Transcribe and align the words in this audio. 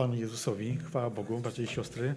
Panu 0.00 0.14
Jezusowi, 0.14 0.76
chwała 0.76 1.10
Bogu, 1.10 1.38
bracia 1.38 1.62
i 1.62 1.66
siostry. 1.66 2.14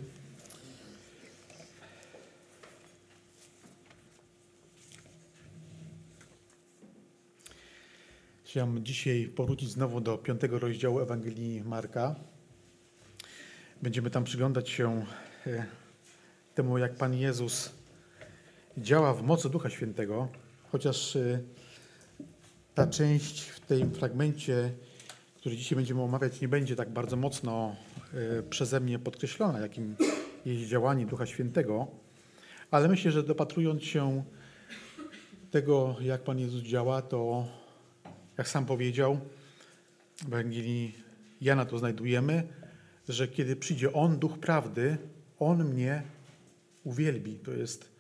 Chciałem 8.43 8.85
dzisiaj 8.85 9.27
powrócić 9.35 9.69
znowu 9.69 10.01
do 10.01 10.17
piątego 10.17 10.59
rozdziału 10.59 10.99
Ewangelii 10.99 11.61
Marka. 11.61 12.15
Będziemy 13.81 14.10
tam 14.10 14.24
przyglądać 14.24 14.70
się 14.70 15.06
e, 15.47 15.65
temu, 16.56 16.78
jak 16.78 16.96
Pan 16.96 17.14
Jezus 17.14 17.72
działa 18.78 19.14
w 19.14 19.24
mocy 19.24 19.50
Ducha 19.50 19.70
Świętego, 19.70 20.28
chociaż 20.72 21.16
e, 21.16 21.40
ta 22.76 22.88
część 22.88 23.42
w 23.42 23.60
tym 23.60 23.92
fragmencie, 23.92 24.72
który 25.44 25.57
dzisiaj 25.57 25.75
będziemy 25.75 26.02
omawiać, 26.02 26.41
nie 26.41 26.48
będzie 26.48 26.76
tak 26.76 26.89
bardzo 26.89 27.16
mocno 27.16 27.76
e, 28.14 28.44
przeze 28.44 28.80
mnie 28.80 29.00
podkreślona, 29.00 29.59
jakim 29.59 29.95
jest 30.45 30.63
działanie 30.63 31.05
Ducha 31.05 31.26
Świętego, 31.26 31.88
ale 32.72 32.88
myślę, 32.88 33.12
że 33.12 33.23
dopatrując 33.23 33.84
się 33.84 34.23
tego, 35.52 35.95
jak 36.02 36.23
Pan 36.23 36.40
Jezus 36.40 36.63
działa, 36.63 37.02
to 37.02 37.48
jak 38.38 38.48
sam 38.48 38.66
powiedział, 38.66 39.20
w 40.18 40.27
Ewangelii 40.27 40.95
Jana 41.41 41.66
to 41.66 41.77
znajdujemy, 41.77 42.48
że 43.10 43.27
kiedy 43.27 43.55
przyjdzie 43.55 43.94
On, 43.94 44.20
Duch 44.20 44.40
Prawdy, 44.40 44.98
On 45.40 45.63
mnie 45.63 46.04
uwielbi. 46.84 47.35
To 47.35 47.52
jest 47.52 47.91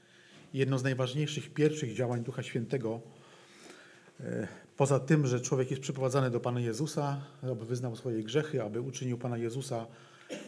jedno 0.53 0.79
z 0.79 0.83
najważniejszych, 0.83 1.53
pierwszych 1.53 1.95
działań 1.95 2.23
Ducha 2.23 2.43
Świętego. 2.43 3.01
Poza 4.77 4.99
tym, 4.99 5.27
że 5.27 5.41
człowiek 5.41 5.71
jest 5.71 5.81
przyprowadzany 5.83 6.31
do 6.31 6.39
Pana 6.39 6.59
Jezusa, 6.59 7.21
aby 7.41 7.65
wyznał 7.65 7.95
swoje 7.95 8.23
grzechy, 8.23 8.63
aby 8.63 8.81
uczynił 8.81 9.17
Pana 9.17 9.37
Jezusa 9.37 9.87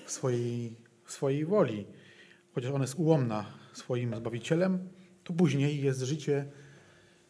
w 0.05 0.11
swojej, 0.11 0.75
w 1.03 1.11
swojej 1.11 1.45
woli, 1.45 1.85
chociaż 2.55 2.71
ona 2.71 2.83
jest 2.83 2.95
ułomna 2.95 3.45
swoim 3.73 4.15
Zbawicielem, 4.15 4.89
to 5.23 5.33
później 5.33 5.81
jest 5.81 6.01
życie 6.01 6.45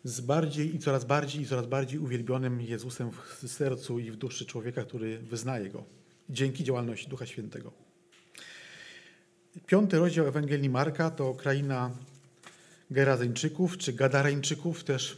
z 0.03 0.21
bardziej 0.21 0.75
i 0.75 0.79
coraz 0.79 1.05
bardziej 1.05 1.41
i 1.41 1.45
coraz 1.45 1.67
bardziej 1.67 1.99
uwielbionym 1.99 2.61
Jezusem 2.61 3.11
w 3.11 3.47
sercu 3.47 3.99
i 3.99 4.11
w 4.11 4.15
duszy 4.15 4.45
człowieka, 4.45 4.83
który 4.83 5.19
wyznaje 5.19 5.69
Go. 5.69 5.83
Dzięki 6.29 6.63
działalności 6.63 7.09
Ducha 7.09 7.25
Świętego. 7.25 7.71
Piąty 9.67 9.99
rozdział 9.99 10.27
Ewangelii 10.27 10.69
Marka 10.69 11.09
to 11.09 11.33
kraina 11.33 11.91
Gerazeńczyków 12.91 13.77
czy 13.77 13.93
Gadareńczyków. 13.93 14.83
Też 14.83 15.17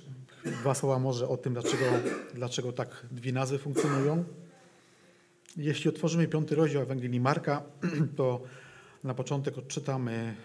dwa 0.51 0.75
słowa 0.75 0.99
może 0.99 1.27
o 1.27 1.37
tym, 1.37 1.53
dlaczego, 1.53 1.85
dlaczego 2.33 2.71
tak 2.71 3.05
dwie 3.11 3.31
nazwy 3.31 3.57
funkcjonują. 3.57 4.23
Jeśli 5.57 5.89
otworzymy 5.89 6.27
piąty 6.27 6.55
rozdział 6.55 6.81
Ewangelii 6.81 7.19
Marka, 7.19 7.63
to 8.17 8.41
na 9.03 9.13
początek 9.13 9.57
odczytamy 9.57 10.35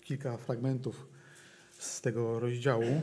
kilka 0.00 0.36
fragmentów 0.36 1.06
z 1.78 2.00
tego 2.00 2.40
rozdziału 2.40 3.02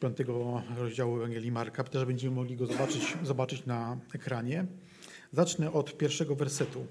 piątego 0.00 0.62
rozdziału 0.76 1.16
Ewangelii 1.16 1.52
Marka, 1.52 1.84
też 1.84 2.04
będziemy 2.04 2.36
mogli 2.36 2.56
go 2.56 2.66
zobaczyć, 2.66 3.16
zobaczyć 3.22 3.66
na 3.66 3.98
ekranie. 4.14 4.66
Zacznę 5.32 5.72
od 5.72 5.96
pierwszego 5.96 6.34
wersetu. 6.34 6.86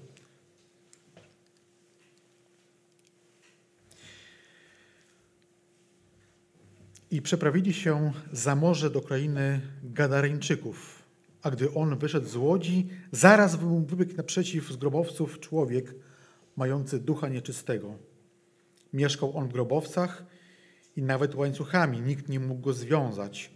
I 7.10 7.22
przeprawili 7.22 7.74
się 7.74 8.12
za 8.32 8.56
morze 8.56 8.90
do 8.90 9.00
krainy 9.00 9.60
Gadareńczyków. 9.82 11.02
A 11.42 11.50
gdy 11.50 11.74
on 11.74 11.98
wyszedł 11.98 12.28
z 12.28 12.36
łodzi, 12.36 12.88
zaraz 13.12 13.56
wybiegł 13.86 14.16
naprzeciw 14.16 14.72
z 14.72 14.76
grobowców 14.76 15.40
człowiek 15.40 15.94
mający 16.56 17.00
ducha 17.00 17.28
nieczystego. 17.28 17.94
Mieszkał 18.92 19.36
on 19.36 19.48
w 19.48 19.52
grobowcach 19.52 20.24
i 20.96 21.02
nawet 21.02 21.34
łańcuchami 21.34 22.00
nikt 22.00 22.28
nie 22.28 22.40
mógł 22.40 22.60
go 22.60 22.72
związać. 22.72 23.50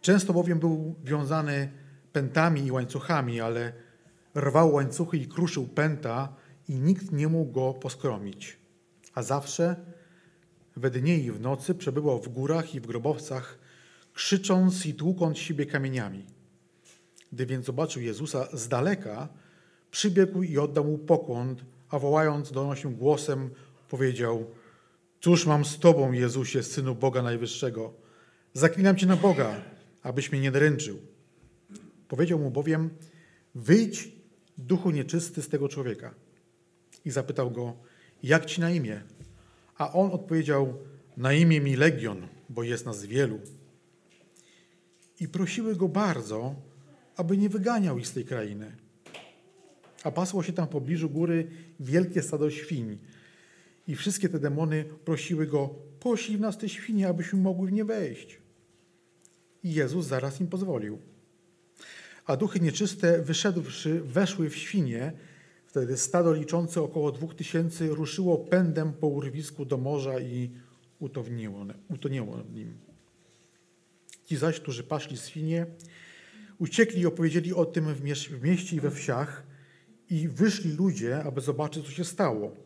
Często 0.00 0.32
bowiem 0.32 0.58
był 0.58 0.94
wiązany 1.04 1.72
pętami 2.12 2.66
i 2.66 2.72
łańcuchami, 2.72 3.40
ale 3.40 3.72
rwał 4.36 4.72
łańcuchy 4.72 5.16
i 5.16 5.26
kruszył 5.26 5.68
pęta 5.68 6.36
i 6.68 6.74
nikt 6.74 7.12
nie 7.12 7.28
mógł 7.28 7.52
go 7.52 7.74
poskromić. 7.74 8.58
A 9.14 9.22
zawsze 9.22 9.76
we 10.76 10.90
dnie 10.90 11.18
i 11.18 11.30
w 11.30 11.40
nocy 11.40 11.74
przebywał 11.74 12.22
w 12.22 12.28
górach 12.28 12.74
i 12.74 12.80
w 12.80 12.86
grobowcach, 12.86 13.58
krzycząc 14.14 14.86
i 14.86 14.94
tłukąc 14.94 15.38
siebie 15.38 15.66
kamieniami. 15.66 16.24
Gdy 17.32 17.46
więc 17.46 17.66
zobaczył 17.66 18.02
Jezusa 18.02 18.48
z 18.52 18.68
daleka, 18.68 19.28
przybiegł 19.90 20.42
i 20.42 20.58
oddał 20.58 20.84
mu 20.84 20.98
pokłon, 20.98 21.56
a 21.88 21.98
wołając 21.98 22.52
donosił 22.52 22.90
głosem, 22.90 23.50
powiedział– 23.88 24.44
Cóż 25.20 25.46
mam 25.46 25.64
z 25.64 25.78
Tobą, 25.78 26.12
Jezusie, 26.12 26.62
Synu 26.62 26.94
Boga 26.94 27.22
Najwyższego? 27.22 27.92
Zaklinam 28.54 28.96
Cię 28.96 29.06
na 29.06 29.16
Boga, 29.16 29.62
abyś 30.02 30.32
mnie 30.32 30.40
nie 30.40 30.50
dręczył. 30.50 30.98
Powiedział 32.08 32.38
mu 32.38 32.50
bowiem, 32.50 32.90
wyjdź, 33.54 34.08
duchu 34.58 34.90
nieczysty 34.90 35.42
z 35.42 35.48
tego 35.48 35.68
człowieka. 35.68 36.14
I 37.04 37.10
zapytał 37.10 37.50
go, 37.50 37.76
jak 38.22 38.46
Ci 38.46 38.60
na 38.60 38.70
imię? 38.70 39.02
A 39.80 39.92
on 39.92 40.10
odpowiedział, 40.10 40.74
na 41.16 41.32
imię 41.32 41.60
mi 41.60 41.76
Legion, 41.76 42.28
bo 42.48 42.62
jest 42.62 42.86
nas 42.86 43.04
wielu. 43.04 43.40
I 45.20 45.28
prosiły 45.28 45.76
go 45.76 45.88
bardzo, 45.88 46.54
aby 47.16 47.36
nie 47.36 47.48
wyganiał 47.48 47.98
ich 47.98 48.06
z 48.06 48.12
tej 48.12 48.24
krainy. 48.24 48.72
A 50.04 50.10
pasło 50.10 50.42
się 50.42 50.52
tam 50.52 50.66
w 50.66 50.70
pobliżu 50.70 51.10
góry 51.10 51.50
wielkie 51.80 52.22
stado 52.22 52.50
świń, 52.50 52.98
i 53.88 53.96
wszystkie 53.96 54.28
te 54.28 54.38
demony 54.38 54.84
prosiły 55.04 55.46
go, 55.46 55.68
poślij 56.00 56.38
w 56.38 56.40
nas 56.40 56.58
te 56.58 56.68
świnie, 56.68 57.08
abyśmy 57.08 57.38
mogły 57.38 57.68
w 57.68 57.72
nie 57.72 57.84
wejść. 57.84 58.38
I 59.64 59.74
Jezus 59.74 60.06
zaraz 60.06 60.40
im 60.40 60.46
pozwolił. 60.46 60.98
A 62.26 62.36
duchy 62.36 62.60
nieczyste, 62.60 63.22
wyszedłszy, 63.22 64.00
weszły 64.00 64.50
w 64.50 64.56
świnie. 64.56 65.12
Wtedy 65.70 65.96
stado 65.96 66.32
liczące 66.32 66.82
około 66.82 67.12
dwóch 67.12 67.34
tysięcy 67.34 67.88
ruszyło 67.88 68.38
pędem 68.38 68.92
po 68.92 69.06
urwisku 69.06 69.64
do 69.64 69.76
morza 69.76 70.20
i 70.20 70.50
utonięło 71.88 72.36
w 72.36 72.52
nim. 72.54 72.78
Ci 74.24 74.36
zaś, 74.36 74.60
którzy 74.60 74.84
paszli 74.84 75.16
świnie, 75.16 75.66
uciekli 76.58 77.00
i 77.00 77.06
opowiedzieli 77.06 77.54
o 77.54 77.64
tym 77.64 77.94
w 77.94 78.42
mieście 78.42 78.76
i 78.76 78.80
we 78.80 78.90
wsiach 78.90 79.46
i 80.10 80.28
wyszli 80.28 80.72
ludzie, 80.72 81.22
aby 81.22 81.40
zobaczyć, 81.40 81.86
co 81.86 81.90
się 81.90 82.04
stało. 82.04 82.56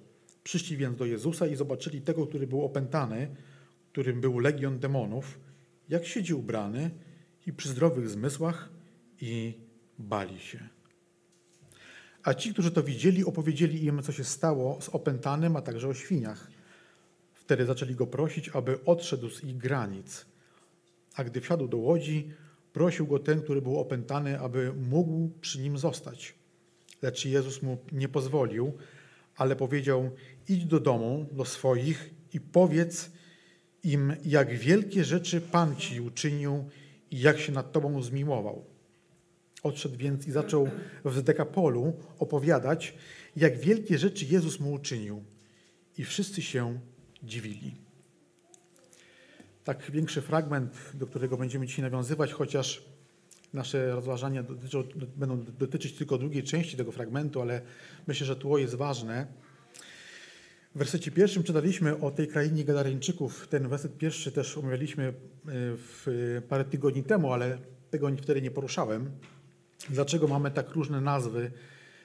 Przyszli 0.44 0.76
więc 0.76 0.96
do 0.96 1.04
Jezusa 1.06 1.46
i 1.46 1.56
zobaczyli 1.56 2.00
tego, 2.00 2.26
który 2.26 2.46
był 2.46 2.64
opętany, 2.64 3.36
którym 3.92 4.20
był 4.20 4.38
legion 4.38 4.78
demonów, 4.78 5.38
jak 5.88 6.06
siedzi 6.06 6.34
ubrany 6.34 6.90
i 7.46 7.52
przy 7.52 7.68
zdrowych 7.68 8.08
zmysłach 8.08 8.68
i 9.20 9.54
bali 9.98 10.40
się. 10.40 10.73
A 12.24 12.34
ci, 12.34 12.52
którzy 12.52 12.70
to 12.70 12.82
widzieli, 12.82 13.24
opowiedzieli 13.24 13.84
im, 13.84 14.02
co 14.02 14.12
się 14.12 14.24
stało 14.24 14.80
z 14.80 14.88
opętanym, 14.88 15.56
a 15.56 15.62
także 15.62 15.88
o 15.88 15.94
świniach. 15.94 16.50
Wtedy 17.34 17.66
zaczęli 17.66 17.94
go 17.94 18.06
prosić, 18.06 18.48
aby 18.48 18.84
odszedł 18.84 19.30
z 19.30 19.44
ich 19.44 19.56
granic. 19.56 20.26
A 21.14 21.24
gdy 21.24 21.40
wsiadł 21.40 21.68
do 21.68 21.76
łodzi, 21.76 22.30
prosił 22.72 23.06
go 23.06 23.18
ten, 23.18 23.42
który 23.42 23.62
był 23.62 23.80
opętany, 23.80 24.40
aby 24.40 24.72
mógł 24.72 25.30
przy 25.40 25.60
nim 25.60 25.78
zostać. 25.78 26.34
Lecz 27.02 27.24
Jezus 27.24 27.62
mu 27.62 27.78
nie 27.92 28.08
pozwolił, 28.08 28.72
ale 29.36 29.56
powiedział: 29.56 30.10
Idź 30.48 30.64
do 30.64 30.80
domu, 30.80 31.26
do 31.32 31.44
swoich 31.44 32.14
i 32.32 32.40
powiedz 32.40 33.10
im, 33.82 34.12
jak 34.24 34.58
wielkie 34.58 35.04
rzeczy 35.04 35.40
Pan 35.40 35.76
ci 35.76 36.00
uczynił 36.00 36.64
i 37.10 37.20
jak 37.20 37.38
się 37.38 37.52
nad 37.52 37.72
tobą 37.72 38.02
zmiłował. 38.02 38.73
Odszedł 39.64 39.96
więc 39.96 40.26
i 40.26 40.32
zaczął 40.32 40.68
w 41.04 41.22
Dekapolu 41.22 41.92
opowiadać, 42.18 42.94
jak 43.36 43.58
wielkie 43.58 43.98
rzeczy 43.98 44.24
Jezus 44.24 44.60
mu 44.60 44.72
uczynił. 44.72 45.24
I 45.98 46.04
wszyscy 46.04 46.42
się 46.42 46.80
dziwili. 47.22 47.74
Tak 49.64 49.90
większy 49.90 50.22
fragment, 50.22 50.90
do 50.94 51.06
którego 51.06 51.36
będziemy 51.36 51.66
dzisiaj 51.66 51.82
nawiązywać, 51.82 52.32
chociaż 52.32 52.82
nasze 53.52 53.94
rozważania 53.94 54.42
dotyczą, 54.42 54.84
będą 55.16 55.44
dotyczyć 55.58 55.92
tylko 55.92 56.18
drugiej 56.18 56.42
części 56.42 56.76
tego 56.76 56.92
fragmentu, 56.92 57.40
ale 57.40 57.60
myślę, 58.06 58.26
że 58.26 58.36
tło 58.36 58.58
jest 58.58 58.74
ważne. 58.74 59.26
W 60.74 60.78
wersecie 60.78 61.10
pierwszym 61.10 61.42
czytaliśmy 61.42 62.00
o 62.00 62.10
tej 62.10 62.28
krainie 62.28 62.64
Gadareńczyków. 62.64 63.48
Ten 63.48 63.68
werset 63.68 63.98
pierwszy 63.98 64.32
też 64.32 64.58
omawialiśmy 64.58 65.04
e, 65.04 65.12
w 65.76 66.06
parę 66.48 66.64
tygodni 66.64 67.02
temu, 67.02 67.32
ale 67.32 67.58
tego 67.90 68.10
wtedy 68.22 68.42
nie 68.42 68.50
poruszałem. 68.50 69.10
Dlaczego 69.90 70.28
mamy 70.28 70.50
tak 70.50 70.70
różne 70.70 71.00
nazwy 71.00 71.50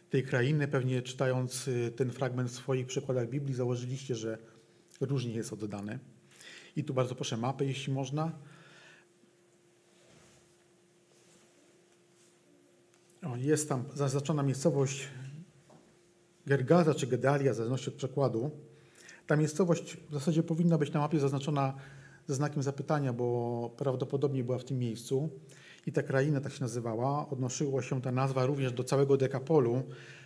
tej 0.10 0.24
krainy? 0.24 0.68
Pewnie 0.68 1.02
czytając 1.02 1.68
e, 1.68 1.92
ten 1.92 2.12
fragment 2.12 2.50
w 2.50 2.56
swoich 2.56 2.88
przekładach 2.88 3.30
Biblii 3.30 3.54
założyliście, 3.56 4.16
że 4.16 4.38
różnie 5.02 5.34
jest 5.34 5.54
oddane. 5.54 6.00
I 6.76 6.84
tu 6.84 6.94
bardzo 6.94 7.16
proszę 7.16 7.38
mapę, 7.38 7.66
jeśli 7.66 7.94
można. 7.94 8.32
O, 13.24 13.36
jest 13.38 13.70
tam 13.70 13.86
zaznaczona 13.94 14.44
miejscowość 14.44 15.08
Gergaza 16.46 16.96
czy 16.96 17.08
Gedalia, 17.08 17.54
w 17.54 17.56
zależności 17.56 17.90
od 17.90 17.96
przekładu. 17.96 18.52
Ta 19.28 19.36
miejscowość 19.36 19.98
w 20.10 20.14
zasadzie 20.14 20.44
powinna 20.44 20.78
być 20.78 20.94
na 20.94 21.00
mapie 21.00 21.20
zaznaczona 21.20 21.74
ze 22.28 22.36
znakiem 22.36 22.64
zapytania, 22.64 23.14
bo 23.14 23.72
prawdopodobnie 23.78 24.44
była 24.44 24.58
w 24.58 24.66
tym 24.66 24.80
miejscu 24.80 25.30
i 25.86 25.92
ta 25.92 26.04
kraina 26.04 26.42
tak 26.42 26.54
się 26.54 26.62
nazywała. 26.62 27.30
Odnosiła 27.30 27.82
się 27.82 28.02
ta 28.02 28.12
nazwa 28.12 28.46
również 28.46 28.74
do 28.74 28.84
całego 28.84 29.18
Dekapolu. 29.18 29.84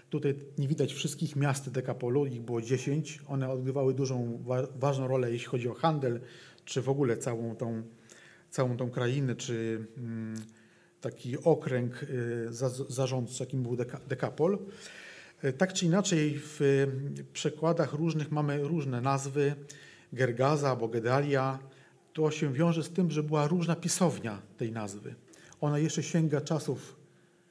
Tutaj 0.09 0.35
nie 0.57 0.67
widać 0.67 0.93
wszystkich 0.93 1.35
miast 1.35 1.69
Dekapolu, 1.69 2.25
ich 2.25 2.41
było 2.41 2.61
10. 2.61 3.19
One 3.27 3.49
odgrywały 3.49 3.93
dużą, 3.93 4.43
wa 4.43 4.67
ważną 4.75 5.07
rolę, 5.07 5.31
jeśli 5.31 5.47
chodzi 5.47 5.69
o 5.69 5.73
handel, 5.73 6.19
czy 6.65 6.81
w 6.81 6.89
ogóle 6.89 7.17
całą 7.17 7.55
tą, 7.55 7.83
całą 8.49 8.77
tą 8.77 8.89
krainę, 8.89 9.35
czy 9.35 9.87
mm, 9.97 10.35
taki 11.01 11.37
okręg 11.43 12.03
y, 12.03 12.47
za, 12.49 12.69
zarządcy, 12.69 13.43
jakim 13.43 13.63
był 13.63 13.75
Deka, 13.75 13.99
Dekapol. 14.07 14.59
Y, 15.43 15.53
tak 15.53 15.73
czy 15.73 15.85
inaczej, 15.85 16.39
w 16.39 16.87
przekładach 17.33 17.93
różnych 17.93 18.31
mamy 18.31 18.63
różne 18.63 19.01
nazwy. 19.01 19.55
Gergaza 20.13 20.69
albo 20.69 20.87
Gedalia. 20.87 21.59
To 22.13 22.31
się 22.31 22.53
wiąże 22.53 22.83
z 22.83 22.89
tym, 22.89 23.11
że 23.11 23.23
była 23.23 23.47
różna 23.47 23.75
pisownia 23.75 24.41
tej 24.57 24.71
nazwy. 24.71 25.15
Ona 25.63 25.79
jeszcze 25.79 26.03
sięga 26.03 26.41
czasów 26.41 26.95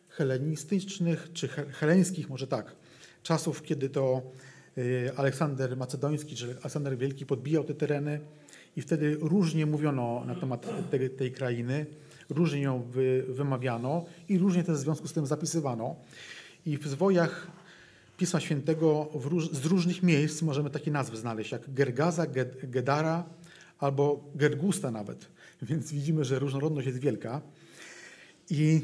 helenistycznych, 0.08 1.30
czy 1.32 1.48
heleńskich, 1.48 2.28
może 2.28 2.46
tak, 2.46 2.76
czasów, 3.22 3.62
kiedy 3.62 3.90
to 3.90 4.22
y, 4.78 5.10
Aleksander 5.16 5.76
Macedoński, 5.76 6.36
czy 6.36 6.56
Aleksander 6.60 6.98
Wielki 6.98 7.26
podbijał 7.26 7.64
te 7.64 7.74
tereny 7.74 8.20
i 8.76 8.82
wtedy 8.82 9.16
różnie 9.20 9.66
mówiono 9.66 10.24
na 10.26 10.34
temat 10.34 10.90
tej, 10.90 11.10
tej 11.10 11.32
krainy, 11.32 11.86
różnie 12.30 12.60
ją 12.60 12.82
wy, 12.82 13.24
wymawiano 13.28 14.04
i 14.28 14.38
różnie 14.38 14.64
też 14.64 14.76
w 14.76 14.80
związku 14.80 15.08
z 15.08 15.12
tym 15.12 15.26
zapisywano. 15.26 15.96
I 16.66 16.78
w 16.78 16.88
zwojach 16.88 17.46
Pisma 18.16 18.40
Świętego 18.40 19.08
róż, 19.14 19.50
z 19.50 19.64
różnych 19.64 20.02
miejsc 20.02 20.42
możemy 20.42 20.70
takie 20.70 20.90
nazwy 20.90 21.16
znaleźć, 21.16 21.52
jak 21.52 21.74
Gergaza, 21.74 22.26
Gedara 22.62 23.24
albo 23.78 24.24
Gergusta 24.34 24.90
nawet. 24.90 25.28
Więc 25.62 25.92
widzimy, 25.92 26.24
że 26.24 26.38
różnorodność 26.38 26.86
jest 26.86 26.98
wielka. 26.98 27.42
I 28.54 28.80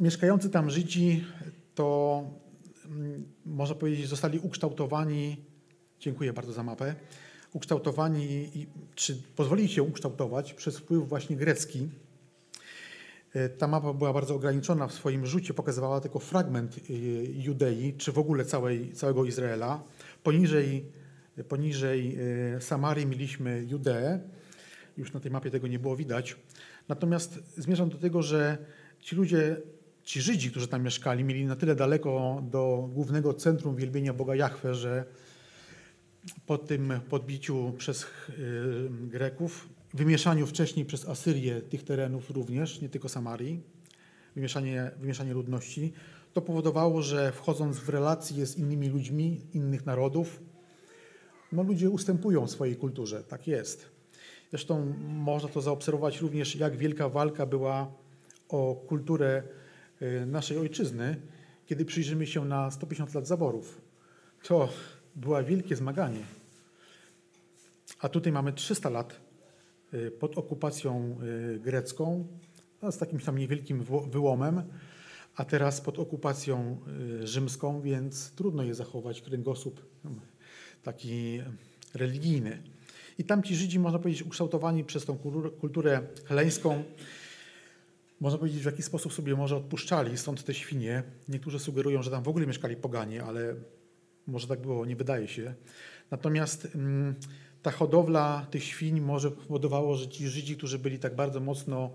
mieszkający 0.00 0.50
tam 0.50 0.70
Żydzi 0.70 1.24
to, 1.74 2.22
mm, 2.86 3.24
można 3.46 3.74
powiedzieć, 3.74 4.08
zostali 4.08 4.38
ukształtowani, 4.38 5.36
dziękuję 6.00 6.32
bardzo 6.32 6.52
za 6.52 6.62
mapę, 6.62 6.94
ukształtowani, 7.52 8.50
czy 8.94 9.22
pozwolili 9.36 9.68
się 9.68 9.82
ukształtować 9.82 10.54
przez 10.54 10.78
wpływ 10.78 11.08
właśnie 11.08 11.36
grecki. 11.36 11.88
E, 13.34 13.48
ta 13.48 13.66
mapa 13.66 13.92
była 13.92 14.12
bardzo 14.12 14.34
ograniczona 14.34 14.86
w 14.88 14.92
swoim 14.92 15.26
rzucie, 15.26 15.54
pokazywała 15.54 16.00
tylko 16.00 16.18
fragment 16.18 16.76
e, 16.76 16.92
Judei, 17.24 17.94
czy 17.98 18.12
w 18.12 18.18
ogóle 18.18 18.44
całej, 18.44 18.92
całego 18.92 19.24
Izraela. 19.24 19.82
Poniżej, 20.22 20.92
poniżej 21.48 22.18
e, 22.56 22.60
Samarii 22.60 23.06
mieliśmy 23.06 23.64
Judeę, 23.68 24.20
już 24.96 25.12
na 25.12 25.20
tej 25.20 25.30
mapie 25.30 25.50
tego 25.50 25.66
nie 25.66 25.78
było 25.78 25.96
widać. 25.96 26.36
Natomiast 26.88 27.38
zmierzam 27.56 27.88
do 27.88 27.98
tego, 27.98 28.22
że 28.22 28.58
ci 29.00 29.16
ludzie, 29.16 29.56
ci 30.02 30.20
Żydzi, 30.20 30.50
którzy 30.50 30.68
tam 30.68 30.82
mieszkali, 30.82 31.24
mieli 31.24 31.44
na 31.44 31.56
tyle 31.56 31.74
daleko 31.74 32.42
do 32.50 32.88
głównego 32.92 33.34
centrum 33.34 33.76
wielbienia 33.76 34.12
Boga 34.14 34.34
Jahwe, 34.34 34.74
że 34.74 35.04
po 36.46 36.58
tym 36.58 36.92
podbiciu 37.08 37.74
przez 37.78 38.02
y, 38.02 38.06
Greków, 38.90 39.68
wymieszaniu 39.94 40.46
wcześniej 40.46 40.86
przez 40.86 41.08
Asyrię 41.08 41.60
tych 41.62 41.84
terenów 41.84 42.30
również, 42.30 42.80
nie 42.80 42.88
tylko 42.88 43.08
Samarii, 43.08 43.60
wymieszanie, 44.34 44.90
wymieszanie 45.00 45.34
ludności, 45.34 45.92
to 46.32 46.42
powodowało, 46.42 47.02
że 47.02 47.32
wchodząc 47.32 47.78
w 47.78 47.88
relacje 47.88 48.46
z 48.46 48.58
innymi 48.58 48.88
ludźmi, 48.88 49.40
innych 49.54 49.86
narodów, 49.86 50.40
no 51.52 51.62
ludzie 51.62 51.90
ustępują 51.90 52.48
swojej 52.48 52.76
kulturze, 52.76 53.24
tak 53.24 53.46
jest. 53.46 53.90
Zresztą 54.50 54.94
można 55.08 55.48
to 55.48 55.60
zaobserwować 55.60 56.20
również, 56.20 56.56
jak 56.56 56.76
wielka 56.76 57.08
walka 57.08 57.46
była 57.46 57.92
o 58.50 58.74
kulturę 58.88 59.42
y, 60.02 60.26
naszej 60.26 60.58
ojczyzny, 60.58 61.16
kiedy 61.66 61.84
przyjrzymy 61.84 62.26
się 62.26 62.44
na 62.44 62.70
150 62.70 63.14
lat 63.14 63.26
zaborów. 63.26 63.80
To 64.42 64.68
było 65.16 65.44
wielkie 65.44 65.76
zmaganie. 65.76 66.24
A 68.00 68.08
tutaj 68.08 68.32
mamy 68.32 68.52
300 68.52 68.90
lat 68.90 69.20
y, 69.94 70.10
pod 70.10 70.38
okupacją 70.38 71.18
y, 71.54 71.60
grecką, 71.60 72.26
z 72.90 72.98
takim 72.98 73.18
tam 73.18 73.38
niewielkim 73.38 73.84
wyłomem, 74.10 74.62
a 75.36 75.44
teraz 75.44 75.80
pod 75.80 75.98
okupacją 75.98 76.78
rzymską, 77.24 77.80
więc 77.80 78.30
trudno 78.30 78.62
je 78.62 78.74
zachować 78.74 79.22
kręgosłup 79.22 79.80
taki 80.82 81.40
religijny. 81.94 82.62
I 83.18 83.24
tam 83.24 83.42
ci 83.42 83.56
Żydzi, 83.56 83.78
można 83.78 83.98
powiedzieć, 83.98 84.22
ukształtowani 84.22 84.84
przez 84.84 85.04
tą 85.04 85.18
kulturę 85.60 86.00
heleńską, 86.24 86.84
można 88.20 88.38
powiedzieć, 88.38 88.62
w 88.62 88.66
jaki 88.66 88.82
sposób 88.82 89.12
sobie 89.12 89.36
może 89.36 89.56
odpuszczali, 89.56 90.18
stąd 90.18 90.44
te 90.44 90.54
świnie. 90.54 91.02
Niektórzy 91.28 91.58
sugerują, 91.58 92.02
że 92.02 92.10
tam 92.10 92.22
w 92.22 92.28
ogóle 92.28 92.46
mieszkali 92.46 92.76
poganie, 92.76 93.24
ale 93.24 93.54
może 94.26 94.46
tak 94.46 94.60
było, 94.60 94.86
nie 94.86 94.96
wydaje 94.96 95.28
się. 95.28 95.54
Natomiast 96.10 96.68
mm, 96.74 97.14
ta 97.62 97.70
hodowla 97.70 98.46
tych 98.50 98.64
świń 98.64 99.00
może 99.00 99.30
powodowało, 99.30 99.96
że 99.96 100.08
ci 100.08 100.28
Żydzi, 100.28 100.56
którzy 100.56 100.78
byli 100.78 100.98
tak 100.98 101.14
bardzo 101.16 101.40
mocno 101.40 101.90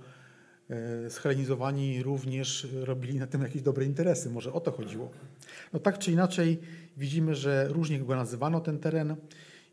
e, 0.69 1.09
schelenizowani, 1.09 2.03
również 2.03 2.67
robili 2.73 3.19
na 3.19 3.27
tym 3.27 3.41
jakieś 3.41 3.61
dobre 3.61 3.85
interesy. 3.85 4.29
Może 4.29 4.53
o 4.53 4.59
to 4.59 4.71
chodziło. 4.71 5.11
No 5.73 5.79
tak 5.79 5.99
czy 5.99 6.11
inaczej 6.11 6.59
widzimy, 6.97 7.35
że 7.35 7.67
różnie 7.67 7.99
go 7.99 8.15
nazywano 8.15 8.59
ten 8.59 8.79
teren 8.79 9.15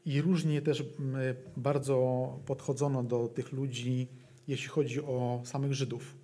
i 0.06 0.22
różnie 0.22 0.62
też 0.62 0.84
mm, 0.98 1.34
bardzo 1.56 2.38
podchodzono 2.46 3.02
do 3.02 3.28
tych 3.28 3.52
ludzi, 3.52 4.08
jeśli 4.48 4.68
chodzi 4.68 5.00
o 5.00 5.42
samych 5.44 5.74
Żydów. 5.74 6.21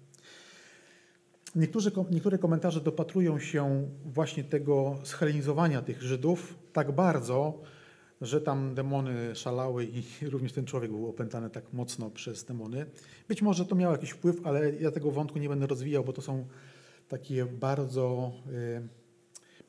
Niektórzy, 1.54 1.92
niektóre 2.10 2.38
komentarze 2.38 2.80
dopatrują 2.80 3.38
się 3.38 3.88
właśnie 4.04 4.44
tego 4.44 4.98
schelenizowania 5.04 5.82
tych 5.82 6.02
Żydów 6.02 6.54
tak 6.72 6.92
bardzo, 6.92 7.62
że 8.20 8.40
tam 8.40 8.74
demony 8.74 9.34
szalały 9.34 9.84
i 9.84 10.02
również 10.32 10.52
ten 10.52 10.64
człowiek 10.64 10.90
był 10.90 11.08
opętany 11.08 11.50
tak 11.50 11.72
mocno 11.72 12.10
przez 12.10 12.44
demony. 12.44 12.86
Być 13.28 13.42
może 13.42 13.64
to 13.64 13.74
miało 13.74 13.92
jakiś 13.92 14.10
wpływ, 14.10 14.46
ale 14.46 14.72
ja 14.74 14.90
tego 14.90 15.10
wątku 15.10 15.38
nie 15.38 15.48
będę 15.48 15.66
rozwijał, 15.66 16.04
bo 16.04 16.12
to 16.12 16.22
są 16.22 16.46
takie 17.08 17.46
bardzo, 17.46 18.32
e, 18.52 18.82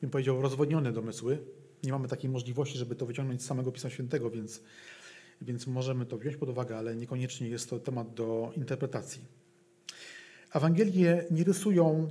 bym 0.00 0.10
powiedział, 0.10 0.42
rozwodnione 0.42 0.92
domysły. 0.92 1.38
Nie 1.84 1.92
mamy 1.92 2.08
takiej 2.08 2.30
możliwości, 2.30 2.78
żeby 2.78 2.94
to 2.94 3.06
wyciągnąć 3.06 3.42
z 3.42 3.46
samego 3.46 3.72
Pisma 3.72 3.90
Świętego, 3.90 4.30
więc, 4.30 4.62
więc 5.42 5.66
możemy 5.66 6.06
to 6.06 6.18
wziąć 6.18 6.36
pod 6.36 6.48
uwagę, 6.48 6.78
ale 6.78 6.96
niekoniecznie 6.96 7.48
jest 7.48 7.70
to 7.70 7.78
temat 7.78 8.14
do 8.14 8.52
interpretacji. 8.56 9.39
Ewangelie 10.52 11.24
nie 11.30 11.44
rysują 11.44 12.10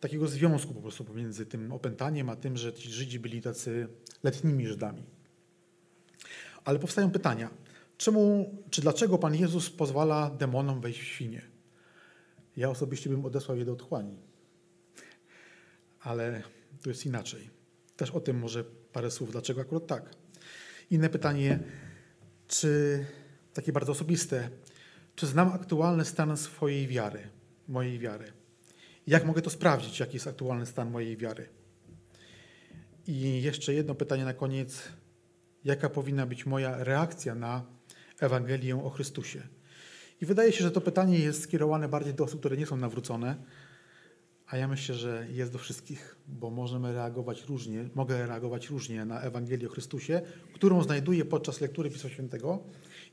takiego 0.00 0.28
związku 0.28 0.74
po 0.74 0.80
prostu 0.80 1.04
pomiędzy 1.04 1.46
tym 1.46 1.72
opętaniem, 1.72 2.30
a 2.30 2.36
tym, 2.36 2.56
że 2.56 2.72
ci 2.72 2.92
Żydzi 2.92 3.20
byli 3.20 3.42
tacy 3.42 3.88
letnimi 4.22 4.66
Żydami. 4.66 5.02
Ale 6.64 6.78
powstają 6.78 7.10
pytania. 7.10 7.50
Czemu, 7.98 8.50
czy 8.70 8.80
dlaczego 8.80 9.18
Pan 9.18 9.34
Jezus 9.34 9.70
pozwala 9.70 10.30
demonom 10.30 10.80
wejść 10.80 11.00
w 11.00 11.04
świnie? 11.04 11.42
Ja 12.56 12.70
osobiście 12.70 13.10
bym 13.10 13.24
odesłał 13.24 13.58
je 13.58 13.64
do 13.64 13.72
otchłani. 13.72 14.16
Ale 16.00 16.42
to 16.82 16.88
jest 16.88 17.06
inaczej. 17.06 17.50
Też 17.96 18.10
o 18.10 18.20
tym 18.20 18.38
może 18.38 18.64
parę 18.64 19.10
słów, 19.10 19.32
dlaczego 19.32 19.60
akurat 19.60 19.86
tak. 19.86 20.10
Inne 20.90 21.08
pytanie, 21.08 21.58
czy 22.48 23.04
takie 23.54 23.72
bardzo 23.72 23.92
osobiste, 23.92 24.50
czy 25.16 25.26
znam 25.26 25.52
aktualny 25.52 26.04
stan 26.04 26.36
swojej 26.36 26.88
wiary? 26.88 27.35
Mojej 27.68 27.98
wiary. 27.98 28.32
Jak 29.06 29.24
mogę 29.24 29.42
to 29.42 29.50
sprawdzić, 29.50 30.00
jaki 30.00 30.16
jest 30.16 30.26
aktualny 30.26 30.66
stan 30.66 30.90
mojej 30.90 31.16
wiary? 31.16 31.48
I 33.06 33.42
jeszcze 33.42 33.74
jedno 33.74 33.94
pytanie 33.94 34.24
na 34.24 34.34
koniec. 34.34 34.82
Jaka 35.64 35.88
powinna 35.88 36.26
być 36.26 36.46
moja 36.46 36.84
reakcja 36.84 37.34
na 37.34 37.64
Ewangelię 38.20 38.84
o 38.84 38.90
Chrystusie? 38.90 39.42
I 40.20 40.26
wydaje 40.26 40.52
się, 40.52 40.64
że 40.64 40.70
to 40.70 40.80
pytanie 40.80 41.18
jest 41.18 41.42
skierowane 41.42 41.88
bardziej 41.88 42.14
do 42.14 42.24
osób, 42.24 42.40
które 42.40 42.56
nie 42.56 42.66
są 42.66 42.76
nawrócone, 42.76 43.36
a 44.46 44.56
ja 44.56 44.68
myślę, 44.68 44.94
że 44.94 45.26
jest 45.30 45.52
do 45.52 45.58
wszystkich, 45.58 46.16
bo 46.28 46.50
możemy 46.50 46.92
reagować 46.92 47.44
różnie, 47.44 47.88
mogę 47.94 48.26
reagować 48.26 48.70
różnie 48.70 49.04
na 49.04 49.20
Ewangelię 49.20 49.66
o 49.66 49.70
Chrystusie, 49.70 50.22
którą 50.54 50.82
znajduję 50.82 51.24
podczas 51.24 51.60
lektury 51.60 51.90
Pisma 51.90 52.10
Świętego 52.10 52.64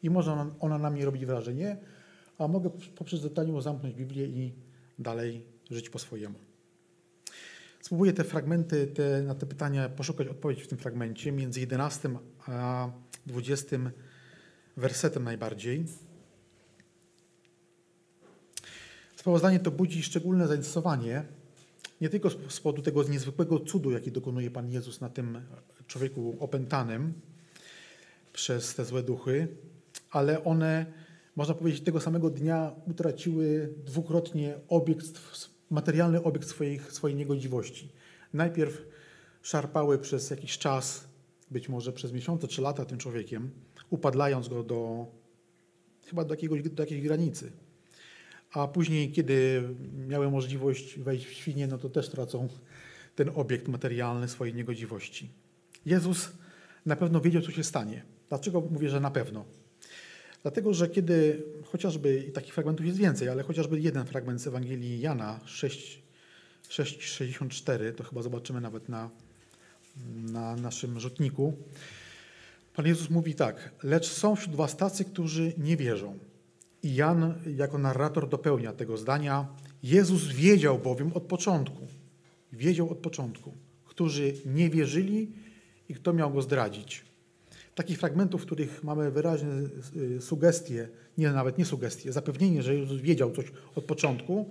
i 0.04 0.10
może 0.10 0.52
ona, 0.60 0.78
na 0.78 0.90
mnie 0.90 1.06
robić 1.06 1.26
wrażenie, 1.26 1.78
a 2.38 2.48
mogę 2.48 2.70
poprzez 2.96 3.22
detalium 3.22 3.62
zamknąć 3.62 3.96
Biblię 3.96 4.26
i 4.26 4.54
dalej 5.00 5.46
żyć 5.72 5.90
po 5.90 6.00
swojemu. 6.00 6.36
Spróbuję 7.82 8.14
te 8.14 8.24
fragmenty, 8.24 8.88
te, 8.88 9.22
na 9.22 9.36
te 9.36 9.46
pytania 9.46 9.90
poszukać 9.90 10.28
odpowiedzi 10.28 10.62
w 10.62 10.68
tym 10.68 10.78
fragmencie, 10.78 11.32
między 11.32 11.60
11 11.60 12.10
a 12.48 12.90
20 13.26 13.78
wersetem 14.78 15.24
najbardziej. 15.24 15.86
Sprawozdanie 19.16 19.60
to 19.60 19.72
budzi 19.72 20.04
szczególne 20.04 20.48
zainteresowanie, 20.48 21.26
Nie 22.02 22.10
tylko 22.10 22.30
z 22.30 22.60
powodu 22.60 22.82
tego 22.82 23.04
niezwykłego 23.04 23.60
cudu, 23.60 23.92
jaki 23.92 24.12
dokonuje 24.12 24.52
Pan 24.52 24.72
Jezus 24.72 25.02
na 25.02 25.10
tym 25.10 25.42
człowieku 25.88 26.38
opętanym 26.40 27.14
przez 28.34 28.76
te 28.76 28.86
złe 28.86 29.04
duchy, 29.04 29.48
ale 30.12 30.44
one, 30.44 30.86
można 31.36 31.56
powiedzieć, 31.56 31.84
tego 31.84 32.00
samego 32.00 32.30
dnia 32.30 32.76
utraciły 32.88 33.74
dwukrotnie 33.86 34.60
obiekt, 34.68 35.22
materialny 35.70 36.24
obiekt 36.24 36.48
swojej, 36.48 36.80
swojej 36.90 37.18
niegodziwości. 37.18 37.90
Najpierw 38.34 38.86
szarpały 39.42 40.00
przez 40.00 40.30
jakiś 40.30 40.58
czas, 40.58 41.08
być 41.52 41.70
może 41.70 41.94
przez 41.94 42.12
miesiące 42.12 42.48
czy 42.48 42.62
lata 42.62 42.86
tym 42.86 42.98
człowiekiem, 42.98 43.52
upadlając 43.90 44.48
go 44.48 44.64
do 44.64 45.08
chyba 46.06 46.26
do, 46.26 46.34
jakiegoś, 46.34 46.62
do 46.62 46.84
jakiejś 46.84 47.02
granicy. 47.02 47.52
A 48.52 48.68
później, 48.68 49.12
kiedy 49.12 49.64
miały 50.08 50.32
możliwość 50.32 51.00
wejść 51.00 51.26
w 51.26 51.34
świnie, 51.34 51.68
no 51.68 51.78
to 51.78 51.90
też 51.90 52.10
tracą 52.10 52.48
ten 53.16 53.32
obiekt 53.36 53.68
materialny 53.68 54.28
swojej 54.28 54.54
niegodziwości. 54.54 55.30
Jezus 55.86 56.32
na 56.86 56.96
pewno 56.96 57.22
wiedział, 57.22 57.42
co 57.42 57.52
się 57.52 57.64
stanie. 57.64 58.04
Dlaczego 58.30 58.62
mówię, 58.62 58.90
że 58.90 59.00
na 59.00 59.12
pewno? 59.12 59.46
Dlatego, 60.44 60.74
że 60.74 60.90
kiedy 60.90 61.44
chociażby, 61.66 62.26
i 62.30 62.32
takich 62.32 62.54
fragmentów 62.54 62.86
jest 62.86 62.98
więcej, 62.98 63.30
ale 63.30 63.44
chociażby 63.44 63.80
jeden 63.80 64.06
fragment 64.06 64.42
z 64.42 64.48
Ewangelii 64.48 65.00
Jana 65.00 65.40
6,64, 65.46 67.94
to 67.94 68.04
chyba 68.04 68.22
zobaczymy 68.22 68.62
nawet 68.62 68.90
na, 68.90 69.10
na 70.16 70.56
naszym 70.56 71.00
rzutniku. 71.00 71.54
Pan 72.76 72.86
Jezus 72.86 73.10
mówi 73.10 73.36
tak, 73.36 73.72
lecz 73.84 74.08
są 74.08 74.36
wśród 74.36 74.56
was 74.56 74.78
tacy, 74.78 75.06
którzy 75.06 75.54
nie 75.58 75.78
wierzą. 75.78 76.20
I 76.84 76.96
Jan 76.96 77.34
jako 77.58 77.78
narrator 77.78 78.30
dopełnia 78.30 78.74
tego 78.74 78.98
zdania. 78.98 79.48
Jezus 79.84 80.28
wiedział 80.28 80.80
bowiem 80.80 81.14
od 81.14 81.24
początku, 81.24 81.88
wiedział 82.54 82.92
od 82.92 82.98
początku, 82.98 83.54
którzy 83.86 84.34
nie 84.46 84.70
wierzyli 84.70 85.32
i 85.90 85.94
kto 85.94 86.14
miał 86.14 86.34
go 86.34 86.42
zdradzić. 86.42 87.13
Takich 87.76 88.00
fragmentów, 88.00 88.42
w 88.42 88.46
których 88.46 88.84
mamy 88.84 89.12
wyraźne 89.12 89.70
y, 89.96 90.22
sugestie, 90.22 90.90
nie 91.18 91.32
nawet 91.32 91.58
nie 91.58 91.66
sugestie, 91.66 92.12
zapewnienie, 92.12 92.64
że 92.64 92.76
Jezus 92.76 93.02
wiedział 93.02 93.32
coś 93.32 93.52
od 93.76 93.86
początku, 93.86 94.50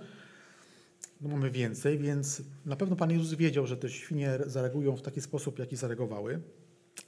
no 1.21 1.29
mamy 1.29 1.51
więcej, 1.51 1.97
więc 1.97 2.41
na 2.65 2.75
pewno 2.75 2.95
Pan 2.95 3.11
Jezus 3.11 3.33
wiedział, 3.33 3.67
że 3.67 3.77
te 3.77 3.89
świnie 3.89 4.39
zareagują 4.45 4.95
w 4.95 5.01
taki 5.01 5.21
sposób, 5.21 5.59
jaki 5.59 5.75
zareagowały. 5.75 6.41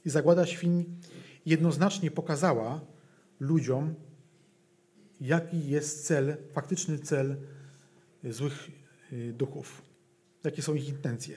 I 0.04 0.10
zagłada 0.10 0.46
świń 0.46 0.84
jednoznacznie 1.46 2.10
pokazała 2.10 2.80
ludziom, 3.40 3.94
jaki 5.20 5.68
jest 5.68 6.06
cel, 6.06 6.36
faktyczny 6.52 6.98
cel 6.98 7.36
złych 8.24 8.68
y, 9.12 9.32
duchów, 9.32 9.82
jakie 10.44 10.62
są 10.62 10.74
ich 10.74 10.88
intencje. 10.88 11.36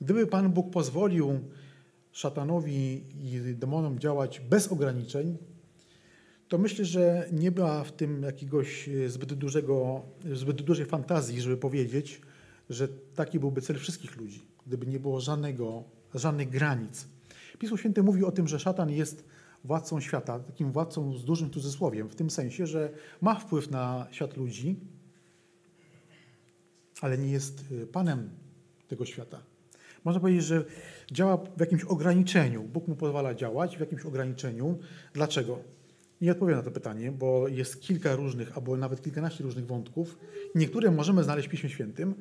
Gdyby 0.00 0.26
Pan 0.26 0.52
Bóg 0.52 0.70
pozwolił 0.70 1.40
szatanowi 2.16 3.04
i 3.20 3.54
demonom 3.54 3.98
działać 3.98 4.40
bez 4.40 4.68
ograniczeń, 4.68 5.36
to 6.48 6.58
myślę, 6.58 6.84
że 6.84 7.28
nie 7.32 7.52
była 7.52 7.84
w 7.84 7.92
tym 7.92 8.22
jakiegoś 8.22 8.88
y, 8.88 9.10
zbyt, 9.10 9.34
dużego, 9.34 10.02
zbyt 10.32 10.62
dużej 10.62 10.86
fantazji, 10.86 11.40
żeby 11.40 11.56
powiedzieć, 11.56 12.20
że 12.70 12.88
taki 12.88 13.40
byłby 13.40 13.60
cel 13.62 13.78
wszystkich 13.78 14.16
ludzi, 14.16 14.46
gdyby 14.66 14.86
nie 14.86 15.00
było 15.00 15.20
żadnego, 15.20 15.84
żadnych 16.14 16.48
granic. 16.48 17.08
Pismo 17.58 17.76
Święte 17.76 18.02
mówi 18.02 18.24
o 18.24 18.32
tym, 18.32 18.48
że 18.48 18.58
szatan 18.58 18.90
jest 18.90 19.24
władcą 19.64 20.00
świata, 20.00 20.38
takim 20.38 20.72
władcą 20.72 21.18
z 21.18 21.24
dużym 21.24 21.50
cudzysłowiem, 21.50 22.08
w 22.08 22.14
tym 22.14 22.30
sensie, 22.30 22.66
że 22.66 22.92
ma 23.20 23.34
wpływ 23.34 23.70
na 23.70 24.06
świat 24.10 24.36
ludzi, 24.36 24.80
ale 27.00 27.18
nie 27.18 27.30
jest 27.30 27.64
y, 27.72 27.86
panem 27.86 28.30
tego 28.88 29.04
świata. 29.04 29.55
Można 30.06 30.20
powiedzieć, 30.20 30.44
że 30.44 30.64
działa 31.12 31.36
w 31.36 31.60
jakimś 31.60 31.84
ograniczeniu. 31.84 32.62
Bóg 32.62 32.88
mu 32.88 32.96
pozwala 32.96 33.34
działać 33.34 33.76
w 33.76 33.80
jakimś 33.80 34.02
ograniczeniu. 34.02 34.78
Dlaczego? 35.12 35.58
Nie 36.20 36.32
odpowiem 36.32 36.56
na 36.56 36.62
to 36.62 36.70
pytanie, 36.70 37.12
bo 37.12 37.48
jest 37.48 37.80
kilka 37.80 38.16
różnych, 38.16 38.56
albo 38.56 38.76
nawet 38.76 39.02
kilkanaście 39.02 39.44
różnych 39.44 39.66
wątków. 39.66 40.18
Niektóre 40.54 40.90
możemy 40.90 41.24
znaleźć 41.24 41.48
w 41.48 41.50
Piśmie 41.50 41.70
Świętym, 41.70 42.14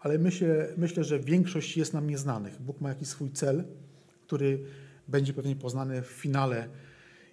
ale 0.00 0.18
myślę, 0.18 0.68
myślę, 0.76 1.04
że 1.04 1.20
większość 1.20 1.76
jest 1.76 1.94
nam 1.94 2.10
nieznanych. 2.10 2.62
Bóg 2.62 2.80
ma 2.80 2.88
jakiś 2.88 3.08
swój 3.08 3.30
cel, 3.30 3.64
który 4.26 4.58
będzie 5.08 5.32
pewnie 5.32 5.56
poznany 5.56 6.02
w 6.02 6.06
finale 6.06 6.68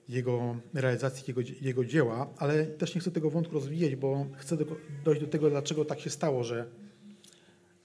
jego 0.09 0.57
realizacji, 0.73 1.23
jego, 1.27 1.41
jego 1.61 1.85
dzieła, 1.85 2.33
ale 2.37 2.65
też 2.65 2.95
nie 2.95 3.01
chcę 3.01 3.11
tego 3.11 3.29
wątku 3.29 3.53
rozwijać, 3.53 3.95
bo 3.95 4.25
chcę 4.37 4.57
do, 4.57 4.65
dojść 5.05 5.21
do 5.21 5.27
tego, 5.27 5.49
dlaczego 5.49 5.85
tak 5.85 5.99
się 5.99 6.09
stało, 6.09 6.43
że, 6.43 6.65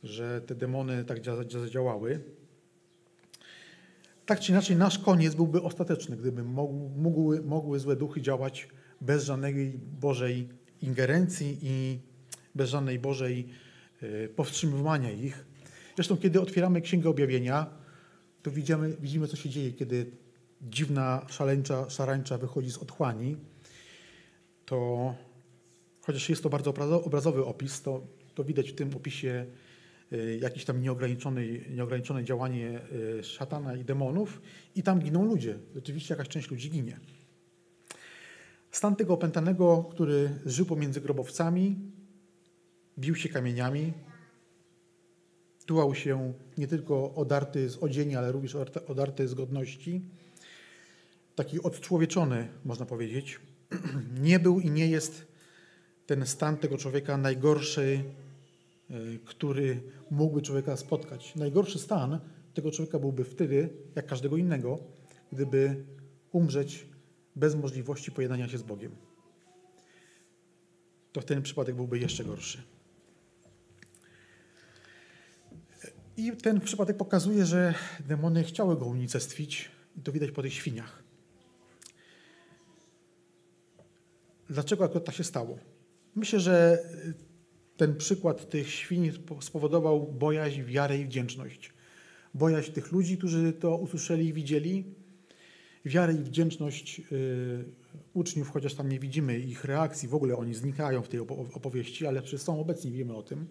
że 0.03 0.41
te 0.41 0.55
demony 0.55 1.05
tak 1.05 1.19
zadziałały. 1.49 2.21
Tak 4.27 4.41
czy 4.41 4.53
inaczej, 4.53 4.77
nasz 4.77 4.99
koniec 4.99 5.35
byłby 5.35 5.63
ostateczny, 5.63 6.17
gdyby 6.17 6.43
mogły, 6.97 7.43
mogły 7.43 7.79
złe 7.79 7.97
duchy 7.97 8.21
działać 8.21 8.69
bez 9.01 9.25
żadnej 9.25 9.81
Bożej 10.01 10.49
ingerencji 10.83 11.59
i 11.63 11.99
bez 12.55 12.71
żadnej 12.71 12.99
Bożej 12.99 13.49
e, 14.03 14.29
powstrzymywania 14.29 15.11
ich. 15.11 15.45
Zresztą, 15.97 16.17
kiedy 16.17 16.41
otwieramy 16.41 16.81
Księgę 16.81 17.09
Objawienia, 17.09 17.67
to 18.43 18.51
widzimy, 18.51 18.97
widzimy 19.01 19.29
co 19.29 19.37
się 19.37 19.49
dzieje, 19.49 19.73
kiedy 19.73 20.11
dziwna, 20.63 21.27
szaleńcza, 21.29 21.91
szarańcza 21.91 22.39
wychodzi 22.39 22.71
z 22.71 22.79
otchłani, 22.79 23.37
to 24.65 25.15
chociaż 26.01 26.29
jest 26.29 26.43
to 26.43 26.51
bardzo 26.51 26.75
obrazowy 27.05 27.45
opis, 27.45 27.83
to, 27.83 28.07
to 28.35 28.45
widać 28.45 28.71
w 28.71 28.75
tym 28.75 28.97
opisie 28.97 29.47
jakieś 30.41 30.65
tam 30.65 30.83
nieograniczone, 30.83 31.43
nieograniczone 31.71 32.25
działanie 32.25 32.81
y, 33.19 33.25
szatana 33.25 33.77
i 33.77 33.85
demonów 33.85 34.43
i 34.75 34.83
tam 34.83 34.99
giną 34.99 35.25
ludzie. 35.25 35.59
Rzeczywiście 35.75 36.15
jakaś 36.15 36.29
część 36.29 36.51
ludzi 36.51 36.71
ginie. 36.71 37.01
Stan 38.71 38.97
tego 38.97 39.15
opętanego, 39.15 39.85
który 39.91 40.31
żył 40.47 40.67
pomiędzy 40.67 41.01
grobowcami, 41.01 41.77
bił 42.99 43.15
się 43.15 43.29
kamieniami, 43.29 43.93
tułał 45.67 45.95
się 45.95 46.33
nie 46.59 46.67
tylko 46.69 47.15
odarty 47.15 47.71
z 47.71 47.83
odzieni, 47.83 48.17
ale 48.17 48.33
również 48.33 48.55
odarty 48.87 49.29
z 49.29 49.35
godności, 49.35 50.03
taki 51.35 51.63
odczłowieczony, 51.63 52.49
można 52.65 52.87
powiedzieć. 52.87 53.41
Nie 54.21 54.39
był 54.39 54.61
i 54.61 54.71
nie 54.71 54.87
jest 54.87 55.27
ten 56.07 56.27
stan 56.27 56.57
tego 56.57 56.79
człowieka 56.79 57.17
najgorszy, 57.17 58.05
który 59.25 59.83
mógłby 60.11 60.43
człowieka 60.43 60.77
spotkać. 60.77 61.35
Najgorszy 61.35 61.79
stan 61.79 62.21
tego 62.55 62.71
człowieka 62.71 62.99
byłby 62.99 63.25
wtedy, 63.25 63.69
jak 63.95 64.07
każdego 64.07 64.37
innego, 64.37 64.79
gdyby 65.33 65.85
umrzeć 66.33 66.87
bez 67.37 67.55
możliwości 67.55 68.13
pojednania 68.13 68.49
się 68.49 68.59
z 68.59 68.63
Bogiem. 68.63 68.97
To 71.13 71.23
ten 71.23 71.43
przypadek 71.43 71.77
byłby 71.77 71.99
jeszcze 71.99 72.25
gorszy. 72.25 72.63
I 76.17 76.33
ten 76.33 76.61
przypadek 76.61 76.97
pokazuje, 76.97 77.47
że 77.47 77.75
demony 78.07 78.45
chciały 78.45 78.77
go 78.77 78.85
unicestwić, 78.87 79.71
i 79.97 80.03
to 80.03 80.13
widać 80.13 80.31
po 80.31 80.43
tych 80.43 80.53
świniach. 80.53 81.03
Dlaczego 84.51 84.85
akurat 84.85 85.05
tak 85.05 85.15
się 85.15 85.25
stało? 85.25 85.59
Myślę, 86.15 86.41
że 86.41 86.79
ten 87.79 87.97
przykład 87.97 88.51
tych 88.51 88.71
świń 88.71 89.13
spowodował 89.41 90.13
bojaźń, 90.13 90.63
wiarę 90.63 90.99
i 90.99 91.05
wdzięczność. 91.05 91.73
Bojaźń 92.35 92.73
tych 92.73 92.93
ludzi, 92.93 93.19
którzy 93.19 93.53
to 93.53 93.77
usłyszeli 93.77 94.27
i 94.27 94.33
widzieli, 94.33 94.85
wiarę 95.85 96.13
i 96.13 96.19
wdzięczność 96.19 97.01
y, 97.13 97.65
uczniów, 98.15 98.51
chociaż 98.51 98.75
tam 98.75 98.89
nie 98.89 98.99
widzimy 98.99 99.39
ich 99.39 99.65
reakcji, 99.65 100.09
w 100.09 100.15
ogóle 100.15 100.37
oni 100.37 100.55
znikają 100.55 101.03
w 101.03 101.09
tej 101.09 101.21
opowieści, 101.55 102.07
ale 102.07 102.23
przecież 102.23 102.41
są 102.41 102.61
obecni, 102.61 102.93
wiemy 102.93 103.17
o 103.17 103.23
tym. 103.23 103.47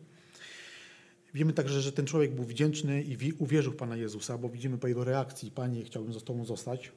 Wiemy 1.33 1.53
także, 1.53 1.81
że 1.81 1.91
ten 1.91 2.05
człowiek 2.05 2.35
był 2.35 2.43
wdzięczny 2.43 3.03
i 3.03 3.33
uwierzył 3.39 3.73
w 3.73 3.75
Pana 3.75 3.97
Jezusa, 3.97 4.37
bo 4.37 4.49
widzimy 4.49 4.77
po 4.77 4.87
jego 4.87 5.03
reakcji, 5.03 5.51
Panie, 5.51 5.83
chciałbym 5.83 6.13
z 6.13 6.23
Tobą 6.23 6.45
zostać. 6.45 6.91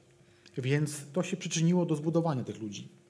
Więc 0.57 0.97
to 1.13 1.23
się 1.23 1.37
przyczyniło 1.37 1.85
do 1.85 1.95
zbudowania 1.95 2.43
tych 2.43 2.61
ludzi. 2.61 3.00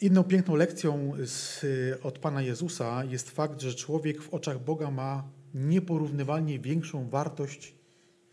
Inną 0.00 0.24
piękną 0.24 0.56
lekcją 0.56 1.12
z, 1.24 1.64
od 2.02 2.18
Pana 2.18 2.42
Jezusa 2.42 3.04
jest 3.04 3.30
fakt, 3.30 3.60
że 3.60 3.74
człowiek 3.74 4.22
w 4.22 4.34
oczach 4.34 4.64
Boga 4.64 4.90
ma 4.90 5.30
nieporównywalnie 5.54 6.58
większą 6.58 7.08
wartość 7.08 7.74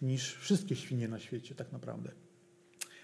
niż 0.01 0.35
wszystkie 0.35 0.75
świnie 0.75 1.07
na 1.07 1.19
świecie, 1.19 1.55
tak 1.55 1.71
naprawdę. 1.71 2.11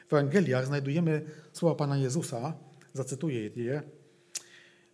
W 0.10 0.14
Ewangeliach 0.14 0.66
znajdujemy 0.66 1.26
słowa 1.54 1.76
Pana 1.76 1.98
Jezusa, 1.98 2.54
zacytuję 2.94 3.50
je 3.56 3.84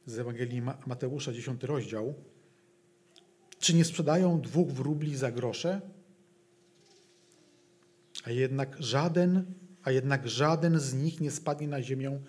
z 0.05 0.19
Ewangelii 0.19 0.61
Mateusza, 0.61 1.33
10 1.33 1.63
rozdział. 1.63 2.13
Czy 3.59 3.75
nie 3.75 3.85
sprzedają 3.85 4.41
dwóch 4.41 4.71
wróbli 4.71 5.15
za 5.15 5.31
grosze? 5.31 5.81
A 8.23 8.31
jednak 8.31 8.77
żaden, 8.79 9.53
a 9.83 9.91
jednak 9.91 10.29
żaden 10.29 10.79
z 10.79 10.93
nich 10.93 11.21
nie 11.21 11.31
spadnie 11.31 11.67
na 11.67 11.81
ziemię 11.81 12.19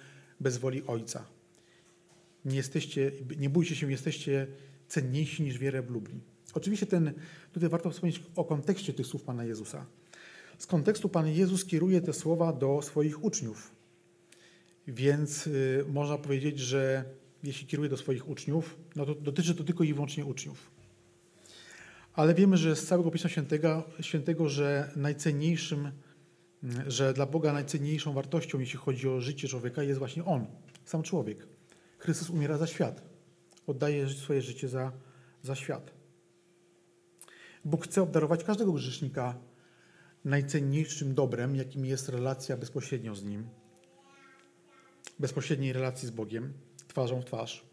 bez 0.41 0.57
woli 0.59 0.83
Ojca. 0.87 1.27
Nie, 2.45 2.57
jesteście, 2.57 3.13
nie 3.39 3.51
bójcie 3.51 3.77
się, 3.77 3.91
jesteście 3.91 4.47
cenniejsi 4.89 5.43
niż 5.43 5.59
wiele 5.59 5.83
blubli. 5.83 6.21
Oczywiście 6.55 6.87
ten, 6.87 7.13
tutaj 7.53 7.69
warto 7.69 7.91
wspomnieć 7.91 8.23
o 8.37 8.45
kontekście 8.45 8.93
tych 8.93 9.07
słów 9.07 9.23
Pana 9.23 9.45
Jezusa. 9.45 9.87
Z 10.59 10.67
kontekstu 10.67 11.09
Pan 11.09 11.29
Jezus 11.29 11.65
kieruje 11.65 12.01
te 12.01 12.13
słowa 12.13 12.53
do 12.53 12.83
swoich 12.83 13.25
uczniów. 13.25 13.71
Więc 14.89 15.47
y, 15.47 15.85
można 15.89 16.19
powiedzieć, 16.19 16.59
że 16.59 17.05
jeśli 17.43 17.67
kieruje 17.67 17.89
do 17.89 17.97
swoich 17.97 18.29
uczniów, 18.29 18.77
no 18.97 19.07
to 19.07 19.15
dotyczy 19.15 19.55
to 19.55 19.65
tylko 19.65 19.85
i 19.85 19.95
wyłącznie 19.95 20.25
uczniów. 20.25 20.71
Ale 22.13 22.35
wiemy, 22.35 22.57
że 22.57 22.77
z 22.77 22.87
całego 22.87 23.11
Pisma 23.11 23.31
Świętego, 23.31 23.83
Świętego 24.01 24.49
że 24.49 24.93
najcenniejszym, 24.97 25.91
że 26.87 27.13
dla 27.13 27.27
Boga 27.27 27.53
najcenniejszą 27.53 28.13
wartością, 28.13 28.61
jeśli 28.61 28.79
chodzi 28.79 29.09
o 29.09 29.21
życie 29.21 29.49
człowieka, 29.49 29.83
jest 29.83 29.99
właśnie 29.99 30.25
On, 30.25 30.47
sam 30.85 31.03
człowiek. 31.03 31.47
Chrystus 31.99 32.31
umiera 32.31 32.59
za 32.59 32.67
świat. 32.67 33.03
Oddaje 33.67 34.09
swoje 34.09 34.43
życie 34.43 34.69
za, 34.69 34.93
za 35.43 35.55
świat. 35.55 35.91
Bóg 37.65 37.85
chce 37.85 38.03
obdarować 38.03 38.45
każdego 38.45 38.73
grzesznika 38.73 39.39
najcenniejszym 40.25 41.15
dobrem, 41.15 41.57
jakim 41.57 41.85
jest 41.85 42.09
relacja 42.09 42.57
bezpośrednio 42.57 43.15
z 43.15 43.25
Nim, 43.25 43.49
bezpośredniej 45.19 45.73
relacji 45.73 46.09
z 46.09 46.11
Bogiem, 46.11 46.53
twarzą 46.89 47.23
w 47.23 47.25
twarz. 47.25 47.67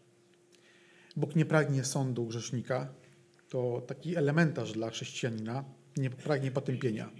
Bóg 1.16 1.36
nie 1.36 1.44
pragnie 1.44 1.84
sądu 1.84 2.26
grzesznika, 2.26 2.94
to 3.48 3.82
taki 3.86 4.16
elementarz 4.16 4.72
dla 4.72 4.90
chrześcijanina, 4.90 5.64
nie 5.96 6.10
pragnie 6.10 6.50
potępienia. 6.50 7.10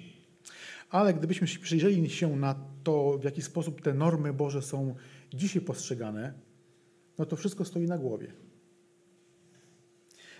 Ale 0.91 1.15
gdybyśmy 1.15 1.47
przyjrzeli 1.47 2.11
się 2.11 2.37
na 2.37 2.55
to, 2.85 3.19
w 3.19 3.25
jaki 3.25 3.43
sposób 3.43 3.83
te 3.83 3.95
normy 3.95 4.33
Boże 4.33 4.63
są 4.63 4.95
dzisiaj 5.35 5.63
postrzegane, 5.63 6.35
no 7.19 7.27
to 7.27 7.37
wszystko 7.37 7.65
stoi 7.65 7.87
na 7.87 7.99
głowie. 7.99 8.33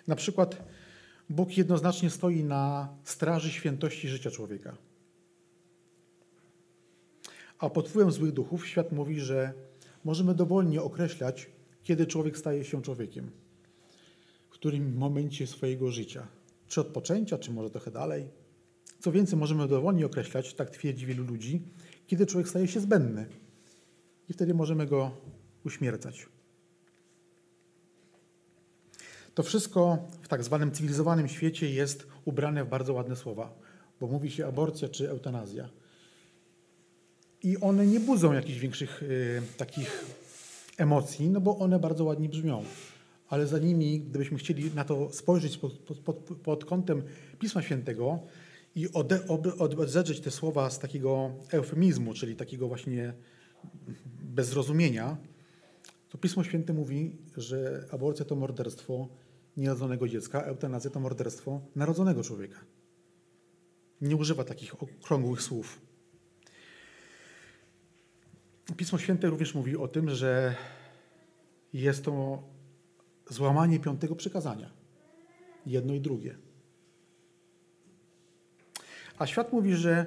Na 0.07 0.17
przykład 0.17 0.63
Bóg 1.31 1.57
jednoznacznie 1.57 2.11
stoi 2.11 2.45
na 2.45 2.89
straży 3.05 3.51
świętości 3.51 4.09
życia 4.09 4.31
człowieka. 4.31 4.77
A 7.59 7.71
pod 7.71 7.89
wpływem 7.89 8.13
złych 8.13 8.33
duchów 8.33 8.67
świat 8.67 8.93
mówi, 8.93 9.21
że 9.21 9.53
możemy 10.05 10.35
dowolnie 10.35 10.83
określać, 10.83 11.51
kiedy 11.83 12.07
człowiek 12.07 12.39
staje 12.39 12.65
się 12.65 12.83
człowiekiem. 12.83 13.31
W 14.49 14.53
którym 14.53 14.97
momencie 14.97 15.47
swojego 15.47 15.91
życia. 15.91 16.27
Czy 16.69 16.81
od 16.81 16.87
poczęcia, 16.87 17.39
czy 17.39 17.53
może 17.53 17.71
trochę 17.71 17.91
dalej. 17.91 18.29
Co 19.01 19.13
więcej, 19.13 19.39
możemy 19.39 19.69
dowolnie 19.69 20.07
określać, 20.07 20.55
tak 20.55 20.71
twierdzi 20.71 21.07
wielu 21.07 21.25
ludzi, 21.25 21.63
kiedy 22.07 22.27
człowiek 22.27 22.49
staje 22.49 22.69
się 22.69 22.81
zbędny. 22.81 23.27
I 24.29 24.33
wtedy 24.33 24.55
możemy 24.55 24.87
go 24.87 25.11
uśmiercać. 25.65 26.27
To 29.35 29.43
wszystko 29.43 29.99
w 30.23 30.29
tak 30.29 30.45
zwanym 30.45 30.73
cywilizowanym 30.73 31.29
świecie 31.29 31.71
jest 31.71 32.07
ubrane 32.25 32.65
w 32.65 32.69
bardzo 32.69 32.93
ładne 32.93 33.17
słowa, 33.17 33.59
bo 34.01 34.07
mówi 34.07 34.31
się 34.31 34.47
aborcja 34.47 34.89
czy 34.89 35.11
eutanazja. 35.11 35.69
I 37.43 37.59
one 37.59 37.87
nie 37.87 38.01
budzą 38.01 38.33
jakichś 38.33 38.59
większych 38.59 39.03
y, 39.03 39.43
takich 39.57 40.05
emocji, 40.77 41.31
no 41.31 41.41
bo 41.41 41.59
one 41.59 41.79
bardzo 41.79 42.05
ładnie 42.05 42.29
brzmią. 42.29 42.65
Ale 43.29 43.47
za 43.47 43.59
nimi, 43.59 44.01
gdybyśmy 44.01 44.39
chcieli 44.39 44.75
na 44.75 44.85
to 44.85 45.13
spojrzeć 45.13 45.59
pod, 45.59 45.73
pod, 45.79 46.17
pod 46.43 46.65
kątem 46.65 47.03
Pisma 47.39 47.63
Świętego 47.63 48.19
i 48.77 48.93
ode, 48.93 49.21
te 50.23 50.31
słowa 50.31 50.71
z 50.71 50.79
takiego 50.79 51.31
eufemizmu, 51.51 52.15
czyli 52.15 52.37
takiego 52.37 52.69
właśnie 52.69 53.15
bezrozumienia, 54.23 55.17
to 56.09 56.19
Pismo 56.19 56.45
Święte 56.45 56.73
mówi, 56.73 57.17
że 57.37 57.87
aborcja 57.91 58.25
to 58.25 58.37
morderstwo 58.37 59.09
nierodzonego 59.57 60.09
dziecka, 60.09 60.43
eutanazja 60.43 60.91
to 60.91 61.01
morderstwo 61.01 61.61
narodzonego 61.77 62.23
człowieka. 62.23 62.61
Nie 64.01 64.17
używa 64.17 64.45
takich 64.45 64.83
okrągłych 64.83 65.43
słów. 65.43 65.81
Pismo 68.77 68.99
Święte 68.99 69.31
również 69.31 69.55
mówi 69.55 69.77
o 69.77 69.89
tym, 69.89 70.11
że 70.11 70.55
jest 71.73 72.05
to 72.05 72.43
złamanie 73.31 73.81
piątego 73.81 74.17
przykazania. 74.17 74.71
Jedno 75.67 75.95
i 75.95 76.01
drugie. 76.01 76.46
A 79.19 79.27
świat 79.27 79.53
mówi, 79.53 79.77
że 79.77 80.07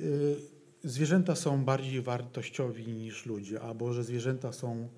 y, 0.00 0.36
zwierzęta 0.84 1.34
są 1.34 1.64
bardziej 1.64 2.02
wartościowi 2.02 2.92
niż 2.92 3.26
ludzie, 3.26 3.60
albo 3.60 3.92
że 3.92 4.04
zwierzęta 4.04 4.52
są 4.52 4.88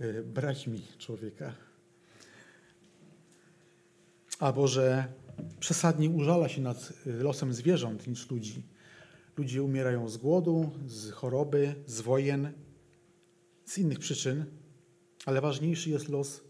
y, 0.00 0.22
braćmi 0.22 0.82
człowieka 0.98 1.54
albo 4.38 4.68
że 4.68 5.04
przesadnie 5.60 6.10
użala 6.10 6.48
się 6.48 6.62
nad 6.62 6.92
y, 7.06 7.12
losem 7.12 7.52
zwierząt 7.52 8.06
niż 8.06 8.30
ludzi. 8.30 8.62
Ludzie 9.36 9.62
umierają 9.62 10.08
z 10.08 10.16
głodu, 10.16 10.70
z 10.86 11.10
choroby, 11.10 11.74
z 11.86 12.00
wojen, 12.00 12.52
z 13.64 13.78
innych 13.78 13.98
przyczyn, 13.98 14.44
ale 15.26 15.40
ważniejszy 15.40 15.90
jest 15.90 16.08
los 16.08 16.40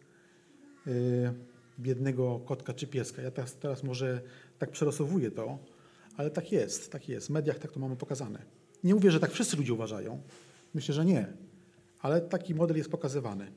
biednego 1.79 2.41
kotka 2.41 2.73
czy 2.75 2.87
pieska. 2.87 3.23
Ja 3.23 3.31
teraz, 3.31 3.57
teraz 3.57 3.83
może 3.83 4.21
tak 4.59 4.71
przerosowuję 4.71 5.31
to, 5.31 5.59
ale 6.17 6.31
tak 6.31 6.53
jest, 6.53 6.93
tak 6.93 7.09
jest. 7.09 7.27
W 7.27 7.31
mediach 7.31 7.59
tak 7.59 7.73
to 7.73 7.81
mamy 7.81 7.97
pokazane. 7.97 8.43
Nie 8.85 8.95
mówię, 8.95 9.11
że 9.11 9.21
tak 9.21 9.33
wszyscy 9.33 9.57
ludzie 9.57 9.73
uważają. 9.75 10.23
Myślę, 10.75 10.95
że 10.95 11.05
nie, 11.05 11.33
ale 12.01 12.21
taki 12.21 12.55
model 12.55 12.77
jest 12.77 12.91
pokazywany. 12.91 13.53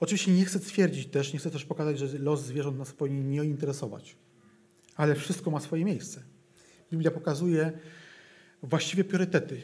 Oczywiście 0.00 0.32
nie 0.32 0.44
chcę 0.44 0.60
twierdzić 0.60 1.06
też, 1.06 1.32
nie 1.32 1.38
chcę 1.38 1.50
też 1.50 1.64
pokazać, 1.64 1.98
że 1.98 2.18
los 2.18 2.44
zwierząt 2.44 2.78
nas 2.78 2.92
powinien 2.92 3.30
nie 3.30 3.44
interesować. 3.44 4.16
Ale 4.96 5.14
wszystko 5.14 5.50
ma 5.50 5.60
swoje 5.60 5.84
miejsce. 5.84 6.22
Biblia 6.90 7.10
pokazuje 7.10 7.72
właściwie 8.62 9.04
priorytety. 9.04 9.62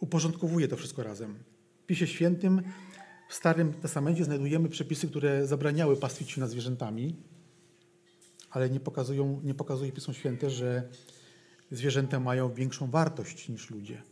Uporządkowuje 0.00 0.68
to 0.68 0.76
wszystko 0.76 1.02
razem. 1.02 1.38
W 1.82 1.86
Pisie 1.86 2.06
Świętym 2.06 2.62
w 3.28 3.34
Starym 3.34 3.72
Testamencie 3.72 4.24
znajdujemy 4.24 4.68
przepisy, 4.68 5.08
które 5.08 5.46
zabraniały 5.46 5.96
pastwić 5.96 6.30
się 6.30 6.40
nad 6.40 6.50
zwierzętami, 6.50 7.16
ale 8.54 8.70
nie, 8.70 8.80
pokazują, 8.80 9.40
nie 9.44 9.54
pokazuje 9.54 9.92
Pismo 9.92 10.14
Święte, 10.14 10.50
że 10.50 10.88
zwierzęta 11.70 12.20
mają 12.20 12.54
większą 12.54 12.90
wartość 12.90 13.48
niż 13.48 13.70
ludzie. 13.70 14.02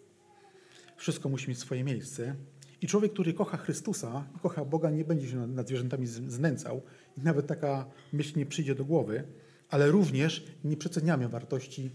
Wszystko 0.97 1.29
musi 1.29 1.49
mieć 1.49 1.59
swoje 1.59 1.85
miejsce 1.85 2.35
i 2.81 2.87
człowiek, 2.87 3.13
który 3.13 3.33
kocha 3.35 3.57
Chrystusa 3.57 4.27
i 4.37 4.39
kocha 4.39 4.65
Boga, 4.65 4.91
nie 4.91 5.05
będzie 5.05 5.29
się 5.29 5.47
nad 5.47 5.69
zwierzętami 5.69 6.07
znęcał. 6.07 6.83
I 7.19 7.21
nawet 7.21 7.47
taka 7.47 7.87
myśl 8.13 8.39
nie 8.39 8.47
przyjdzie 8.47 8.75
do 8.75 8.85
głowy, 8.85 9.25
ale 9.69 9.91
również 9.91 10.45
nie 10.65 10.77
przeceniamy 10.77 11.29
wartości 11.29 11.91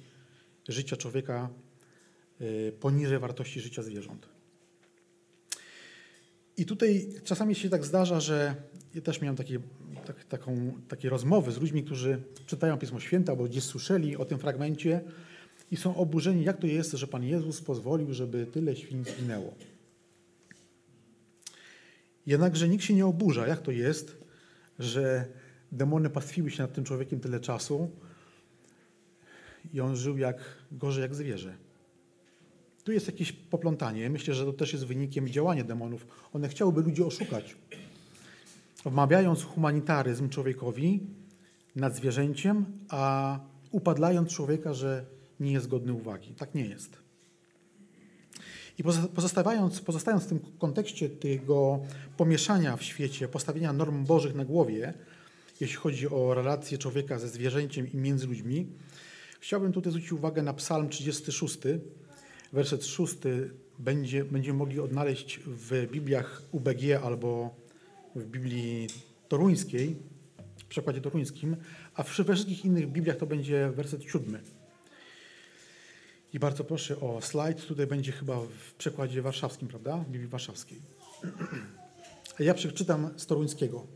życia 0.67 0.97
człowieka 0.97 1.49
y, 2.41 2.73
poniżej 2.79 3.19
wartości 3.19 3.62
życia 3.62 3.83
zwierząt. 3.83 4.37
I 6.57 6.65
tutaj 6.65 7.09
czasami 7.23 7.55
się 7.55 7.69
tak 7.69 7.85
zdarza, 7.85 8.19
że 8.19 8.55
ja 8.95 9.01
też 9.01 9.21
miałem 9.21 9.35
takie, 9.35 9.59
tak, 10.05 10.23
taką, 10.23 10.73
takie 10.87 11.09
rozmowy 11.09 11.51
z 11.51 11.57
ludźmi, 11.57 11.83
którzy 11.83 12.21
czytają 12.45 12.77
Pismo 12.77 12.99
Święte 12.99 13.31
albo 13.31 13.43
gdzieś 13.43 13.63
słyszeli 13.63 14.17
o 14.17 14.25
tym 14.25 14.39
fragmencie 14.39 15.01
i 15.71 15.77
są 15.77 15.95
oburzeni, 15.95 16.43
jak 16.43 16.57
to 16.57 16.67
jest, 16.67 16.91
że 16.91 17.07
Pan 17.07 17.23
Jezus 17.23 17.61
pozwolił, 17.61 18.13
żeby 18.13 18.45
tyle 18.45 18.75
świń 18.75 19.05
zginęło. 19.05 19.53
Jednakże 22.25 22.69
nikt 22.69 22.83
się 22.83 22.93
nie 22.93 23.05
oburza, 23.05 23.47
jak 23.47 23.61
to 23.61 23.71
jest, 23.71 24.17
że 24.79 25.25
demony 25.71 26.09
pastwiły 26.09 26.51
się 26.51 26.63
nad 26.63 26.73
tym 26.73 26.83
człowiekiem 26.83 27.19
tyle 27.19 27.39
czasu 27.39 27.91
i 29.73 29.79
on 29.81 29.95
żył 29.95 30.17
jak 30.17 30.37
gorzej 30.71 31.01
jak 31.01 31.15
zwierzę. 31.15 31.66
Tu 32.88 32.91
jest 32.91 33.08
jakieś 33.08 33.32
poplątanie. 33.32 34.10
Myślę, 34.10 34.34
że 34.34 34.45
to 34.45 34.54
też 34.54 34.73
jest 34.73 34.86
wynikiem 34.86 35.28
działania 35.28 35.63
demonów. 35.63 36.08
One 36.34 36.50
chciałyby 36.50 36.82
ludzi 36.82 37.04
oszukać. 37.04 37.56
Wmawiając 38.86 39.43
humanitaryzm 39.43 40.30
człowiekowi 40.30 41.00
nad 41.76 41.95
zwierzęciem, 41.95 42.65
a 42.89 43.39
upadlając 43.71 44.30
człowieka, 44.30 44.73
że 44.73 45.06
nie 45.39 45.52
jest 45.52 45.67
godny 45.67 45.93
uwagi. 45.93 46.34
Tak 46.34 46.56
nie 46.56 46.65
jest. 46.65 46.97
I 48.78 48.84
pozostając, 49.15 49.82
pozostając 49.82 50.23
w 50.23 50.28
tym 50.28 50.39
kontekście 50.60 51.10
tego 51.10 51.80
pomieszania 52.17 52.78
w 52.78 52.84
świecie, 52.84 53.28
postawienia 53.28 53.73
norm 53.73 54.06
bożych 54.06 54.36
na 54.36 54.45
głowie, 54.45 54.93
jeśli 55.60 55.76
chodzi 55.76 56.10
o 56.10 56.34
relacje 56.34 56.78
człowieka 56.78 57.19
ze 57.19 57.28
zwierzęciem 57.28 57.91
i 57.91 57.97
między 57.97 58.28
ludźmi, 58.28 58.67
chciałbym 59.39 59.71
tutaj 59.71 59.91
zwrócić 59.91 60.12
uwagę 60.12 60.43
na 60.43 60.54
Psalm 60.54 60.89
36, 60.89 61.58
werset 62.53 62.86
6 62.86 63.15
będzie, 63.79 64.25
będziemy 64.25 64.57
mogli 64.57 64.79
odnaleźć 64.79 65.39
w 65.45 65.88
Bibliach 65.91 66.41
UBG 66.51 67.03
albo 67.03 67.55
w 68.15 68.25
Biblii 68.25 68.88
toruńskiej, 69.27 69.95
w 70.57 70.65
przekładzie 70.65 71.01
toruńskim, 71.01 71.55
a 71.93 72.03
w 72.03 72.10
wszystkich 72.10 72.65
innych 72.65 72.91
Bibliach 72.91 73.17
to 73.17 73.25
będzie 73.25 73.71
werset 73.75 74.03
7. 74.03 74.39
I 76.33 76.39
bardzo 76.39 76.63
proszę 76.63 76.99
o 76.99 77.21
slajd. 77.21 77.65
Tutaj 77.65 77.88
będzie 77.88 78.12
chyba 78.12 78.39
w 78.39 78.73
przekładzie 78.77 79.21
warszawskim, 79.21 79.67
prawda? 79.67 80.05
Biblii 80.10 80.27
warszawskiej. 80.27 80.77
Ja 82.39 82.53
przeczytam 82.53 83.10
z 83.19 83.25
toruńskiego. 83.25 83.88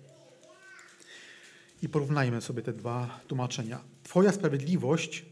I 1.81 1.89
porównajmy 1.89 2.41
sobie 2.41 2.61
te 2.61 2.73
dwa 2.73 3.19
tłumaczenia. 3.27 3.83
Twoja 4.03 4.31
sprawiedliwość, 4.31 5.25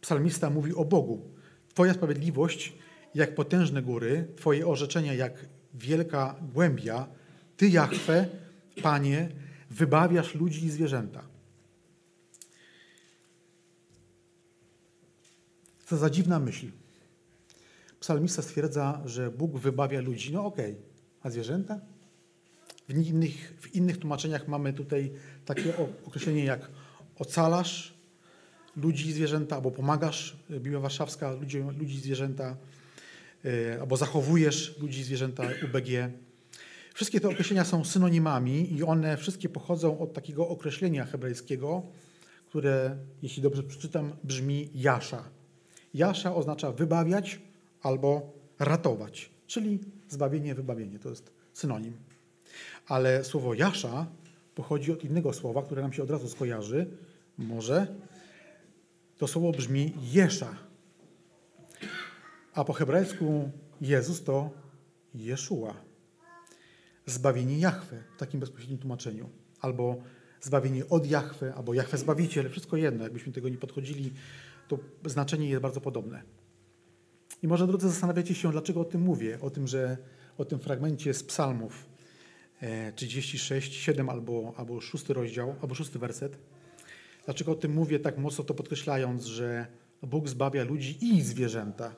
psalmista 0.00 0.50
mówi 0.50 0.74
o 0.74 0.84
Bogu. 0.84 1.32
Twoja 1.74 1.94
sprawiedliwość 1.94 2.72
jak 3.14 3.34
potężne 3.34 3.82
góry, 3.82 4.28
Twoje 4.36 4.66
orzeczenia 4.66 5.14
jak 5.14 5.46
wielka 5.74 6.36
głębia. 6.52 7.08
Ty, 7.56 7.68
Jachwę, 7.68 8.28
Panie, 8.82 9.28
wybawiasz 9.70 10.34
ludzi 10.34 10.64
i 10.64 10.70
zwierzęta. 10.70 11.24
Co 15.86 15.96
za 15.96 16.10
dziwna 16.10 16.38
myśl. 16.38 16.66
Psalmista 18.00 18.42
stwierdza, 18.42 19.02
że 19.04 19.30
Bóg 19.30 19.58
wybawia 19.58 20.00
ludzi. 20.00 20.32
No 20.32 20.46
okej, 20.46 20.72
okay. 20.72 20.82
a 21.22 21.30
zwierzęta? 21.30 21.80
W 22.88 23.08
innych, 23.08 23.54
w 23.60 23.74
innych 23.74 23.98
tłumaczeniach 23.98 24.48
mamy 24.48 24.72
tutaj 24.72 25.12
takie 25.44 25.74
określenie 26.04 26.44
jak 26.44 26.70
ocalasz 27.18 27.94
ludzi 28.76 29.08
i 29.08 29.12
zwierzęta, 29.12 29.56
albo 29.56 29.70
pomagasz, 29.70 30.36
Biblia 30.50 30.80
Warszawska, 30.80 31.32
ludzi, 31.32 31.58
ludzi 31.78 31.94
i 31.94 32.00
zwierzęta, 32.00 32.56
e, 33.44 33.80
albo 33.80 33.96
zachowujesz 33.96 34.78
ludzi 34.78 35.00
i 35.00 35.04
zwierzęta, 35.04 35.42
UBG. 35.42 36.12
Wszystkie 36.94 37.20
te 37.20 37.28
określenia 37.28 37.64
są 37.64 37.84
synonimami 37.84 38.72
i 38.72 38.82
one 38.82 39.16
wszystkie 39.16 39.48
pochodzą 39.48 39.98
od 39.98 40.12
takiego 40.12 40.48
określenia 40.48 41.04
hebrajskiego, 41.04 41.82
które, 42.46 42.96
jeśli 43.22 43.42
dobrze 43.42 43.62
przeczytam, 43.62 44.12
brzmi 44.24 44.70
jasza. 44.74 45.24
Jasza 45.94 46.34
oznacza 46.34 46.72
wybawiać 46.72 47.40
albo 47.82 48.32
ratować, 48.58 49.30
czyli 49.46 49.78
zbawienie, 50.08 50.54
wybawienie. 50.54 50.98
To 50.98 51.08
jest 51.08 51.32
synonim. 51.52 51.92
Ale 52.88 53.24
słowo 53.24 53.54
jasza 53.54 54.06
pochodzi 54.54 54.92
od 54.92 55.04
innego 55.04 55.32
słowa, 55.32 55.62
które 55.62 55.82
nam 55.82 55.92
się 55.92 56.02
od 56.02 56.10
razu 56.10 56.28
skojarzy. 56.28 56.86
Może 57.38 57.86
to 59.22 59.28
słowo 59.28 59.52
brzmi 59.52 59.92
jesza. 60.12 60.56
A 62.54 62.64
po 62.64 62.72
hebrajsku 62.72 63.50
Jezus 63.80 64.24
to 64.24 64.50
Jeszua. 65.14 65.74
Zbawienie 67.06 67.58
Jahwe 67.58 68.02
w 68.16 68.18
takim 68.18 68.40
bezpośrednim 68.40 68.78
tłumaczeniu. 68.78 69.30
Albo 69.60 69.96
zbawienie 70.40 70.88
od 70.88 71.06
Jahwe, 71.06 71.54
albo 71.54 71.74
Jahwe 71.74 71.98
Zbawiciel. 71.98 72.50
Wszystko 72.50 72.76
jedno. 72.76 73.04
Jakbyśmy 73.04 73.32
tego 73.32 73.48
nie 73.48 73.56
podchodzili, 73.56 74.12
to 74.68 74.78
znaczenie 75.06 75.48
jest 75.48 75.62
bardzo 75.62 75.80
podobne. 75.80 76.22
I 77.42 77.48
może, 77.48 77.66
drodzy, 77.66 77.88
zastanawiacie 77.88 78.34
się, 78.34 78.52
dlaczego 78.52 78.80
o 78.80 78.84
tym 78.84 79.00
mówię. 79.00 79.38
O 79.40 79.50
tym, 79.50 79.66
że 79.66 79.96
o 80.38 80.44
tym 80.44 80.58
fragmencie 80.58 81.14
z 81.14 81.24
psalmów 81.24 81.86
36, 82.94 83.74
7 83.74 84.08
albo, 84.08 84.54
albo 84.56 84.80
6 84.80 85.08
rozdział, 85.08 85.54
albo 85.62 85.74
6 85.74 85.90
werset. 85.90 86.38
Dlaczego 87.24 87.52
o 87.52 87.54
tym 87.54 87.72
mówię 87.72 88.00
tak 88.00 88.18
mocno 88.18 88.44
to 88.44 88.54
podkreślając, 88.54 89.24
że 89.24 89.66
Bóg 90.02 90.28
zbawia 90.28 90.64
ludzi 90.64 90.98
i 91.04 91.22
zwierzęta? 91.22 91.96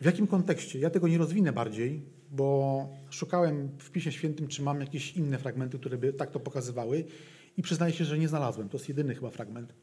W 0.00 0.04
jakim 0.04 0.26
kontekście? 0.26 0.78
Ja 0.78 0.90
tego 0.90 1.08
nie 1.08 1.18
rozwinę 1.18 1.52
bardziej, 1.52 2.02
bo 2.30 2.88
szukałem 3.10 3.68
w 3.78 3.90
Piśmie 3.90 4.12
Świętym, 4.12 4.48
czy 4.48 4.62
mam 4.62 4.80
jakieś 4.80 5.16
inne 5.16 5.38
fragmenty, 5.38 5.78
które 5.78 5.98
by 5.98 6.12
tak 6.12 6.30
to 6.30 6.40
pokazywały 6.40 7.04
i 7.56 7.62
przyznaję 7.62 7.92
się, 7.92 8.04
że 8.04 8.18
nie 8.18 8.28
znalazłem. 8.28 8.68
To 8.68 8.76
jest 8.76 8.88
jedyny 8.88 9.14
chyba 9.14 9.30
fragment. 9.30 9.74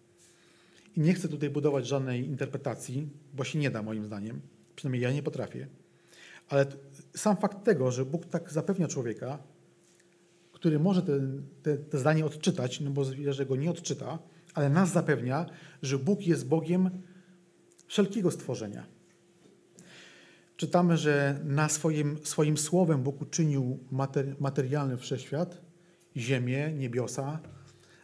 I 0.96 1.02
nie 1.02 1.14
chcę 1.14 1.28
tutaj 1.28 1.50
budować 1.50 1.88
żadnej 1.88 2.26
interpretacji, 2.26 3.10
bo 3.34 3.44
się 3.44 3.60
nie 3.60 3.70
da 3.72 3.84
moim 3.84 4.06
zdaniem. 4.06 4.42
Przynajmniej 4.76 5.04
ja 5.04 5.12
nie 5.12 5.24
potrafię. 5.24 5.68
Ale 6.50 6.66
sam 7.16 7.38
fakt 7.38 7.64
tego, 7.64 7.92
że 7.92 8.06
Bóg 8.06 8.26
tak 8.26 8.52
zapewnia 8.52 8.88
człowieka, 8.88 9.40
który 10.66 10.80
może 10.80 11.02
te, 11.02 11.20
te, 11.64 11.78
te 11.78 11.98
zdanie 11.98 12.26
odczytać, 12.26 12.80
no 12.80 12.92
bo 12.92 13.04
że 13.30 13.46
go 13.46 13.56
nie 13.56 13.70
odczyta, 13.70 14.20
ale 14.54 14.70
nas 14.70 14.92
zapewnia, 14.92 15.46
że 15.82 15.98
Bóg 15.98 16.28
jest 16.28 16.48
Bogiem 16.48 16.90
wszelkiego 17.88 18.32
stworzenia. 18.32 18.86
Czytamy, 20.58 20.98
że 20.98 21.40
na 21.44 21.70
swoim, 21.70 22.18
swoim 22.24 22.58
słowem 22.58 23.04
Bóg 23.04 23.22
uczynił 23.22 23.80
mater, 23.92 24.36
materialny 24.40 24.98
wszechświat, 24.98 25.62
ziemię, 26.18 26.74
niebiosa. 26.74 27.40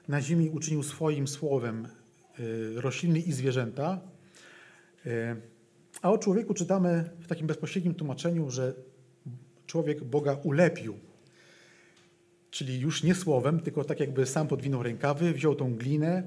Na 0.08 0.22
ziemi 0.22 0.50
uczynił 0.50 0.84
swoim 0.84 1.28
słowem 1.28 1.88
y, 2.40 2.82
rośliny 2.82 3.20
i 3.20 3.32
zwierzęta. 3.32 4.02
Y, 5.06 5.36
a 6.02 6.12
o 6.12 6.18
człowieku 6.18 6.54
czytamy 6.54 7.10
w 7.20 7.28
takim 7.28 7.48
bezpośrednim 7.48 7.96
tłumaczeniu, 7.96 8.50
że 8.50 8.74
człowiek 9.66 10.04
Boga 10.04 10.34
ulepił. 10.44 11.11
Czyli 12.52 12.80
już 12.80 13.04
nie 13.04 13.16
słowem, 13.16 13.60
tylko 13.60 13.84
tak 13.84 14.00
jakby 14.00 14.26
sam 14.26 14.48
podwinął 14.48 14.84
rękawy, 14.84 15.34
wziął 15.34 15.56
tą 15.56 15.76
glinę 15.76 16.24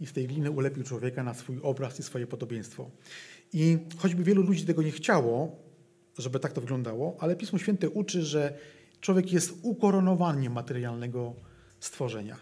i 0.00 0.06
z 0.06 0.12
tej 0.12 0.26
gliny 0.26 0.50
ulepił 0.50 0.84
człowieka 0.84 1.22
na 1.22 1.34
swój 1.34 1.60
obraz 1.62 2.00
i 2.00 2.02
swoje 2.02 2.26
podobieństwo. 2.26 2.90
I 3.52 3.78
choćby 3.98 4.24
wielu 4.24 4.42
ludzi 4.42 4.64
tego 4.64 4.82
nie 4.82 4.90
chciało, 4.90 5.62
żeby 6.18 6.40
tak 6.40 6.52
to 6.52 6.60
wyglądało, 6.60 7.16
ale 7.20 7.36
Pismo 7.36 7.58
Święte 7.58 7.90
uczy, 7.90 8.22
że 8.22 8.58
człowiek 9.00 9.32
jest 9.32 9.58
ukoronowaniem 9.62 10.52
materialnego 10.52 11.34
stworzenia. 11.80 12.36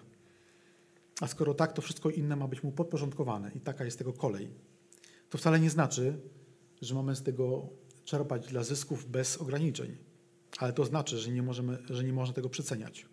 A 1.20 1.26
skoro 1.26 1.54
tak, 1.54 1.72
to 1.72 1.82
wszystko 1.82 2.10
inne 2.10 2.36
ma 2.36 2.48
być 2.48 2.62
mu 2.62 2.72
podporządkowane 2.72 3.50
i 3.54 3.60
taka 3.60 3.84
jest 3.84 3.98
tego 3.98 4.12
kolej. 4.12 4.48
To 5.30 5.38
wcale 5.38 5.60
nie 5.60 5.70
znaczy, 5.70 6.20
że 6.82 6.94
mamy 6.94 7.16
z 7.16 7.22
tego 7.22 7.68
czerpać 8.04 8.46
dla 8.46 8.64
zysków 8.64 9.10
bez 9.10 9.36
ograniczeń. 9.36 9.96
Ale 10.58 10.72
to 10.72 10.84
znaczy, 10.84 11.18
że 11.18 11.30
nie, 11.30 11.42
możemy, 11.42 11.78
że 11.90 12.04
nie 12.04 12.12
można 12.12 12.34
tego 12.34 12.48
przeceniać. 12.48 13.06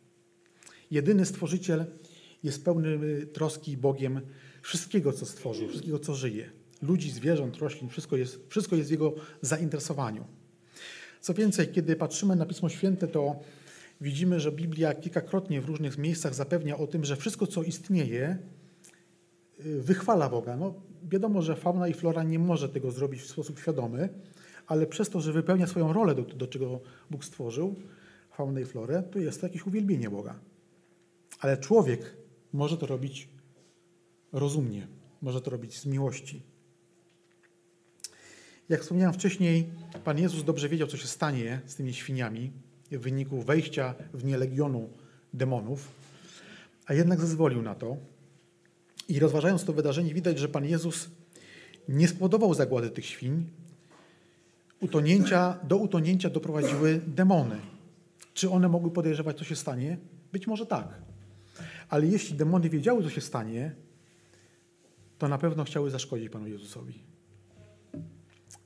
Jedyny 0.92 1.26
Stworzyciel 1.26 1.86
jest 2.44 2.66
pełny 2.66 3.26
troski 3.26 3.78
Bogiem 3.78 4.22
wszystkiego, 4.62 5.14
co 5.14 5.26
stworzył, 5.26 5.68
wszystkiego, 5.68 6.00
co 6.00 6.16
żyje. 6.16 6.52
Ludzi, 6.82 7.12
zwierząt, 7.12 7.58
roślin, 7.58 7.90
wszystko 7.90 8.18
jest, 8.18 8.40
wszystko 8.50 8.76
jest 8.76 8.90
w 8.90 8.92
Jego 8.92 9.14
zainteresowaniu. 9.42 10.26
Co 11.22 11.34
więcej, 11.34 11.68
kiedy 11.68 11.96
patrzymy 11.96 12.36
na 12.36 12.46
Pismo 12.46 12.70
Święte, 12.70 13.08
to 13.08 13.40
widzimy, 14.02 14.40
że 14.40 14.52
Biblia 14.52 14.94
kilkakrotnie 14.94 15.62
w 15.62 15.66
różnych 15.66 15.98
miejscach 15.98 16.34
zapewnia 16.34 16.78
o 16.78 16.88
tym, 16.88 17.06
że 17.06 17.16
wszystko, 17.16 17.48
co 17.48 17.64
istnieje, 17.64 18.38
wychwala 19.60 20.30
Boga. 20.30 20.58
No, 20.58 20.74
wiadomo, 21.04 21.42
że 21.42 21.56
fauna 21.56 21.88
i 21.88 21.94
flora 21.94 22.24
nie 22.24 22.40
może 22.40 22.70
tego 22.70 22.92
zrobić 22.92 23.22
w 23.22 23.28
sposób 23.28 23.60
świadomy, 23.60 24.10
ale 24.68 24.88
przez 24.88 25.10
to, 25.10 25.22
że 25.22 25.34
wypełnia 25.34 25.68
swoją 25.68 25.94
rolę, 25.94 26.16
do, 26.16 26.22
do 26.22 26.48
czego 26.48 26.80
Bóg 27.10 27.26
stworzył, 27.26 27.76
faunę 28.32 28.62
i 28.62 28.66
florę, 28.66 29.04
to 29.12 29.20
jest 29.20 29.42
to 29.42 29.48
jakieś 29.48 29.66
uwielbienie 29.66 30.10
Boga. 30.10 30.40
Ale 31.40 31.58
człowiek 31.58 32.18
może 32.54 32.78
to 32.78 32.86
robić 32.86 33.30
rozumnie, 34.32 34.88
może 35.22 35.42
to 35.42 35.52
robić 35.52 35.80
z 35.80 35.86
miłości. 35.86 36.42
Jak 38.70 38.82
wspomniałem 38.82 39.14
wcześniej, 39.14 39.70
Pan 40.04 40.20
Jezus 40.20 40.44
dobrze 40.44 40.70
wiedział, 40.70 40.88
co 40.88 40.98
się 40.98 41.08
stanie 41.08 41.62
z 41.66 41.76
tymi 41.76 41.94
świniami 41.94 42.52
w 42.92 42.98
wyniku 42.98 43.42
wejścia 43.42 43.96
w 44.14 44.24
nie 44.24 44.38
legionu 44.38 44.90
demonów, 45.34 45.88
a 46.86 46.94
jednak 46.94 47.20
zezwolił 47.20 47.62
na 47.62 47.76
to. 47.76 47.98
I 49.10 49.20
rozważając 49.20 49.64
to 49.66 49.74
wydarzenie, 49.74 50.14
widać, 50.14 50.40
że 50.40 50.48
Pan 50.48 50.66
Jezus 50.66 51.10
nie 51.90 52.08
spodował 52.08 52.54
zagłady 52.54 52.90
tych 52.90 53.06
świń. 53.06 53.46
Utonięcia, 54.82 55.60
do 55.64 55.78
utonięcia 55.78 56.30
doprowadziły 56.30 57.02
demony. 57.08 57.60
Czy 58.34 58.50
one 58.50 58.68
mogły 58.68 58.92
podejrzewać, 58.92 59.38
co 59.38 59.44
się 59.44 59.56
stanie? 59.56 59.98
Być 60.32 60.48
może 60.48 60.66
tak. 60.66 61.02
Ale 61.90 62.08
jeśli 62.08 62.38
demony 62.38 62.70
wiedziały, 62.70 63.04
co 63.04 63.10
się 63.10 63.22
stanie, 63.22 63.76
to 65.18 65.28
na 65.28 65.38
pewno 65.38 65.64
chciały 65.64 65.92
zaszkodzić 65.92 66.30
Panu 66.30 66.48
Jezusowi. 66.48 67.04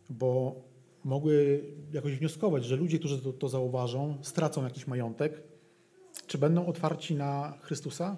Bo 0.09 0.61
mogły 1.03 1.63
jakoś 1.93 2.15
wnioskować, 2.15 2.65
że 2.65 2.75
ludzie, 2.75 2.99
którzy 2.99 3.21
to, 3.21 3.33
to 3.33 3.49
zauważą, 3.49 4.17
stracą 4.21 4.63
jakiś 4.63 4.87
majątek. 4.87 5.43
Czy 6.27 6.37
będą 6.37 6.65
otwarci 6.65 7.15
na 7.15 7.57
Chrystusa? 7.61 8.17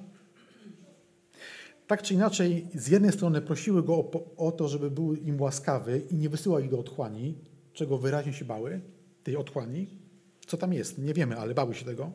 tak 1.87 2.01
czy 2.01 2.13
inaczej, 2.13 2.67
z 2.73 2.87
jednej 2.87 3.11
strony 3.11 3.41
prosiły 3.41 3.83
go 3.83 3.93
o, 3.95 4.35
o, 4.37 4.51
to, 4.51 4.67
żeby 4.67 4.91
był 4.91 5.15
im 5.15 5.41
łaskawy 5.41 6.01
i 6.11 6.15
nie 6.15 6.29
wysyłał 6.29 6.59
ich 6.59 6.69
do 6.69 6.79
otchłani, 6.79 7.35
czego 7.73 7.97
wyraźnie 7.97 8.33
się 8.33 8.45
bały, 8.45 8.81
tej 9.23 9.37
otchłani. 9.37 9.87
Co 10.47 10.57
tam 10.57 10.73
jest? 10.73 10.97
Nie 10.97 11.13
wiemy, 11.13 11.37
ale 11.37 11.53
bały 11.53 11.75
się 11.75 11.85
tego. 11.85 12.11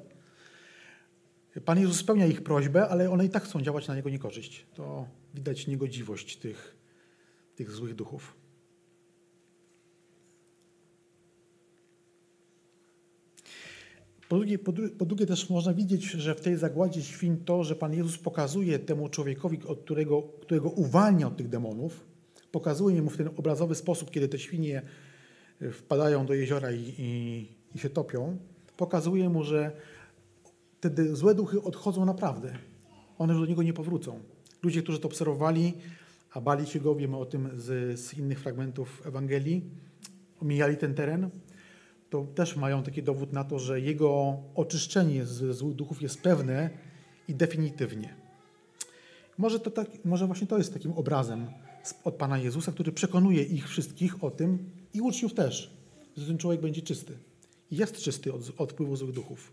Pan 1.64 1.78
Jezus 1.78 1.96
spełnia 1.96 2.26
ich 2.26 2.42
prośbę, 2.42 2.88
ale 2.88 3.10
one 3.10 3.24
i 3.26 3.30
tak 3.30 3.44
chcą 3.44 3.62
działać 3.62 3.88
na 3.88 3.96
Niego 3.96 4.10
niekorzyść. 4.10 4.66
To 4.74 5.08
widać 5.34 5.66
niegodziwość 5.66 6.36
tych, 6.36 6.76
tych 7.56 7.70
złych 7.70 7.94
duchów. 7.94 8.36
Po 14.28 14.36
drugie, 14.36 14.58
po, 14.58 14.72
po 14.98 15.06
drugie, 15.06 15.26
też 15.26 15.50
można 15.50 15.74
widzieć, 15.74 16.04
że 16.04 16.34
w 16.34 16.40
tej 16.40 16.56
zagładzie 16.56 17.02
świń 17.02 17.36
to, 17.44 17.64
że 17.64 17.76
Pan 17.76 17.94
Jezus 17.94 18.18
pokazuje 18.18 18.78
temu 18.78 19.08
człowiekowi, 19.08 19.58
od 19.66 19.80
którego, 19.80 20.22
którego 20.22 20.70
uwalnia 20.70 21.26
od 21.26 21.36
tych 21.36 21.48
demonów, 21.48 22.06
pokazuje 22.52 23.02
mu 23.02 23.10
w 23.10 23.16
ten 23.16 23.28
obrazowy 23.36 23.74
sposób, 23.74 24.10
kiedy 24.10 24.28
te 24.28 24.38
świnie 24.38 24.82
wpadają 25.72 26.26
do 26.26 26.34
jeziora 26.34 26.72
i, 26.72 26.94
i, 26.98 27.48
i 27.74 27.78
się 27.78 27.90
topią, 27.90 28.38
pokazuje 28.76 29.28
mu, 29.28 29.44
że 29.44 29.72
wtedy 30.78 31.16
złe 31.16 31.34
duchy 31.34 31.62
odchodzą 31.62 32.04
naprawdę. 32.04 32.58
One 33.18 33.32
już 33.32 33.42
do 33.42 33.48
niego 33.48 33.62
nie 33.62 33.72
powrócą. 33.72 34.20
Ludzie, 34.62 34.82
którzy 34.82 34.98
to 34.98 35.08
obserwowali, 35.08 35.74
a 36.32 36.40
bali 36.40 36.66
się 36.66 36.80
go, 36.80 36.94
wiemy 36.94 37.16
o 37.16 37.26
tym 37.26 37.50
z, 37.56 38.00
z 38.00 38.14
innych 38.14 38.40
fragmentów 38.40 39.02
Ewangelii, 39.06 39.70
omijali 40.42 40.76
ten 40.76 40.94
teren, 40.94 41.30
to 42.10 42.26
też 42.34 42.56
mają 42.56 42.82
taki 42.82 43.02
dowód 43.02 43.32
na 43.32 43.44
to, 43.44 43.58
że 43.58 43.80
jego 43.80 44.36
oczyszczenie 44.54 45.26
z 45.26 45.56
złych 45.56 45.74
duchów 45.74 46.02
jest 46.02 46.22
pewne 46.22 46.70
i 47.28 47.34
definitywnie. 47.34 48.14
Może, 49.38 49.60
to 49.60 49.70
tak, 49.70 50.04
może 50.04 50.26
właśnie 50.26 50.46
to 50.46 50.58
jest 50.58 50.72
takim 50.72 50.92
obrazem 50.92 51.46
od 52.04 52.14
Pana 52.14 52.38
Jezusa, 52.38 52.72
który 52.72 52.92
przekonuje 52.92 53.42
ich 53.42 53.68
wszystkich 53.68 54.24
o 54.24 54.30
tym 54.30 54.70
i 54.94 55.00
uczniów 55.00 55.34
też, 55.34 55.70
że 56.16 56.26
ten 56.26 56.38
człowiek 56.38 56.60
będzie 56.60 56.82
czysty. 56.82 57.18
Jest 57.70 57.96
czysty 57.96 58.32
od, 58.32 58.42
od 58.56 58.72
wpływu 58.72 58.96
złych 58.96 59.12
duchów. 59.12 59.52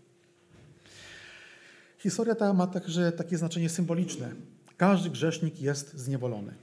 Historia 1.98 2.34
ta 2.34 2.52
ma 2.52 2.66
także 2.66 3.12
takie 3.12 3.38
znaczenie 3.38 3.68
symboliczne. 3.68 4.34
Każdy 4.76 5.10
grzesznik 5.10 5.60
jest 5.60 5.94
zniewolony. 5.94 6.54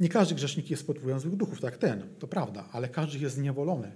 Nie 0.00 0.08
każdy 0.08 0.34
grzesznik 0.34 0.70
jest 0.70 0.86
pod 0.86 0.98
wpływem 0.98 1.20
złych 1.20 1.36
duchów, 1.36 1.60
tak 1.60 1.76
ten, 1.76 2.02
to 2.18 2.26
prawda, 2.26 2.68
ale 2.72 2.88
każdy 2.88 3.18
jest 3.18 3.34
zniewolony. 3.34 3.92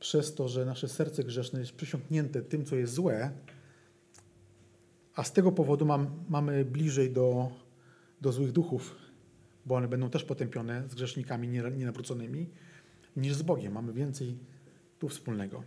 Przez 0.00 0.34
to, 0.34 0.48
że 0.48 0.64
nasze 0.64 0.88
serce 0.88 1.24
grzeszne 1.24 1.60
jest 1.60 1.72
przysiągnięte 1.72 2.42
tym, 2.42 2.64
co 2.64 2.76
jest 2.76 2.92
złe, 2.92 3.30
a 5.14 5.24
z 5.24 5.32
tego 5.32 5.52
powodu 5.52 5.86
mam, 5.86 6.24
mamy 6.28 6.64
bliżej 6.64 7.10
do, 7.12 7.48
do 8.20 8.32
złych 8.32 8.52
duchów, 8.52 8.96
bo 9.66 9.74
one 9.74 9.88
będą 9.88 10.10
też 10.10 10.24
potępione 10.24 10.88
z 10.88 10.94
grzesznikami 10.94 11.48
nienawróconymi, 11.48 12.50
niż 13.16 13.34
z 13.34 13.42
Bogiem. 13.42 13.72
Mamy 13.72 13.92
więcej 13.92 14.38
tu 14.98 15.08
wspólnego. 15.08 15.62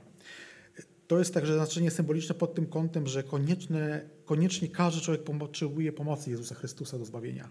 To 1.07 1.19
jest 1.19 1.33
także 1.33 1.53
znaczenie 1.53 1.91
symboliczne 1.91 2.35
pod 2.35 2.55
tym 2.55 2.65
kątem, 2.65 3.07
że 3.07 3.23
konieczne, 3.23 4.09
koniecznie 4.25 4.67
każdy 4.67 5.01
człowiek 5.01 5.23
potrzebuje 5.23 5.93
pomocy 5.93 6.31
Jezusa 6.31 6.55
Chrystusa 6.55 6.97
do 6.97 7.05
zbawienia. 7.05 7.49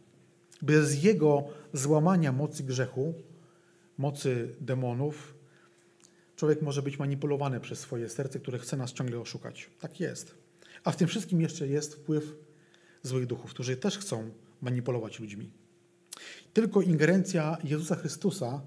Bez 0.62 1.04
Jego 1.04 1.44
złamania 1.72 2.32
mocy 2.32 2.62
grzechu, 2.62 3.14
mocy 3.98 4.54
demonów, 4.60 5.34
człowiek 6.36 6.62
może 6.62 6.82
być 6.82 6.98
manipulowany 6.98 7.60
przez 7.60 7.78
swoje 7.78 8.08
serce, 8.08 8.40
które 8.40 8.58
chce 8.58 8.76
nas 8.76 8.92
ciągle 8.92 9.20
oszukać. 9.20 9.70
Tak 9.80 10.00
jest. 10.00 10.34
A 10.84 10.90
w 10.90 10.96
tym 10.96 11.08
wszystkim 11.08 11.40
jeszcze 11.40 11.68
jest 11.68 11.94
wpływ 11.94 12.34
złych 13.02 13.26
duchów, 13.26 13.50
którzy 13.50 13.76
też 13.76 13.98
chcą 13.98 14.30
manipulować 14.60 15.20
ludźmi. 15.20 15.50
Tylko 16.52 16.82
ingerencja 16.82 17.58
Jezusa 17.64 17.96
Chrystusa 17.96 18.60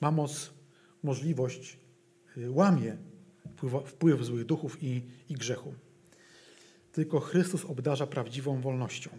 ma 0.00 0.10
moc, 0.10 0.50
możliwość, 1.02 1.78
y, 2.36 2.50
łamie 2.50 2.96
wpływ 3.86 4.24
złych 4.24 4.44
duchów 4.44 4.82
i, 4.82 5.02
i 5.28 5.34
grzechu. 5.34 5.74
Tylko 6.92 7.20
Chrystus 7.20 7.64
obdarza 7.64 8.06
prawdziwą 8.06 8.60
wolnością. 8.60 9.10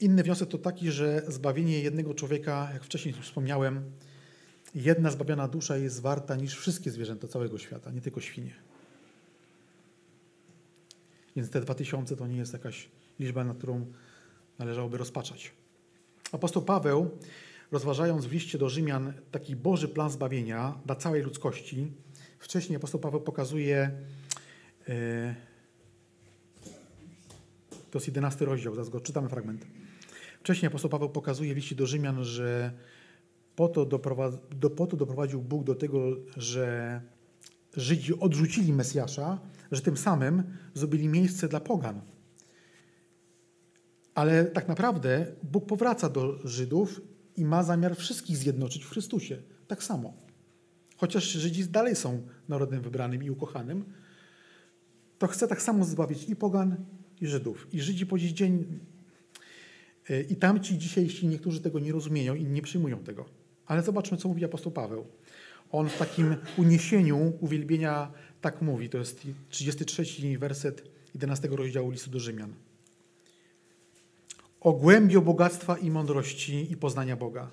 Inny 0.00 0.22
wniosek 0.22 0.48
to 0.48 0.58
taki, 0.58 0.90
że 0.90 1.22
zbawienie 1.28 1.80
jednego 1.80 2.14
człowieka, 2.14 2.70
jak 2.72 2.84
wcześniej 2.84 3.14
wspomniałem, 3.14 3.90
jedna 4.74 5.10
zbawiona 5.10 5.48
dusza 5.48 5.76
jest 5.76 6.00
warta 6.00 6.36
niż 6.36 6.56
wszystkie 6.56 6.90
zwierzęta 6.90 7.28
całego 7.28 7.58
świata, 7.58 7.90
nie 7.90 8.00
tylko 8.00 8.20
świnie. 8.20 8.54
Więc 11.36 11.50
te 11.50 11.60
dwa 11.60 11.74
tysiące 11.74 12.16
to 12.16 12.26
nie 12.26 12.36
jest 12.36 12.52
jakaś 12.52 12.88
liczba, 13.20 13.44
na 13.44 13.54
którą 13.54 13.86
należałoby 14.58 14.98
rozpaczać. 14.98 15.52
Apostoł 16.32 16.62
Paweł, 16.62 17.10
rozważając 17.72 18.26
w 18.26 18.32
liście 18.32 18.58
do 18.58 18.68
Rzymian 18.68 19.12
taki 19.30 19.56
Boży 19.56 19.88
plan 19.88 20.10
zbawienia 20.10 20.78
dla 20.86 20.94
całej 20.94 21.22
ludzkości, 21.22 21.92
wcześniej 22.38 22.76
apostoł 22.76 23.00
Paweł 23.00 23.20
pokazuje, 23.20 23.90
e, 24.88 25.34
to 27.90 27.98
jest 27.98 28.06
jedenasty 28.06 28.44
rozdział, 28.44 28.74
zaraz 28.74 28.88
go 28.88 29.00
czytamy 29.00 29.28
fragment. 29.28 29.66
Wcześniej 30.40 30.66
apostoł 30.66 30.90
Paweł 30.90 31.08
pokazuje 31.08 31.54
w 31.54 31.56
liście 31.56 31.76
do 31.76 31.86
Rzymian, 31.86 32.24
że 32.24 32.72
po 33.56 33.68
to, 33.68 33.86
do, 33.86 34.70
po 34.70 34.86
to 34.86 34.96
doprowadził 34.96 35.42
Bóg 35.42 35.64
do 35.64 35.74
tego, 35.74 36.00
że 36.36 37.00
Żydzi 37.76 38.18
odrzucili 38.20 38.72
Mesjasza, 38.72 39.38
że 39.72 39.82
tym 39.82 39.96
samym 39.96 40.42
zrobili 40.74 41.08
miejsce 41.08 41.48
dla 41.48 41.60
pogan. 41.60 42.00
Ale 44.20 44.44
tak 44.44 44.68
naprawdę 44.68 45.26
Bóg 45.42 45.66
powraca 45.66 46.08
do 46.08 46.48
Żydów 46.48 47.00
i 47.36 47.44
ma 47.44 47.62
zamiar 47.62 47.96
wszystkich 47.96 48.36
zjednoczyć 48.36 48.84
w 48.84 48.90
Chrystusie. 48.90 49.42
Tak 49.66 49.82
samo. 49.82 50.12
Chociaż 50.96 51.24
Żydzi 51.24 51.64
dalej 51.64 51.96
są 51.96 52.22
narodem 52.48 52.82
wybranym 52.82 53.22
i 53.22 53.30
ukochanym, 53.30 53.84
to 55.18 55.26
chce 55.26 55.48
tak 55.48 55.62
samo 55.62 55.84
zbawić 55.84 56.28
i 56.28 56.36
pogan, 56.36 56.76
i 57.20 57.26
Żydów. 57.26 57.66
I 57.72 57.80
Żydzi 57.80 58.06
po 58.06 58.18
dziś 58.18 58.32
dzień, 58.32 58.80
e, 60.10 60.22
i 60.22 60.36
tamci 60.36 60.78
dzisiejsi 60.78 61.26
niektórzy 61.26 61.60
tego 61.60 61.78
nie 61.78 61.92
rozumieją 61.92 62.34
i 62.34 62.44
nie 62.44 62.62
przyjmują 62.62 62.98
tego. 62.98 63.24
Ale 63.66 63.82
zobaczmy, 63.82 64.18
co 64.18 64.28
mówi 64.28 64.44
apostoł 64.44 64.72
Paweł. 64.72 65.06
On 65.72 65.88
w 65.88 65.98
takim 65.98 66.36
uniesieniu 66.56 67.32
uwielbienia 67.40 68.12
tak 68.40 68.62
mówi. 68.62 68.88
To 68.88 68.98
jest 68.98 69.26
33 69.48 70.04
werset 70.38 70.84
11 71.14 71.48
rozdziału 71.48 71.90
listu 71.90 72.10
do 72.10 72.20
Rzymian. 72.20 72.54
O 74.60 74.72
bogactwa 75.22 75.78
i 75.78 75.90
mądrości 75.90 76.72
i 76.72 76.76
poznania 76.76 77.16
Boga. 77.16 77.50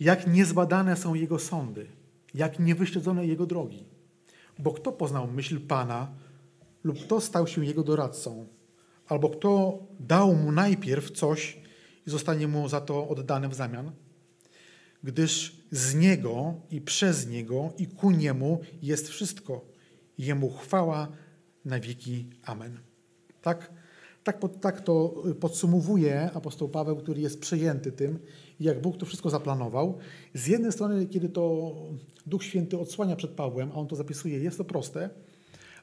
Jak 0.00 0.26
niezbadane 0.26 0.96
są 0.96 1.14
Jego 1.14 1.38
sądy, 1.38 1.86
jak 2.34 2.58
niewyśledzone 2.58 3.26
Jego 3.26 3.46
drogi. 3.46 3.84
Bo 4.58 4.72
kto 4.72 4.92
poznał 4.92 5.26
myśl 5.26 5.60
Pana 5.60 6.12
lub 6.84 6.98
kto 7.04 7.20
stał 7.20 7.46
się 7.46 7.64
Jego 7.64 7.82
doradcą, 7.82 8.46
albo 9.06 9.30
kto 9.30 9.78
dał 10.00 10.34
Mu 10.34 10.52
najpierw 10.52 11.10
coś 11.10 11.58
i 12.06 12.10
zostanie 12.10 12.48
Mu 12.48 12.68
za 12.68 12.80
to 12.80 13.08
oddane 13.08 13.48
w 13.48 13.54
zamian? 13.54 13.92
gdyż 15.02 15.56
z 15.70 15.94
Niego 15.94 16.54
i 16.70 16.80
przez 16.80 17.26
Niego 17.26 17.72
i 17.78 17.86
ku 17.86 18.10
Niemu 18.10 18.60
jest 18.82 19.08
wszystko. 19.08 19.64
Jemu 20.18 20.50
chwała 20.50 21.08
na 21.64 21.80
wieki. 21.80 22.30
Amen. 22.44 22.78
Tak, 23.42 23.72
tak, 24.24 24.40
tak 24.60 24.80
to 24.80 25.22
podsumowuje 25.40 26.30
apostoł 26.34 26.68
Paweł, 26.68 26.96
który 26.96 27.20
jest 27.20 27.40
przejęty 27.40 27.92
tym, 27.92 28.18
jak 28.60 28.80
Bóg 28.80 28.96
to 28.96 29.06
wszystko 29.06 29.30
zaplanował. 29.30 29.98
Z 30.34 30.46
jednej 30.46 30.72
strony, 30.72 31.06
kiedy 31.06 31.28
to 31.28 31.74
Duch 32.26 32.44
Święty 32.44 32.78
odsłania 32.78 33.16
przed 33.16 33.30
Pawłem, 33.30 33.70
a 33.72 33.74
on 33.74 33.86
to 33.86 33.96
zapisuje, 33.96 34.38
jest 34.38 34.58
to 34.58 34.64
proste, 34.64 35.10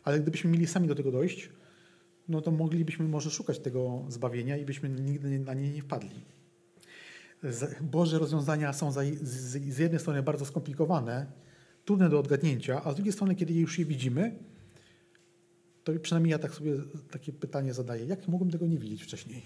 ale 0.04 0.20
gdybyśmy 0.20 0.52
mieli 0.52 0.68
sami 0.68 0.88
do 0.88 0.96
tego 0.96 1.12
dojść, 1.12 1.50
no 2.30 2.42
to 2.42 2.52
moglibyśmy 2.52 3.08
może 3.08 3.32
szukać 3.32 3.60
tego 3.60 4.06
zbawienia 4.10 4.58
i 4.58 4.66
byśmy 4.66 4.90
nigdy 4.90 5.40
na 5.40 5.54
nie 5.54 5.72
nie 5.72 5.82
wpadli. 5.82 6.10
Boże 7.82 8.20
rozwiązania 8.20 8.74
są 8.74 8.92
z 9.22 9.80
jednej 9.80 10.00
strony 10.00 10.24
bardzo 10.24 10.46
skomplikowane, 10.46 11.26
trudne 11.86 12.10
do 12.10 12.20
odgadnięcia, 12.20 12.84
a 12.84 12.92
z 12.92 12.96
drugiej 12.96 13.14
strony, 13.14 13.36
kiedy 13.36 13.54
już 13.54 13.80
je 13.80 13.86
widzimy, 13.86 14.40
to 15.86 15.92
przynajmniej 16.02 16.32
ja 16.32 16.40
tak 16.40 16.54
sobie 16.54 16.72
takie 17.12 17.34
pytanie 17.34 17.74
zadaję. 17.74 18.06
Jak 18.06 18.28
mogłem 18.28 18.52
tego 18.52 18.68
nie 18.68 18.78
widzieć 18.78 19.04
wcześniej? 19.04 19.42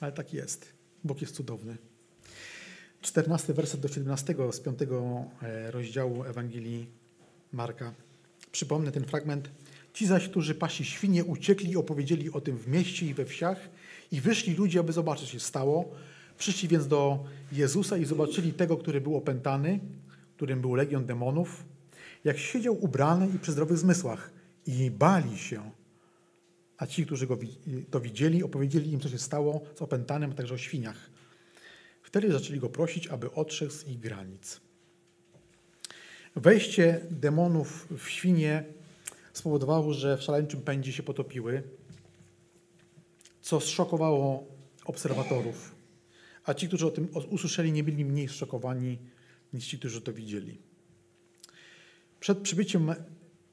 Ale 0.00 0.12
tak 0.12 0.34
jest. 0.34 0.72
Bóg 1.04 1.20
jest 1.20 1.34
cudowny. 1.34 1.76
14 3.00 3.54
werset 3.54 3.80
do 3.80 3.88
17 3.88 4.34
z 4.52 4.60
5 4.60 4.78
e, 5.42 5.70
rozdziału 5.70 6.24
Ewangelii 6.24 6.86
Marka. 7.52 7.94
Przypomnę 8.52 8.92
ten 8.92 9.04
fragment. 9.04 9.50
Ci 9.92 10.06
zaś, 10.06 10.28
którzy 10.28 10.54
pasi 10.54 10.84
świnie, 10.84 11.24
uciekli 11.24 11.70
i 11.70 11.76
opowiedzieli 11.76 12.32
o 12.32 12.40
tym 12.40 12.58
w 12.58 12.68
mieście 12.68 13.06
i 13.06 13.14
we 13.14 13.24
wsiach 13.24 13.68
i 14.12 14.20
wyszli 14.20 14.54
ludzie, 14.54 14.80
aby 14.80 14.92
zobaczyć, 14.92 15.26
co 15.26 15.32
się 15.32 15.40
stało. 15.40 15.94
Przyszli 16.38 16.68
więc 16.68 16.88
do 16.88 17.24
Jezusa 17.52 17.96
i 17.96 18.04
zobaczyli 18.04 18.52
tego, 18.52 18.76
który 18.76 19.00
był 19.00 19.16
opętany, 19.16 19.80
którym 20.36 20.60
był 20.60 20.74
legion 20.74 21.06
demonów, 21.06 21.64
jak 22.24 22.38
siedział 22.38 22.84
ubrany 22.84 23.28
i 23.34 23.38
przy 23.38 23.52
zdrowych 23.52 23.78
zmysłach 23.78 24.41
i 24.66 24.90
bali 24.90 25.38
się. 25.38 25.70
A 26.78 26.86
ci, 26.86 27.06
którzy 27.06 27.26
go 27.26 27.38
to 27.90 28.00
widzieli, 28.00 28.42
opowiedzieli 28.42 28.92
im, 28.92 29.00
co 29.00 29.08
się 29.08 29.18
stało 29.18 29.60
z 29.74 29.82
opętanym, 29.82 30.30
a 30.30 30.34
także 30.34 30.54
o 30.54 30.58
świniach. 30.58 31.10
Wtedy 32.02 32.32
zaczęli 32.32 32.58
go 32.58 32.68
prosić, 32.68 33.06
aby 33.06 33.32
odszedł 33.32 33.72
z 33.72 33.88
ich 33.88 33.98
granic. 33.98 34.60
Wejście 36.36 37.00
demonów 37.10 37.88
w 37.98 38.08
świnie 38.08 38.64
spowodowało, 39.32 39.94
że 39.94 40.16
w 40.16 40.22
szaleńczym 40.22 40.62
pędzie 40.62 40.92
się 40.92 41.02
potopiły, 41.02 41.62
co 43.40 43.60
zszokowało 43.60 44.46
obserwatorów 44.84 45.82
a 46.44 46.54
ci, 46.54 46.68
którzy 46.68 46.86
o 46.86 46.90
tym 46.90 47.08
usłyszeli, 47.30 47.72
nie 47.72 47.84
byli 47.84 48.04
mniej 48.04 48.28
zszokowani 48.28 48.98
niż 49.52 49.66
ci, 49.66 49.78
którzy 49.78 50.00
to 50.00 50.12
widzieli. 50.12 50.58
Przed 52.20 52.38
przybyciem 52.38 52.94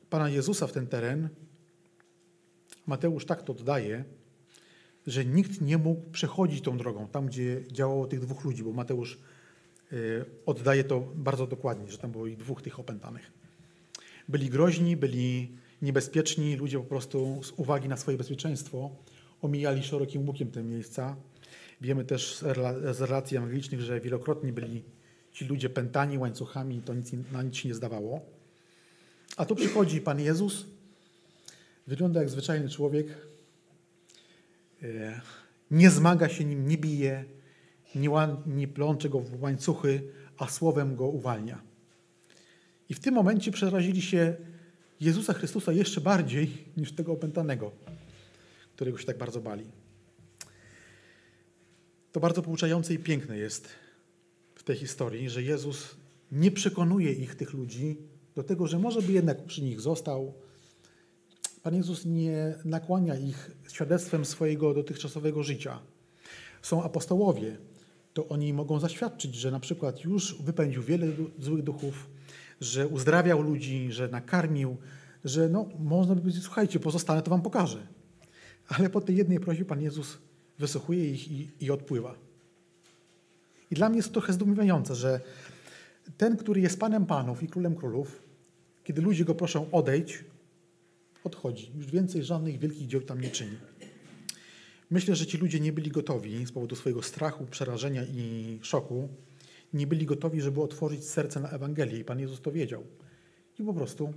Pana 0.10 0.30
Jezusa 0.30 0.67
w 0.67 0.72
ten 0.72 0.88
teren 0.88 1.30
Mateusz 2.88 3.26
tak 3.26 3.43
to 3.43 3.54
oddaje, 3.54 4.04
że 5.08 5.26
nikt 5.26 5.62
nie 5.62 5.78
mógł 5.78 6.10
przechodzić 6.12 6.62
tą 6.62 6.78
drogą, 6.78 7.08
tam 7.08 7.28
gdzie 7.28 7.63
działało 7.72 8.08
tych 8.08 8.19
dwóch 8.19 8.43
ludzi, 8.43 8.63
bo 8.63 8.72
Mateusz 8.72 9.19
y, 9.93 10.26
oddaje 10.45 10.84
to 10.84 11.00
bardzo 11.15 11.48
dokładnie, 11.48 11.91
że 11.91 11.98
tam 11.98 12.12
było 12.12 12.28
ich 12.28 12.38
dwóch 12.38 12.62
tych 12.62 12.80
opętanych. 12.80 13.32
Byli 14.30 14.50
groźni, 14.50 14.98
byli 14.98 15.58
niebezpieczni, 15.82 16.56
ludzie 16.56 16.80
po 16.80 16.86
prostu 16.86 17.43
z 17.43 17.52
uwagi 17.52 17.89
na 17.89 17.98
swoje 17.98 18.17
bezpieczeństwo 18.17 18.89
omijali 19.41 19.84
szerokim 19.84 20.28
łukiem 20.28 20.52
te 20.52 20.63
miejsca. 20.63 21.15
Wiemy 21.82 22.06
też 22.06 22.38
z 22.93 23.02
relacji 23.02 23.38
ewangelicznych, 23.38 23.82
że 23.82 24.02
wielokrotnie 24.02 24.54
byli 24.54 24.84
ci 25.32 25.45
ludzie 25.45 25.69
pętani 25.69 26.17
łańcuchami, 26.17 26.82
to 26.82 26.93
nic, 26.93 27.12
na 27.32 27.43
nic 27.43 27.56
się 27.56 27.69
nie 27.69 27.76
zdawało. 27.76 28.38
A 29.39 29.45
tu 29.45 29.56
przychodzi 29.56 30.02
Pan 30.02 30.19
Jezus, 30.19 30.65
wygląda 31.88 32.19
jak 32.19 32.30
zwyczajny 32.30 32.69
człowiek, 32.69 33.08
e, 34.84 35.21
nie 35.71 35.89
zmaga 35.89 36.30
się 36.30 36.45
nim, 36.45 36.67
nie 36.67 36.78
bije, 36.78 37.25
nie, 37.95 38.10
nie 38.45 38.67
plącze 38.67 39.10
go 39.10 39.19
w 39.19 39.41
łańcuchy, 39.41 40.02
a 40.38 40.47
słowem 40.47 40.95
go 40.95 41.08
uwalnia. 41.08 41.62
I 42.89 42.93
w 42.93 42.99
tym 42.99 43.13
momencie 43.13 43.52
przerazili 43.52 44.02
się 44.02 44.36
Jezusa 44.99 45.34
Chrystusa 45.34 45.71
jeszcze 45.71 46.02
bardziej 46.02 46.58
niż 46.78 46.91
tego 46.91 47.12
opętanego, 47.12 47.71
którego 48.75 48.97
się 48.97 49.06
tak 49.06 49.17
bardzo 49.17 49.41
bali. 49.41 49.65
To 52.12 52.19
bardzo 52.19 52.41
pouczające 52.41 52.93
i 52.93 52.99
piękne 52.99 53.38
jest 53.38 53.69
w 54.56 54.63
tej 54.63 54.75
historii, 54.75 55.30
że 55.30 55.43
Jezus 55.43 55.95
nie 56.32 56.52
przekonuje 56.52 57.12
ich, 57.12 57.36
tych 57.36 57.54
ludzi, 57.54 58.09
do 58.36 58.44
tego, 58.44 58.68
że 58.68 58.80
może 58.80 59.02
by 59.02 59.12
jednak 59.12 59.46
przy 59.46 59.62
nich 59.62 59.82
został. 59.82 60.34
Pan 61.63 61.76
Jezus 61.76 62.06
nie 62.06 62.56
nakłania 62.65 63.15
ich 63.15 63.52
świadectwem 63.68 64.26
swojego 64.26 64.74
dotychczasowego 64.74 65.44
życia. 65.44 65.80
Są 66.62 66.84
apostołowie, 66.84 67.58
to 68.13 68.28
oni 68.28 68.54
mogą 68.54 68.80
zaświadczyć, 68.80 69.36
że 69.36 69.52
na 69.52 69.60
przykład 69.60 70.04
już 70.04 70.42
wypędził 70.42 70.84
wiele 70.84 71.08
złych 71.39 71.63
duchów, 71.63 72.10
że 72.62 72.88
uzdrawiał 72.88 73.42
ludzi, 73.42 73.92
że 73.92 74.08
nakarmił, 74.08 74.78
że 75.26 75.50
no, 75.50 75.70
można 75.80 76.15
by 76.15 76.22
powiedzieć, 76.22 76.44
słuchajcie, 76.44 76.80
pozostanę, 76.80 77.22
to 77.22 77.30
wam 77.30 77.42
pokażę. 77.42 77.88
Ale 78.68 78.89
po 78.89 79.02
tej 79.02 79.15
jednej 79.15 79.39
prośbie 79.39 79.65
Pan 79.65 79.82
Jezus 79.82 80.18
wysłuchuje 80.60 81.10
ich 81.10 81.32
i, 81.32 81.50
i 81.60 81.72
odpływa. 81.72 82.15
I 83.72 83.76
dla 83.76 83.89
mnie 83.89 83.98
jest 83.98 84.10
to 84.10 84.13
trochę 84.13 84.34
zdumiewające, 84.34 84.96
że 84.96 85.20
ten, 86.17 86.38
który 86.38 86.62
jest 86.62 86.80
Panem 86.80 87.06
Panów 87.06 87.43
i 87.43 87.48
Królem 87.48 87.76
Królów, 87.76 88.22
kiedy 88.84 89.02
ludzie 89.02 89.26
go 89.26 89.36
proszą 89.36 89.72
odejść, 89.72 90.24
odchodzi. 91.24 91.72
Już 91.76 91.91
więcej 91.91 92.24
żadnych 92.24 92.60
wielkich 92.60 92.88
dzieł 92.88 93.02
tam 93.02 93.22
nie 93.22 93.30
czyni. 93.30 93.58
Myślę, 94.89 95.15
że 95.15 95.26
ci 95.26 95.38
ludzie 95.38 95.60
nie 95.60 95.74
byli 95.74 95.91
gotowi 95.91 96.45
z 96.45 96.52
powodu 96.52 96.76
swojego 96.76 97.02
strachu, 97.02 97.45
przerażenia 97.45 98.04
i 98.04 98.60
szoku, 98.62 99.10
nie 99.74 99.88
byli 99.88 100.06
gotowi, 100.06 100.41
żeby 100.41 100.62
otworzyć 100.62 101.04
serce 101.04 101.39
na 101.39 101.50
Ewangelię 101.50 102.00
i 102.00 102.04
Pan 102.04 102.19
Jezus 102.19 102.41
to 102.41 102.52
wiedział. 102.52 102.84
I 103.60 103.63
po 103.63 103.74
prostu 103.74 104.13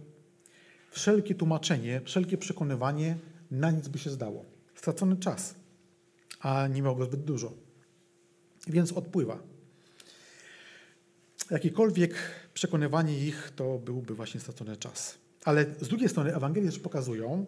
wszelkie 0.91 1.35
tłumaczenie, 1.35 2.01
wszelkie 2.05 2.39
przekonywanie 2.39 3.17
na 3.51 3.71
nic 3.71 3.89
by 3.89 3.99
się 3.99 4.11
zdało. 4.11 4.45
Stracony 4.75 5.17
czas, 5.17 5.55
a 6.41 6.69
nie 6.69 6.83
miał 6.83 6.97
go 6.97 7.05
zbyt 7.05 7.25
dużo. 7.25 7.53
Więc 8.67 8.93
odpływa. 8.93 9.52
Jakiekolwiek 11.53 12.15
przekonywanie 12.55 13.19
ich 13.19 13.53
to 13.57 13.79
byłby 13.79 14.15
właśnie 14.15 14.41
stracony 14.41 14.77
czas. 14.77 15.19
Ale 15.45 15.67
z 15.81 15.89
drugiej 15.89 16.09
strony 16.09 16.37
Ewangelie 16.37 16.71
też 16.71 16.79
pokazują, 16.79 17.47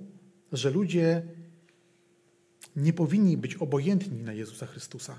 że 0.53 0.71
ludzie 0.71 1.23
nie 2.77 2.93
powinni 2.93 3.37
być 3.37 3.55
obojętni 3.55 4.23
na 4.23 4.33
Jezusa 4.33 4.67
Chrystusa. 4.67 5.19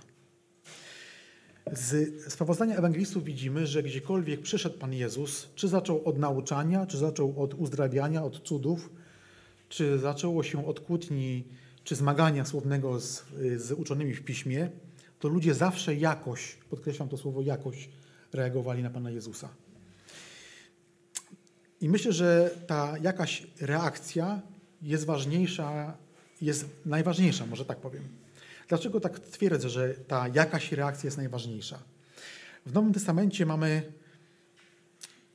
Z 1.72 2.34
sprawozdania 2.34 2.76
ewangelistów 2.76 3.24
widzimy, 3.24 3.68
że 3.68 3.84
gdziekolwiek 3.84 4.42
przyszedł 4.42 4.78
Pan 4.78 4.94
Jezus, 4.94 5.48
czy 5.56 5.68
zaczął 5.68 6.06
od 6.06 6.18
nauczania, 6.18 6.86
czy 6.86 6.98
zaczął 6.98 7.44
od 7.44 7.54
uzdrawiania, 7.54 8.24
od 8.24 8.42
cudów, 8.48 8.90
czy 9.70 10.00
zaczęło 10.00 10.44
się 10.44 10.68
od 10.68 10.80
kłótni, 10.80 11.44
czy 11.84 11.96
zmagania 11.96 12.46
słownego 12.46 13.00
z, 13.00 13.24
z 13.58 13.72
uczonymi 13.72 14.14
w 14.14 14.24
piśmie, 14.24 14.70
to 15.20 15.28
ludzie 15.28 15.54
zawsze 15.54 15.96
jakoś, 15.96 16.58
podkreślam 16.70 17.10
to 17.10 17.18
słowo 17.18 17.42
jakoś, 17.42 17.90
reagowali 18.36 18.84
na 18.84 18.90
Pana 18.90 19.12
Jezusa. 19.12 19.50
I 21.82 21.90
myślę, 21.90 22.12
że 22.12 22.50
ta 22.68 22.98
jakaś 22.98 23.48
reakcja 23.62 24.42
jest 24.82 25.06
ważniejsza, 25.06 25.98
jest 26.42 26.66
najważniejsza, 26.86 27.46
może 27.46 27.66
tak 27.66 27.78
powiem. 27.78 28.04
Dlaczego 28.68 29.00
tak 29.00 29.20
twierdzę, 29.20 29.70
że 29.70 29.94
ta 29.94 30.28
jakaś 30.28 30.72
reakcja 30.72 31.08
jest 31.08 31.18
najważniejsza? 31.18 31.80
W 32.66 32.74
Nowym 32.74 32.94
Testamencie 32.94 33.46
mamy 33.46 33.94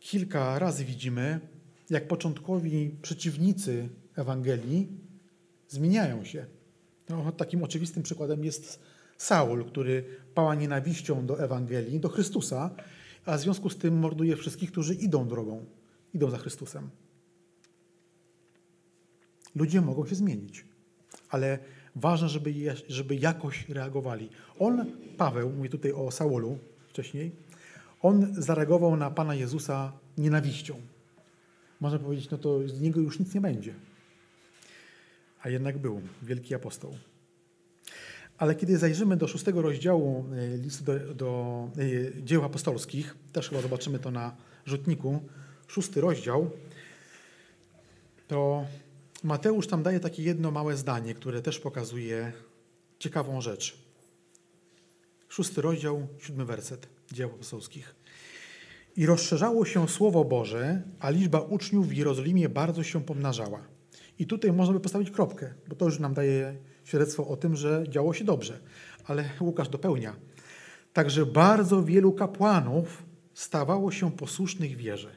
kilka 0.01 0.59
razy 0.59 0.85
widzimy, 0.85 1.41
jak 1.91 2.09
początkowi 2.09 2.91
przeciwnicy 3.03 3.89
Ewangelii 4.17 4.89
zmieniają 5.69 6.25
się. 6.25 6.47
No, 7.09 7.33
takim 7.33 7.63
oczywistym 7.65 8.03
przykładem 8.03 8.45
jest 8.45 8.81
Saul, 9.17 9.65
który 9.65 10.05
pała 10.35 10.55
nienawiścią 10.55 11.27
do 11.27 11.40
Ewangelii, 11.45 12.01
do 12.01 12.09
Chrystusa, 12.09 12.71
a 13.25 13.37
w 13.37 13.40
związku 13.40 13.71
z 13.71 13.77
tym 13.77 13.99
morduje 13.99 14.37
wszystkich, 14.37 14.73
którzy 14.73 14.95
idą 14.95 15.29
drogą, 15.29 15.64
idą 16.14 16.31
za 16.31 16.38
Chrystusem. 16.38 16.90
Ludzie 19.55 19.81
mogą 19.81 20.07
się 20.07 20.14
zmienić, 20.14 20.64
ale 21.29 21.59
ważne, 21.97 22.29
żeby, 22.29 22.55
żeby 22.88 23.16
jakoś 23.16 23.69
reagowali. 23.69 24.29
On, 24.59 24.93
Paweł, 25.16 25.51
mówię 25.51 25.69
tutaj 25.69 25.93
o 25.93 26.11
Saulu 26.11 26.59
wcześniej, 26.88 27.33
on 28.03 28.35
zareagował 28.43 28.97
na 28.97 29.11
Pana 29.11 29.35
Jezusa 29.35 29.93
nienawiścią. 30.19 30.75
Można 31.81 31.99
powiedzieć, 31.99 32.31
no 32.31 32.38
to 32.38 32.69
z 32.69 32.81
niego 32.81 33.01
już 33.01 33.19
nic 33.19 33.35
nie 33.35 33.40
będzie. 33.40 33.75
A 35.43 35.49
jednak 35.49 35.79
był 35.79 36.01
wielki 36.23 36.55
apostoł. 36.55 36.95
Ale 38.40 38.55
kiedy 38.55 38.79
zajrzymy 38.79 39.16
do 39.16 39.29
szóstego 39.29 39.62
rozdziału 39.62 40.24
e, 40.33 40.57
listu 40.57 40.85
do, 40.85 41.14
do 41.14 41.68
e, 42.18 42.22
dzieł 42.24 42.44
apostolskich, 42.44 43.16
też 43.33 43.48
chyba 43.48 43.61
zobaczymy 43.61 43.98
to 43.98 44.11
na 44.11 44.37
rzutniku, 44.66 45.22
szósty 45.66 46.00
rozdział, 46.00 46.50
to 48.29 48.64
Mateusz 49.22 49.66
tam 49.66 49.83
daje 49.83 50.00
takie 50.00 50.22
jedno 50.22 50.50
małe 50.50 50.76
zdanie, 50.76 51.14
które 51.14 51.42
też 51.42 51.59
pokazuje 51.59 52.33
ciekawą 52.98 53.40
rzecz. 53.40 53.76
Szósty 55.29 55.62
rozdział, 55.62 56.07
siódmy 56.18 56.44
werset 56.44 56.88
dzieł 57.12 57.31
apostolskich. 57.31 57.94
I 58.96 59.07
rozszerzało 59.07 59.64
się 59.64 59.88
Słowo 59.88 60.24
Boże, 60.24 60.83
a 61.00 61.11
liczba 61.11 61.40
uczniów 61.40 61.88
w 61.88 61.92
Jerozolimie 61.92 62.48
bardzo 62.48 62.83
się 62.83 63.05
pomnażała. 63.05 63.61
I 64.18 64.26
tutaj 64.26 64.53
można 64.53 64.74
by 64.74 64.81
postawić 64.81 65.11
kropkę, 65.11 65.55
bo 65.68 65.76
to 65.76 65.85
już 65.85 65.98
nam 65.98 66.14
daje 66.14 66.57
świadectwo 66.90 67.29
o 67.29 67.37
tym, 67.37 67.57
że 67.57 67.85
działo 67.88 68.14
się 68.14 68.24
dobrze. 68.24 68.61
Ale 69.05 69.24
Łukasz 69.40 69.68
dopełnia. 69.68 70.16
Także 70.92 71.26
bardzo 71.26 71.83
wielu 71.83 72.12
kapłanów 72.12 73.03
stawało 73.35 73.92
się 73.92 74.12
posłusznych 74.12 74.76
wierze. 74.76 75.16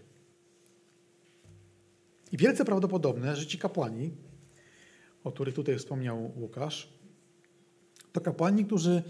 I 2.32 2.38
wielce 2.38 2.66
prawdopodobne, 2.66 3.36
że 3.36 3.48
ci 3.48 3.58
kapłani, 3.58 4.12
o 5.24 5.32
których 5.32 5.56
tutaj 5.56 5.78
wspomniał 5.78 6.32
Łukasz, 6.36 6.90
to 8.12 8.22
kapłani, 8.22 8.66
którzy 8.66 9.04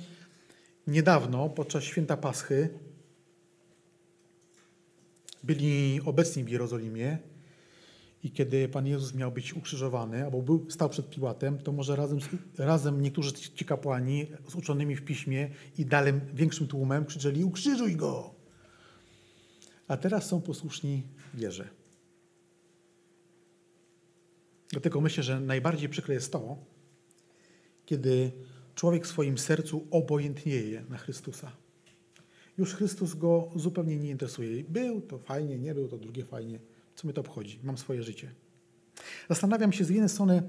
niedawno 0.88 1.50
podczas 1.50 1.84
święta 1.84 2.18
Paschy 2.18 2.70
byli 5.44 6.02
obecni 6.06 6.44
w 6.44 6.50
Jerozolimie 6.50 7.18
i 8.24 8.32
kiedy 8.32 8.70
Pan 8.70 8.88
Jezus 8.88 9.14
miał 9.14 9.32
być 9.32 9.54
ukrzyżowany, 9.54 10.24
albo 10.24 10.42
był, 10.42 10.70
stał 10.70 10.90
przed 10.90 11.10
Piłatem, 11.10 11.58
to 11.58 11.72
może 11.72 11.96
razem, 11.96 12.20
razem 12.58 13.02
niektórzy 13.02 13.34
ci 13.34 13.66
kapłani 13.66 14.28
z 14.48 14.56
uczonymi 14.56 14.96
w 14.96 15.06
piśmie 15.06 15.50
i 15.78 15.86
dalej 15.86 16.14
większym 16.34 16.68
tłumem 16.68 17.06
krzyczeli 17.06 17.44
ukrzyżuj 17.44 17.96
go! 17.96 18.36
A 19.88 19.98
teraz 19.98 20.26
są 20.26 20.42
posłuszni 20.42 21.04
wierze. 21.34 21.70
Dlatego 24.70 25.02
myślę, 25.02 25.24
że 25.24 25.40
najbardziej 25.40 25.90
przykre 25.90 26.14
jest 26.14 26.32
to, 26.32 26.58
kiedy 27.86 28.32
człowiek 28.76 29.06
w 29.06 29.10
swoim 29.10 29.38
sercu 29.38 29.88
obojętnieje 29.92 30.84
na 30.90 30.98
Chrystusa. 30.98 31.52
Już 32.58 32.74
Chrystus 32.74 33.14
go 33.14 33.52
zupełnie 33.56 33.98
nie 33.98 34.10
interesuje. 34.10 34.64
Był 34.64 35.02
to 35.02 35.18
fajnie, 35.20 35.60
nie 35.60 35.76
był 35.76 35.88
to 35.88 35.98
drugie 35.98 36.26
fajnie. 36.26 36.60
Co 36.96 37.08
mnie 37.08 37.14
to 37.14 37.22
obchodzi? 37.22 37.60
Mam 37.64 37.78
swoje 37.78 38.04
życie. 38.04 38.32
Zastanawiam 39.30 39.74
się 39.74 39.86
z 39.86 39.90
jednej 39.90 40.10
strony, 40.10 40.44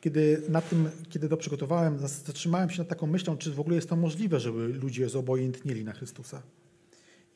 kiedy 0.00 0.42
na 0.48 0.60
tym, 0.60 0.90
kiedy 1.08 1.28
to 1.28 1.36
przygotowałem, 1.36 1.98
zatrzymałem 1.98 2.70
się 2.70 2.78
nad 2.78 2.88
taką 2.88 3.06
myślą, 3.06 3.36
czy 3.36 3.52
w 3.52 3.60
ogóle 3.60 3.76
jest 3.76 3.88
to 3.88 3.96
możliwe, 3.96 4.40
żeby 4.40 4.68
ludzie 4.68 5.08
zobojętnieli 5.08 5.84
na 5.84 5.92
Chrystusa. 5.92 6.42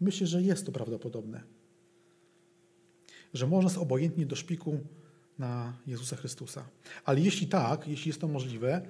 I 0.00 0.05
myślę, 0.05 0.26
że 0.26 0.42
jest 0.42 0.66
to 0.66 0.72
prawdopodobne. 0.72 1.42
Że 3.34 3.46
można 3.46 3.70
zobojętnieć 3.70 4.28
do 4.28 4.36
szpiku 4.36 4.80
na 5.38 5.76
Jezusa 5.86 6.16
Chrystusa. 6.16 6.64
Ale 7.05 7.20
jeśli 7.20 7.46
tak, 7.46 7.88
jeśli 7.88 8.09
jest 8.09 8.20
to 8.20 8.28
możliwe, 8.28 8.82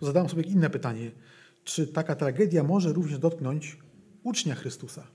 to 0.00 0.06
zadam 0.06 0.28
sobie 0.28 0.42
inne 0.42 0.70
pytanie. 0.70 1.10
Czy 1.64 1.86
taka 1.86 2.16
tragedia 2.16 2.62
może 2.64 2.92
również 2.92 3.18
dotknąć 3.18 3.78
ucznia 4.22 4.54
Chrystusa? 4.54 5.06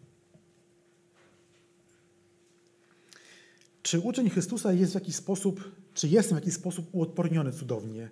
Czy 3.88 4.00
uczeń 4.00 4.30
Chrystusa 4.30 4.74
jest 4.74 4.92
w 4.92 4.96
jakiś 4.96 5.16
sposób, 5.16 5.72
czy 5.94 6.08
jest 6.08 6.30
w 6.30 6.36
jakiś 6.36 6.54
sposób 6.54 6.90
uodporniony 6.92 7.52
cudownie, 7.52 8.10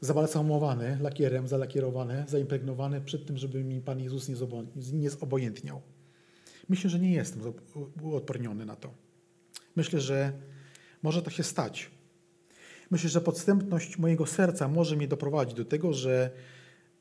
zabalsamowany 0.00 0.98
lakierem, 1.00 1.48
zalakierowane, 1.48 2.24
zaimpregnowane 2.28 3.00
przed 3.00 3.26
tym, 3.26 3.38
żeby 3.38 3.64
mi 3.64 3.80
Pan 3.80 4.00
Jezus 4.00 4.28
nie 4.92 5.10
zobojętniał? 5.10 5.82
Myślę, 6.68 6.90
że 6.90 6.98
nie 6.98 7.12
jestem 7.12 7.42
uodporniony 8.02 8.66
na 8.66 8.76
to. 8.76 8.94
Myślę, 9.76 10.00
że 10.00 10.32
może 11.02 11.22
to 11.22 11.30
się 11.30 11.42
stać. 11.42 11.90
Myślę, 12.90 13.10
że 13.10 13.20
podstępność 13.20 13.98
mojego 13.98 14.26
serca 14.26 14.68
może 14.68 14.96
mnie 14.96 15.08
doprowadzić 15.08 15.56
do 15.56 15.64
tego, 15.64 15.92
że 15.92 16.30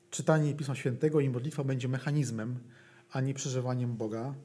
czytanie 0.09 0.53
Pisma 0.53 0.75
Świętego 0.75 1.19
i 1.19 1.29
modlitwa 1.29 1.63
będzie 1.63 1.87
mechanizmem, 1.87 2.59
a 3.11 3.21
nie 3.21 3.33
przeżywaniem 3.33 3.97
Boga. 3.97 4.35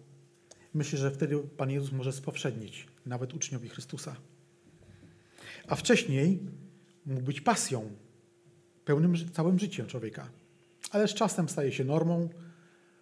Myślę, 0.75 0.99
że 0.99 1.11
wtedy 1.11 1.39
Pan 1.39 1.71
Jezus 1.71 1.93
może 1.93 2.13
spowszednić 2.13 2.90
nawet 3.07 3.35
uczniowi 3.35 3.69
Chrystusa. 3.69 4.17
A 5.69 5.77
wcześniej 5.77 6.41
mógł 7.07 7.23
być 7.23 7.41
pasją, 7.41 7.97
pełnym 8.85 9.33
całym 9.33 9.59
życiem 9.59 9.87
człowieka. 9.87 10.31
Ale 10.91 11.09
z 11.09 11.15
czasem 11.15 11.49
staje 11.49 11.73
się 11.73 11.85
normą, 11.85 12.29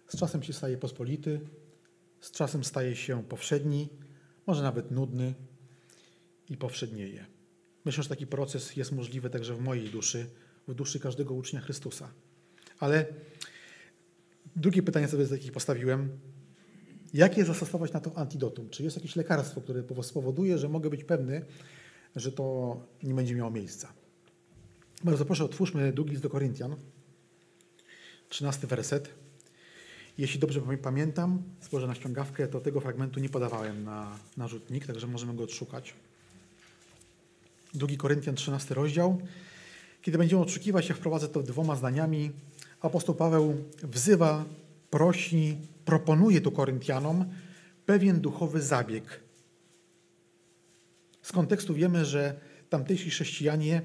z 0.07 0.17
czasem 0.17 0.43
się 0.43 0.53
staje 0.53 0.77
pospolity, 0.77 1.41
z 2.21 2.31
czasem 2.31 2.63
staje 2.63 2.95
się 2.95 3.23
powszedni, 3.23 3.89
może 4.47 4.63
nawet 4.63 4.91
nudny 4.91 5.33
i 6.49 6.57
powszednieje. 6.57 7.25
Myślę, 7.85 8.03
że 8.03 8.09
taki 8.09 8.27
proces 8.27 8.75
jest 8.75 8.91
możliwy 8.91 9.29
także 9.29 9.55
w 9.55 9.61
mojej 9.61 9.89
duszy, 9.89 10.29
w 10.67 10.73
duszy 10.73 10.99
każdego 10.99 11.33
ucznia 11.33 11.61
Chrystusa. 11.61 12.11
Ale 12.79 13.05
drugie 14.55 14.83
pytanie 14.83 15.07
sobie 15.07 15.27
takie 15.27 15.51
postawiłem. 15.51 16.19
Jakie 17.13 17.45
zastosować 17.45 17.93
na 17.93 17.99
to 17.99 18.17
antidotum? 18.17 18.69
Czy 18.69 18.83
jest 18.83 18.95
jakieś 18.95 19.15
lekarstwo, 19.15 19.61
które 19.61 19.83
spowoduje, 20.01 20.57
że 20.57 20.69
mogę 20.69 20.89
być 20.89 21.03
pewny, 21.03 21.45
że 22.15 22.31
to 22.31 22.77
nie 23.03 23.13
będzie 23.13 23.35
miało 23.35 23.51
miejsca? 23.51 23.93
Bardzo 25.03 25.25
proszę, 25.25 25.43
otwórzmy 25.43 25.93
drugi 25.93 26.11
list 26.11 26.23
do 26.23 26.29
Koryntian, 26.29 26.75
13 28.29 28.67
werset. 28.67 29.09
Jeśli 30.17 30.39
dobrze 30.39 30.61
pamiętam, 30.81 31.43
spojrzę 31.59 31.87
na 31.87 31.95
ściągawkę, 31.95 32.47
to 32.47 32.59
tego 32.59 32.81
fragmentu 32.81 33.19
nie 33.19 33.29
podawałem 33.29 33.83
na, 33.83 34.17
na 34.37 34.47
rzutnik, 34.47 34.85
także 34.85 35.07
możemy 35.07 35.35
go 35.35 35.43
odszukać. 35.43 35.93
2 37.73 37.87
Koryntian 37.97 38.35
13 38.35 38.75
rozdział. 38.75 39.21
Kiedy 40.01 40.17
będziemy 40.17 40.41
odszukiwać, 40.41 40.89
ja 40.89 40.95
wprowadzę 40.95 41.27
to 41.27 41.43
dwoma 41.43 41.75
zdaniami. 41.75 42.31
Apostoł 42.81 43.15
Paweł 43.15 43.55
wzywa, 43.83 44.45
prosi, 44.89 45.57
proponuje 45.89 46.41
tu 46.41 46.51
Koryntianom 46.51 47.25
pewien 47.85 48.21
duchowy 48.21 48.61
zabieg. 48.61 49.19
Z 51.21 51.31
kontekstu 51.31 51.73
wiemy, 51.73 52.05
że 52.05 52.39
tamtejsi 52.69 53.09
chrześcijanie 53.09 53.81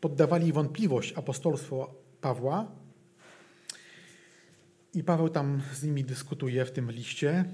poddawali 0.00 0.52
wątpliwość 0.52 1.12
apostolstwo 1.12 1.94
Pawła 2.20 2.66
i 4.94 5.04
Paweł 5.04 5.28
tam 5.28 5.62
z 5.74 5.82
nimi 5.82 6.04
dyskutuje 6.04 6.64
w 6.64 6.70
tym 6.70 6.90
liście. 6.90 7.44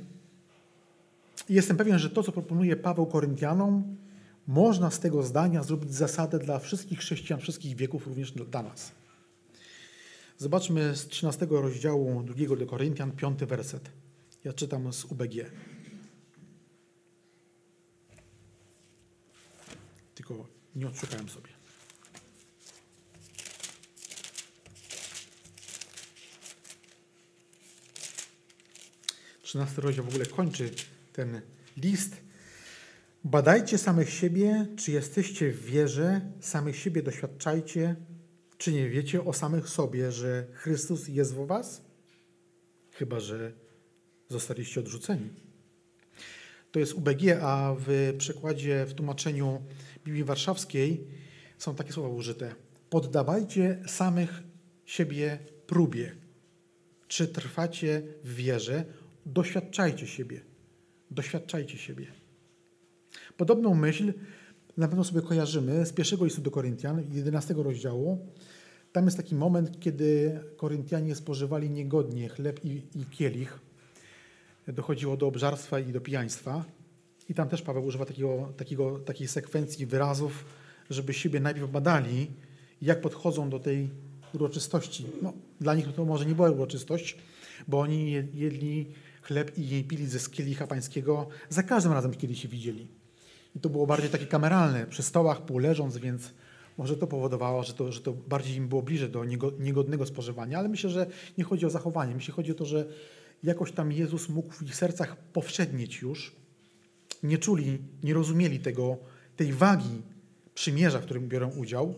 Jestem 1.48 1.76
pewien, 1.76 1.98
że 1.98 2.10
to, 2.10 2.22
co 2.22 2.32
proponuje 2.32 2.76
Paweł 2.76 3.06
Koryntianom, 3.06 3.96
można 4.46 4.90
z 4.90 5.00
tego 5.00 5.22
zdania 5.22 5.62
zrobić 5.62 5.94
zasadę 5.94 6.38
dla 6.38 6.58
wszystkich 6.58 6.98
chrześcijan, 6.98 7.40
wszystkich 7.40 7.76
wieków, 7.76 8.06
również 8.06 8.32
dla 8.32 8.62
nas. 8.62 8.92
Zobaczmy 10.38 10.96
z 10.96 11.08
13 11.08 11.46
rozdziału 11.50 12.22
2 12.22 12.56
do 12.56 12.66
Koryntian, 12.66 13.12
5 13.12 13.40
werset. 13.40 13.90
Ja 14.44 14.52
czytam 14.52 14.92
z 14.92 15.04
UBG. 15.04 15.50
Tylko 20.14 20.46
nie 20.76 20.88
odszukałem 20.88 21.28
sobie. 21.28 21.54
13 29.54 29.82
rozdział 29.82 30.04
w 30.04 30.08
ogóle 30.08 30.26
kończy 30.26 30.70
ten 31.12 31.40
list. 31.76 32.16
Badajcie 33.24 33.78
samych 33.78 34.10
siebie, 34.10 34.66
czy 34.76 34.92
jesteście 34.92 35.50
w 35.50 35.64
wierze, 35.64 36.20
samych 36.40 36.76
siebie 36.76 37.02
doświadczajcie, 37.02 37.96
czy 38.58 38.72
nie 38.72 38.90
wiecie 38.90 39.24
o 39.24 39.32
samych 39.32 39.68
sobie, 39.68 40.12
że 40.12 40.46
Chrystus 40.52 41.08
jest 41.08 41.34
w 41.34 41.46
was? 41.46 41.82
Chyba, 42.92 43.20
że 43.20 43.52
zostaliście 44.28 44.80
odrzuceni. 44.80 45.30
To 46.72 46.78
jest 46.78 46.94
UBG, 46.94 47.38
a 47.42 47.74
w 47.78 48.14
przekładzie, 48.18 48.86
w 48.86 48.94
tłumaczeniu 48.94 49.62
Biblii 50.04 50.24
Warszawskiej 50.24 51.06
są 51.58 51.74
takie 51.74 51.92
słowa 51.92 52.08
użyte. 52.08 52.54
Poddawajcie 52.90 53.82
samych 53.86 54.42
siebie 54.84 55.38
próbie. 55.66 56.16
Czy 57.08 57.28
trwacie 57.28 58.02
w 58.24 58.34
wierze? 58.34 58.84
Doświadczajcie 59.26 60.06
siebie. 60.06 60.40
Doświadczajcie 61.10 61.78
siebie. 61.78 62.06
Podobną 63.36 63.74
myśl 63.74 64.12
na 64.76 64.88
pewno 64.88 65.04
sobie 65.04 65.22
kojarzymy 65.22 65.86
z 65.86 65.92
pierwszego 65.92 66.24
listu 66.24 66.40
do 66.40 66.50
Koryntian, 66.50 67.04
11 67.12 67.54
rozdziału. 67.54 68.26
Tam 68.92 69.04
jest 69.04 69.16
taki 69.16 69.34
moment, 69.34 69.80
kiedy 69.80 70.40
Koryntianie 70.56 71.14
spożywali 71.14 71.70
niegodnie 71.70 72.28
chleb 72.28 72.64
i, 72.64 72.82
i 72.94 73.04
kielich. 73.10 73.58
Dochodziło 74.68 75.16
do 75.16 75.26
obżarstwa 75.26 75.80
i 75.80 75.92
do 75.92 76.00
pijaństwa. 76.00 76.64
I 77.28 77.34
tam 77.34 77.48
też 77.48 77.62
Paweł 77.62 77.84
używa 77.84 78.06
takiego, 78.06 78.52
takiego, 78.56 78.98
takiej 78.98 79.28
sekwencji 79.28 79.86
wyrazów, 79.86 80.44
żeby 80.90 81.14
siebie 81.14 81.40
najpierw 81.40 81.70
badali, 81.70 82.30
jak 82.82 83.00
podchodzą 83.00 83.50
do 83.50 83.58
tej 83.58 83.90
uroczystości. 84.34 85.06
No, 85.22 85.32
dla 85.60 85.74
nich 85.74 85.94
to 85.94 86.04
może 86.04 86.26
nie 86.26 86.34
była 86.34 86.50
uroczystość, 86.50 87.18
bo 87.68 87.80
oni 87.80 88.10
jedli 88.34 88.92
chleb 89.22 89.58
i 89.58 89.84
pili 89.84 90.06
ze 90.06 90.30
kielicha 90.30 90.66
pańskiego, 90.66 91.28
za 91.48 91.62
każdym 91.62 91.92
razem 91.92 92.14
kiedy 92.14 92.36
się 92.36 92.48
widzieli. 92.48 93.03
I 93.54 93.60
to 93.60 93.68
było 93.70 93.86
bardziej 93.86 94.10
takie 94.10 94.26
kameralne, 94.26 94.86
przy 94.86 95.02
stołach 95.02 95.44
półleżąc, 95.44 95.96
więc 95.96 96.30
może 96.78 96.96
to 96.96 97.06
powodowało, 97.06 97.62
że 97.62 97.74
to, 97.74 97.92
że 97.92 98.00
to 98.00 98.12
bardziej 98.12 98.56
im 98.56 98.68
było 98.68 98.82
bliżej 98.82 99.08
do 99.08 99.24
niegodnego 99.58 100.06
spożywania, 100.06 100.58
ale 100.58 100.68
myślę, 100.68 100.90
że 100.90 101.06
nie 101.38 101.44
chodzi 101.44 101.66
o 101.66 101.70
zachowanie. 101.70 102.14
Myślę, 102.14 102.34
chodzi 102.34 102.52
o 102.52 102.54
to, 102.54 102.64
że 102.64 102.86
jakoś 103.42 103.72
tam 103.72 103.92
Jezus 103.92 104.28
mógł 104.28 104.52
w 104.52 104.62
ich 104.62 104.76
sercach 104.76 105.16
powszednieć 105.16 106.02
już. 106.02 106.32
Nie 107.22 107.38
czuli, 107.38 107.78
nie 108.02 108.14
rozumieli 108.14 108.60
tego, 108.60 108.96
tej 109.36 109.52
wagi 109.52 110.02
przymierza, 110.54 110.98
w 110.98 111.04
którym 111.04 111.28
biorą 111.28 111.50
udział. 111.50 111.94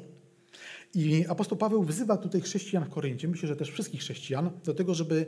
I 0.95 1.27
apostoł 1.29 1.59
Paweł 1.59 1.83
wzywa 1.83 2.17
tutaj 2.17 2.41
chrześcijan 2.41 2.85
w 2.85 2.89
Koryncie, 2.89 3.29
myślę, 3.29 3.49
że 3.49 3.57
też 3.57 3.71
wszystkich 3.71 4.01
chrześcijan, 4.01 4.51
do 4.65 4.75
tego, 4.75 4.95
żeby 4.95 5.27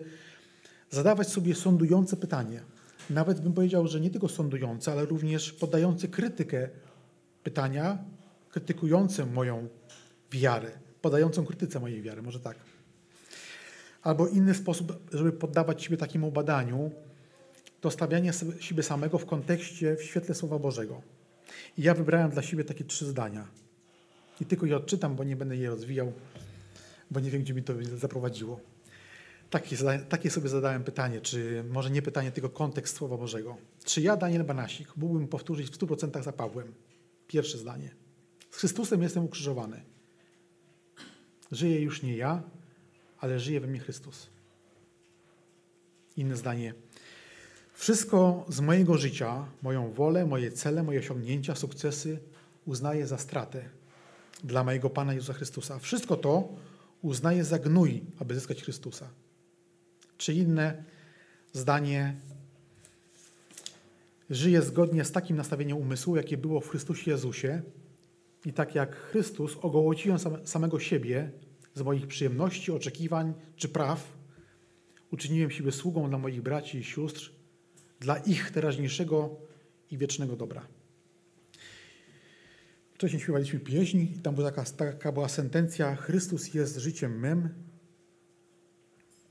zadawać 0.91 1.29
sobie 1.29 1.55
sądujące 1.55 2.16
pytanie. 2.16 2.61
Nawet 3.11 3.40
bym 3.40 3.52
powiedział, 3.52 3.88
że 3.88 4.00
nie 4.00 4.11
tylko 4.11 4.28
sądujące, 4.28 4.92
ale 4.92 5.04
również 5.04 5.52
podające 5.52 6.09
krytykę 6.09 6.68
pytania, 7.42 7.98
krytykujące 8.50 9.26
moją 9.26 9.68
wiarę, 10.30 10.70
podającą 11.02 11.44
krytyce 11.44 11.80
mojej 11.80 12.02
wiary, 12.02 12.22
może 12.22 12.40
tak. 12.40 12.56
Albo 14.02 14.28
inny 14.28 14.54
sposób, 14.54 15.11
żeby 15.12 15.32
poddawać 15.32 15.82
siebie 15.82 15.96
takiemu 15.96 16.32
badaniu, 16.32 16.90
to 17.80 17.90
stawianie 17.90 18.32
siebie 18.61 18.82
samego 18.82 19.18
w 19.18 19.26
kontekście, 19.26 19.96
w 19.96 20.02
świetle 20.02 20.34
Słowa 20.34 20.59
Bożego. 20.59 21.02
I 21.78 21.82
ja 21.82 21.94
wybrałem 21.94 22.30
dla 22.30 22.42
siebie 22.42 22.64
takie 22.64 22.84
trzy 22.84 23.06
zdania. 23.06 23.46
I 24.40 24.44
tylko 24.44 24.66
je 24.66 24.76
odczytam, 24.76 25.16
bo 25.16 25.24
nie 25.24 25.36
będę 25.36 25.56
je 25.56 25.70
rozwijał, 25.70 26.12
bo 27.11 27.20
nie 27.20 27.30
wiem, 27.30 27.42
gdzie 27.42 27.54
mi 27.54 27.62
to 27.62 27.72
zaprowadziło. 27.96 28.61
Takie, 29.51 29.76
takie 30.09 30.30
sobie 30.30 30.49
zadałem 30.49 30.84
pytanie, 30.84 31.20
czy 31.20 31.64
może 31.70 31.90
nie 31.90 32.03
pytanie, 32.03 32.32
tylko 32.32 32.49
kontekst 32.49 32.96
Słowa 32.96 33.16
Bożego. 33.16 33.57
Czy 33.84 34.01
ja, 34.01 34.16
Daniel 34.16 34.44
Banasik, 34.44 34.96
mógłbym 34.96 35.28
powtórzyć 35.28 35.70
w 35.70 35.78
100% 35.78 36.22
za 36.22 36.32
Pawłem? 36.32 36.74
Pierwsze 37.26 37.59
zdanie. 37.59 37.90
Z 38.51 38.57
Chrystusem 38.57 39.03
jestem 39.03 39.24
ukrzyżowany. 39.24 39.82
Żyję 41.53 41.80
już 41.80 42.03
nie 42.03 42.16
ja, 42.16 42.42
ale 43.18 43.40
żyje 43.40 43.61
we 43.61 43.66
mnie 43.66 43.80
Chrystus. 43.80 44.26
Inne 46.16 46.36
zdanie. 46.36 46.74
Wszystko 47.74 48.44
z 48.49 48.61
mojego 48.61 48.99
życia, 48.99 49.46
moją 49.62 49.92
wolę, 49.92 50.26
moje 50.26 50.53
cele, 50.53 50.82
moje 50.82 50.99
osiągnięcia, 50.99 51.55
sukcesy 51.55 52.18
uznaję 52.66 53.07
za 53.07 53.18
stratę 53.18 53.64
dla 54.44 54.64
mojego 54.64 54.90
Pana 54.90 55.14
Jezusa 55.14 55.32
Chrystusa. 55.32 55.78
Wszystko 55.78 56.16
to 56.16 56.49
uznaję 57.03 57.44
za 57.44 57.59
gnój, 57.59 58.05
aby 58.18 58.34
zyskać 58.34 58.62
Chrystusa. 58.62 59.09
Czy 60.19 60.35
inne 60.35 60.85
zdanie 61.53 62.14
żyje 64.31 64.62
zgodnie 64.62 65.05
z 65.05 65.12
takim 65.12 65.37
nastawieniem 65.37 65.77
umysłu, 65.77 66.16
jakie 66.16 66.37
było 66.37 66.61
w 66.61 66.69
Chrystusie 66.69 67.11
Jezusie 67.11 67.62
i 68.45 68.53
tak 68.53 68.75
jak 68.75 68.97
Chrystus 68.97 69.57
ogołociłem 69.62 70.19
samego 70.45 70.81
siebie 70.81 71.31
z 71.75 71.83
moich 71.83 72.07
przyjemności, 72.07 72.73
oczekiwań 72.73 73.35
czy 73.57 73.69
praw, 73.69 74.12
uczyniłem 75.11 75.51
siebie 75.51 75.73
sługą 75.73 76.09
dla 76.09 76.19
moich 76.19 76.43
braci 76.43 76.79
i 76.79 76.85
sióstr, 76.85 77.33
dla 78.01 78.16
ich 78.16 78.51
teraźniejszego 78.51 79.37
i 79.91 79.99
wiecznego 79.99 80.37
dobra. 80.37 80.66
Wcześniej 82.95 83.23
śpiewaliśmy 83.23 83.61
pieśń 83.61 83.99
i 83.99 84.19
tam 84.19 84.35
była 84.35 84.51
taka, 84.51 84.71
taka 84.71 85.12
była 85.12 85.29
sentencja 85.29 85.97
Chrystus 85.97 86.55
jest 86.55 86.77
życiem 86.77 87.21
mym, 87.21 87.68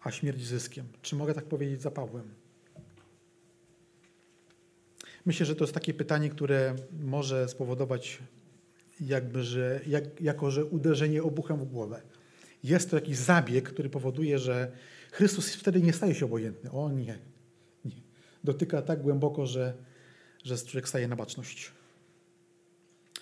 a 0.08 0.12
śmierć 0.12 0.46
zyskiem. 0.46 0.86
Czy 1.02 1.16
mogę 1.16 1.34
tak 1.34 1.46
powiedzieć 1.46 1.82
za 1.82 1.92
Pawłem? 1.92 2.34
Myślę, 5.26 5.46
że 5.46 5.56
to 5.56 5.64
jest 5.64 5.74
takie 5.74 5.94
pytanie, 5.94 6.30
które 6.30 6.76
może 7.00 7.50
spowodować 7.50 8.20
jakby, 9.02 9.44
że, 9.44 9.80
jak, 9.88 10.22
jako, 10.22 10.52
że 10.52 10.66
uderzenie 10.66 11.24
obuchem 11.24 11.60
w 11.60 11.66
głowę. 11.66 12.02
Jest 12.64 12.90
to 12.90 12.96
jakiś 12.96 13.18
zabieg, 13.18 13.70
który 13.70 13.90
powoduje, 13.90 14.40
że 14.40 14.72
Chrystus 15.12 15.56
wtedy 15.56 15.82
nie 15.82 15.94
staje 15.94 16.16
się 16.16 16.26
obojętny. 16.26 16.72
O 16.72 16.92
nie, 16.92 17.20
nie. 17.86 18.02
Dotyka 18.44 18.82
tak 18.82 19.02
głęboko, 19.02 19.46
że, 19.46 19.74
że 20.44 20.58
człowiek 20.58 20.90
staje 20.90 21.08
na 21.08 21.16
baczność. 21.16 21.72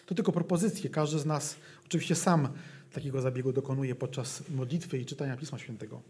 To 0.06 0.16
tylko 0.16 0.32
propozycje. 0.32 0.90
Każdy 0.90 1.20
z 1.20 1.26
nas 1.26 1.56
oczywiście 1.86 2.16
sam 2.16 2.50
takiego 2.94 3.22
zabiegu 3.22 3.54
dokonuje 3.54 3.96
podczas 3.96 4.50
modlitwy 4.50 4.98
i 4.98 5.06
czytania 5.06 5.38
Pisma 5.38 5.60
Świętego. 5.60 6.02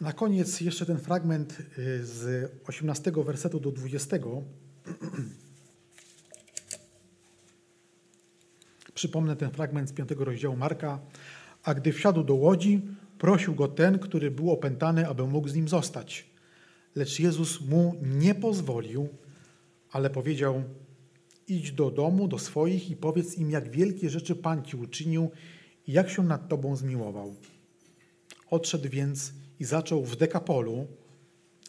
Na 0.00 0.12
koniec 0.12 0.60
jeszcze 0.60 0.86
ten 0.86 0.98
fragment 0.98 1.58
y, 1.78 2.06
z 2.06 2.50
18 2.66 3.12
wersetu 3.24 3.60
do 3.60 3.72
20. 3.72 4.16
Przypomnę 8.94 9.36
ten 9.36 9.50
fragment 9.50 9.88
z 9.88 9.92
5 9.92 10.10
rozdziału 10.18 10.56
Marka. 10.56 10.98
A 11.62 11.74
gdy 11.74 11.92
wsiadł 11.92 12.24
do 12.24 12.34
łodzi, 12.34 12.82
prosił 13.18 13.54
go 13.54 13.68
ten, 13.68 13.98
który 13.98 14.30
był 14.30 14.50
opętany, 14.50 15.08
aby 15.08 15.26
mógł 15.26 15.48
z 15.48 15.54
nim 15.54 15.68
zostać. 15.68 16.26
Lecz 16.94 17.20
Jezus 17.20 17.60
mu 17.60 17.94
nie 18.02 18.34
pozwolił, 18.34 19.08
ale 19.90 20.10
powiedział: 20.10 20.62
Idź 21.48 21.72
do 21.72 21.90
domu, 21.90 22.28
do 22.28 22.38
swoich 22.38 22.90
i 22.90 22.96
powiedz 22.96 23.38
im, 23.38 23.50
jak 23.50 23.70
wielkie 23.70 24.10
rzeczy 24.10 24.36
Pan 24.36 24.64
ci 24.64 24.76
uczynił 24.76 25.30
i 25.86 25.92
jak 25.92 26.10
się 26.10 26.22
nad 26.22 26.48
tobą 26.48 26.76
zmiłował. 26.76 27.34
Odszedł 28.50 28.88
więc 28.88 29.32
i 29.60 29.64
zaczął 29.64 30.04
w 30.04 30.16
Dekapolu, 30.16 30.86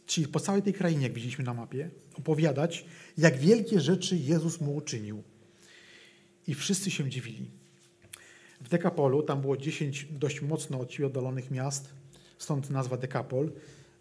czyli 0.05 0.27
po 0.27 0.39
całej 0.39 0.61
tej 0.61 0.73
krainie, 0.73 1.03
jak 1.03 1.13
widzieliśmy 1.13 1.45
na 1.45 1.53
mapie, 1.53 1.89
opowiadać, 2.17 2.85
jak 3.17 3.37
wielkie 3.37 3.79
rzeczy 3.79 4.17
Jezus 4.17 4.61
mu 4.61 4.75
uczynił. 4.75 5.23
I 6.47 6.53
wszyscy 6.53 6.91
się 6.91 7.09
dziwili. 7.09 7.51
W 8.61 8.69
Dekapolu 8.69 9.23
tam 9.23 9.41
było 9.41 9.57
10 9.57 10.07
dość 10.11 10.41
mocno 10.41 10.79
od 10.79 10.91
siebie 10.91 11.07
oddalonych 11.07 11.51
miast, 11.51 11.89
stąd 12.37 12.69
nazwa 12.69 12.97
Dekapol. 12.97 13.51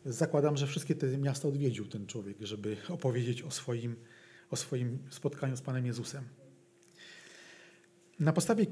Zakładam, 0.05 0.57
że 0.57 0.67
wszystkie 0.67 0.95
te 0.95 1.19
miasta 1.19 1.49
odwiedził 1.49 1.87
ten 1.87 2.07
człowiek, 2.07 2.37
żeby 2.41 2.77
opowiedzieć 2.89 3.43
o 3.43 3.51
swoim, 3.51 3.97
o 4.51 4.57
swoim 4.57 4.99
spotkaniu 5.11 5.57
z 5.57 5.61
Panem 5.61 5.87
Jezusem. 5.87 6.25
Na 8.21 8.33
podstawie 8.33 8.67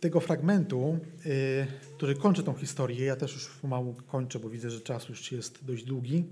tego 0.00 0.20
fragmentu, 0.20 0.98
y, 1.26 1.66
który 1.96 2.14
kończy 2.14 2.42
tą 2.42 2.54
historię, 2.54 3.04
ja 3.04 3.16
też 3.16 3.34
już 3.34 3.48
pomału 3.48 3.94
kończę, 4.06 4.38
bo 4.38 4.50
widzę, 4.50 4.70
że 4.70 4.80
czas 4.80 5.08
już 5.08 5.32
jest 5.32 5.64
dość 5.64 5.84
długi, 5.84 6.24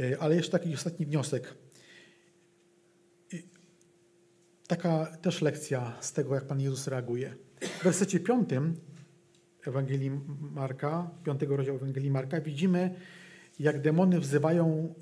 y, 0.00 0.20
ale 0.20 0.36
jeszcze 0.36 0.52
taki 0.52 0.74
ostatni 0.74 1.06
wniosek. 1.06 1.54
Taka 4.66 5.06
też 5.06 5.42
lekcja 5.42 5.96
z 6.00 6.12
tego, 6.12 6.34
jak 6.34 6.46
Pan 6.46 6.60
Jezus 6.60 6.86
reaguje. 6.86 7.34
W 7.60 7.84
wersecie 7.84 8.20
piątym 8.20 8.76
Ewangelii 9.66 10.10
Marka, 10.40 11.10
piątego 11.24 11.56
rozdziału 11.56 11.78
Ewangelii 11.78 12.10
Marka, 12.10 12.40
widzimy, 12.40 12.94
jak 13.58 13.80
demony 13.80 14.20
wzywają 14.20 14.94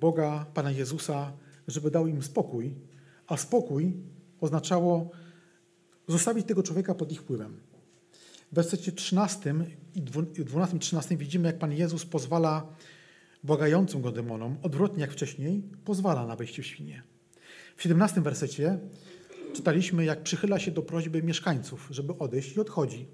Boga, 0.00 0.46
Pana 0.54 0.70
Jezusa, 0.70 1.32
żeby 1.68 1.90
dał 1.90 2.06
im 2.06 2.22
spokój, 2.22 2.74
a 3.26 3.36
spokój 3.36 3.92
oznaczało 4.40 5.10
zostawić 6.10 6.46
tego 6.46 6.62
człowieka 6.62 6.94
pod 6.94 7.12
ich 7.12 7.20
wpływem. 7.20 7.60
W 8.52 8.54
wersecie 8.54 8.92
13 8.92 9.54
i 9.94 10.02
12-13 10.02 11.16
widzimy, 11.16 11.46
jak 11.46 11.58
Pan 11.58 11.72
Jezus 11.72 12.06
pozwala 12.06 12.66
błagającym 13.44 14.02
go 14.02 14.12
demonom, 14.12 14.56
odwrotnie 14.62 15.00
jak 15.00 15.12
wcześniej, 15.12 15.62
pozwala 15.84 16.26
na 16.26 16.36
wejście 16.36 16.62
w 16.62 16.66
świnie. 16.66 17.02
W 17.76 17.82
17 17.82 18.20
wersecie 18.20 18.78
czytaliśmy, 19.52 20.04
jak 20.04 20.22
przychyla 20.22 20.58
się 20.58 20.70
do 20.70 20.82
prośby 20.82 21.22
mieszkańców, 21.22 21.88
żeby 21.90 22.18
odejść 22.18 22.56
i 22.56 22.60
odchodzi. 22.60 23.08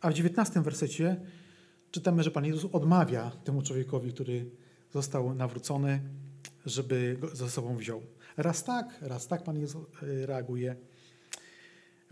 A 0.00 0.10
w 0.10 0.14
19 0.14 0.62
wersecie 0.62 1.16
czytamy, 1.90 2.22
że 2.22 2.30
Pan 2.30 2.44
Jezus 2.44 2.70
odmawia 2.72 3.30
temu 3.30 3.62
człowiekowi, 3.62 4.12
który 4.12 4.50
został 4.90 5.34
nawrócony, 5.34 6.00
żeby 6.66 7.16
go 7.20 7.36
ze 7.36 7.50
sobą 7.50 7.76
wziął. 7.76 8.02
Raz 8.36 8.64
tak, 8.64 8.98
raz 9.00 9.26
tak 9.26 9.42
Pan 9.42 9.58
Jezus 9.58 9.82
e, 10.02 10.26
reaguje. 10.26 10.76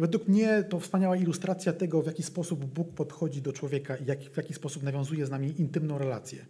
Według 0.00 0.28
mnie 0.28 0.64
to 0.68 0.80
wspaniała 0.80 1.16
ilustracja 1.16 1.72
tego, 1.72 2.02
w 2.02 2.06
jaki 2.06 2.22
sposób 2.22 2.64
Bóg 2.64 2.94
podchodzi 2.94 3.42
do 3.42 3.52
człowieka 3.52 3.96
i 3.96 4.04
jak, 4.06 4.20
w 4.20 4.36
jaki 4.36 4.54
sposób 4.54 4.82
nawiązuje 4.82 5.26
z 5.26 5.30
nami 5.30 5.60
intymną 5.60 5.98
relację. 5.98 6.46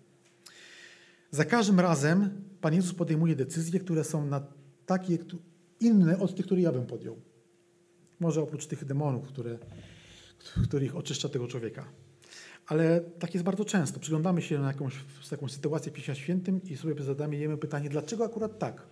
Za 1.30 1.44
każdym 1.44 1.80
razem 1.80 2.30
Pan 2.60 2.74
Jezus 2.74 2.94
podejmuje 2.94 3.36
decyzje, 3.36 3.80
które 3.80 4.04
są 4.04 4.26
na 4.26 4.46
takie 4.86 5.18
inne 5.80 6.18
od 6.18 6.34
tych, 6.34 6.46
które 6.46 6.60
ja 6.60 6.72
bym 6.72 6.86
podjął. 6.86 7.16
Może 8.20 8.42
oprócz 8.42 8.66
tych 8.66 8.84
demonów, 8.84 9.28
które, 9.28 9.58
których 10.64 10.96
oczyszcza 10.96 11.28
tego 11.28 11.48
człowieka. 11.48 11.84
Ale 12.66 13.00
tak 13.00 13.34
jest 13.34 13.44
bardzo 13.44 13.64
często. 13.64 14.00
Przyglądamy 14.00 14.42
się 14.42 14.58
na 14.58 14.66
jakąś, 14.66 14.94
jakąś 15.30 15.52
sytuację 15.52 15.92
w 15.92 15.94
Piśmie 15.94 16.14
Świętym 16.14 16.62
i 16.62 16.76
sobie 16.76 17.02
zadajemy 17.02 17.56
pytanie, 17.58 17.88
dlaczego 17.88 18.24
akurat 18.24 18.58
tak? 18.58 18.86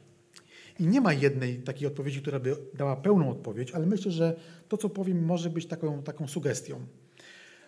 I 0.79 0.87
nie 0.87 1.01
ma 1.01 1.13
jednej 1.13 1.63
takiej 1.63 1.87
odpowiedzi, 1.87 2.23
która 2.23 2.41
by 2.41 2.57
dała 2.75 2.97
pełną 2.97 3.31
odpowiedź, 3.31 3.71
ale 3.71 3.87
myślę, 3.87 4.13
że 4.13 4.37
to, 4.69 4.77
co 4.77 4.89
powiem, 4.89 5.25
może 5.25 5.51
być 5.51 5.67
taką, 5.67 6.03
taką 6.03 6.29
sugestią. 6.29 6.87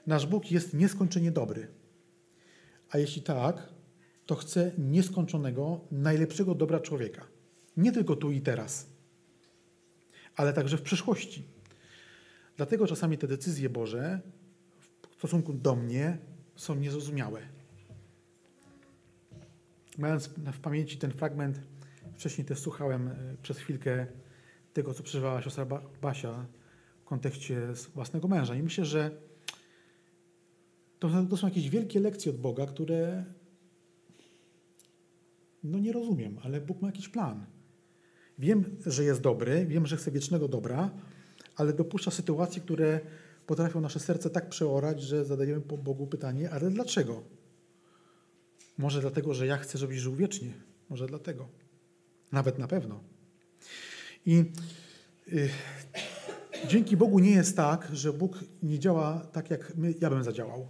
Nasz 0.07 0.27
Bóg 0.27 0.51
jest 0.51 0.75
nieskończenie 0.75 1.31
dobry. 1.31 1.69
A 2.91 2.99
jeśli 2.99 3.23
tak, 3.23 3.69
to 4.27 4.35
chce 4.35 4.73
nieskończonego, 4.79 5.81
najlepszego 5.93 6.55
dobra 6.55 6.81
człowieka. 6.81 7.27
Nie 7.77 7.93
tylko 7.93 8.17
tu 8.17 8.31
i 8.31 8.41
teraz, 8.41 8.87
ale 10.37 10.53
także 10.53 10.77
w 10.77 10.83
przyszłości. 10.83 11.45
Dlatego 12.57 12.87
czasami 12.87 13.19
te 13.19 13.29
decyzje 13.29 13.71
Boże 13.71 14.21
w 15.11 15.15
stosunku 15.19 15.53
do 15.53 15.77
mnie 15.77 16.19
są 16.57 16.75
niezrozumiałe. 16.75 17.41
Mając 19.99 20.29
w 20.29 20.61
pamięci 20.61 20.99
ten 20.99 21.11
fragment 21.11 21.61
Wcześniej 22.21 22.45
też 22.45 22.59
słuchałem 22.59 23.09
e, 23.09 23.37
przez 23.43 23.59
chwilkę 23.59 24.07
tego, 24.73 24.95
co 24.95 25.03
przeżywała 25.03 25.43
siostra 25.43 25.67
Basia 26.03 26.47
w 27.03 27.05
kontekście 27.05 27.69
własnego 27.95 28.29
męża. 28.29 28.55
I 28.55 28.63
myślę, 28.63 28.85
że 28.85 29.11
to, 30.99 31.37
są 31.37 31.49
jakieś 31.49 31.71
wielkie 31.71 32.01
lekcje 32.01 32.33
od 32.33 32.39
Boga, 32.39 32.67
które 32.67 33.25
no 35.65 35.79
nie 35.79 35.93
rozumiem, 35.93 36.39
ale 36.43 36.61
Bóg 36.61 36.83
ma 36.83 36.89
jakiś 36.89 37.09
plan. 37.09 37.47
Wiem, 38.39 38.77
że 38.87 39.05
jest 39.05 39.21
dobry, 39.21 39.67
wiem, 39.67 39.87
że 39.87 39.97
chce 39.97 40.11
wiecznego 40.11 40.49
dobra, 40.49 40.91
ale 41.57 41.73
dopuszcza 41.73 42.11
sytuacje, 42.11 42.63
które 42.63 43.01
potrafią 43.47 43.81
nasze 43.81 44.01
serce 44.01 44.31
tak 44.31 44.49
przeorać, 44.49 45.03
że 45.03 45.25
zadajemy 45.25 45.61
Bogu 45.61 46.07
pytanie, 46.07 46.51
ale 46.51 46.71
dlaczego? 46.71 47.23
Może 48.79 49.01
dlatego, 49.01 49.35
że 49.35 49.47
ja 49.47 49.57
chcę, 49.57 49.79
żebyś 49.79 49.99
żył 49.99 50.15
wiecznie. 50.15 50.53
Może 50.91 51.07
dlatego. 51.07 51.60
Nawet 52.33 52.59
na 52.59 52.69
pewno. 52.69 53.01
I 54.27 54.45
y, 55.33 55.49
dzięki 56.69 56.97
Bogu 56.97 57.19
nie 57.19 57.31
jest 57.31 57.57
tak, 57.57 57.89
że 57.93 58.13
Bóg 58.13 58.45
nie 58.63 58.79
działa 58.79 59.27
tak, 59.33 59.51
jak 59.51 59.77
my, 59.77 59.95
ja 60.01 60.11
bym 60.11 60.25
zadziałał. 60.25 60.69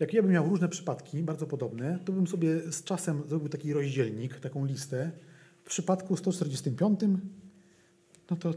Jak 0.00 0.12
ja 0.12 0.22
bym 0.22 0.32
miał 0.32 0.48
różne 0.48 0.68
przypadki, 0.68 1.22
bardzo 1.22 1.46
podobne, 1.46 1.98
to 2.04 2.12
bym 2.12 2.26
sobie 2.26 2.72
z 2.72 2.84
czasem 2.84 3.22
zrobił 3.28 3.48
taki 3.48 3.72
rozdzielnik, 3.72 4.40
taką 4.40 4.64
listę. 4.64 5.10
W 5.64 5.68
przypadku 5.68 6.16
145, 6.16 7.00
no 8.30 8.36
to 8.36 8.54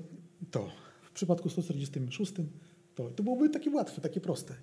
to. 0.52 0.70
W 1.04 1.12
przypadku 1.12 1.50
146, 1.50 2.34
to. 2.96 3.10
To 3.10 3.24
byłoby 3.24 3.50
takie 3.50 3.70
łatwe, 3.70 4.02
takie 4.02 4.22
proste. 4.22 4.54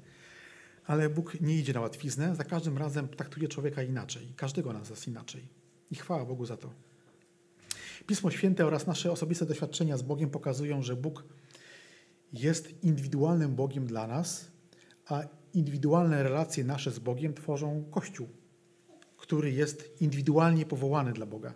Ale 0.86 1.10
Bóg 1.10 1.40
nie 1.40 1.58
idzie 1.58 1.72
na 1.72 1.80
łatwiznę, 1.80 2.36
za 2.36 2.44
każdym 2.44 2.78
razem 2.78 3.08
traktuje 3.08 3.48
człowieka 3.48 3.82
inaczej, 3.82 4.32
każdego 4.36 4.72
nas 4.72 5.08
inaczej. 5.08 5.42
I 5.90 5.94
chwała 5.94 6.24
Bogu 6.24 6.46
za 6.46 6.56
to. 6.56 6.87
Pismo 8.08 8.30
Święte 8.30 8.66
oraz 8.66 8.86
nasze 8.86 9.12
osobiste 9.12 9.46
doświadczenia 9.46 9.96
z 9.96 10.02
Bogiem 10.02 10.30
pokazują, 10.30 10.82
że 10.82 10.96
Bóg 10.96 11.24
jest 12.32 12.84
indywidualnym 12.84 13.54
Bogiem 13.54 13.86
dla 13.86 14.06
nas, 14.06 14.50
a 15.06 15.22
indywidualne 15.54 16.22
relacje 16.22 16.64
nasze 16.64 16.90
z 16.90 16.98
Bogiem 16.98 17.34
tworzą 17.34 17.84
Kościół, 17.90 18.28
który 19.16 19.52
jest 19.52 20.00
indywidualnie 20.00 20.66
powołany 20.66 21.12
dla 21.12 21.26
Boga. 21.26 21.54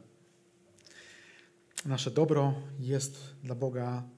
Nasze 1.85 2.11
dobro 2.11 2.55
jest 2.81 3.35
dla 3.43 3.55
Boga 3.55 4.09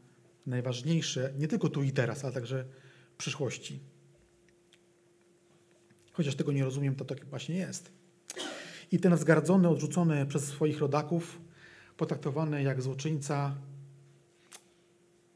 najważniejsze 0.46 1.32
nie 1.38 1.48
tylko 1.48 1.68
tu 1.68 1.82
i 1.82 1.92
teraz, 1.92 2.24
ale 2.24 2.32
także 2.32 2.64
w 3.14 3.16
przyszłości. 3.16 3.80
Chociaż 6.12 6.34
tego 6.34 6.52
nie 6.52 6.64
rozumiem, 6.64 6.94
to 6.94 7.04
tak 7.04 7.24
właśnie 7.24 7.56
jest. 7.56 7.92
I 8.92 8.98
ten 8.98 9.16
wzgardzony, 9.16 9.68
odrzucony 9.68 10.26
przez 10.26 10.44
swoich 10.44 10.78
rodaków 10.78 11.43
potraktowany 11.96 12.62
jak 12.62 12.82
złoczyńca 12.82 13.54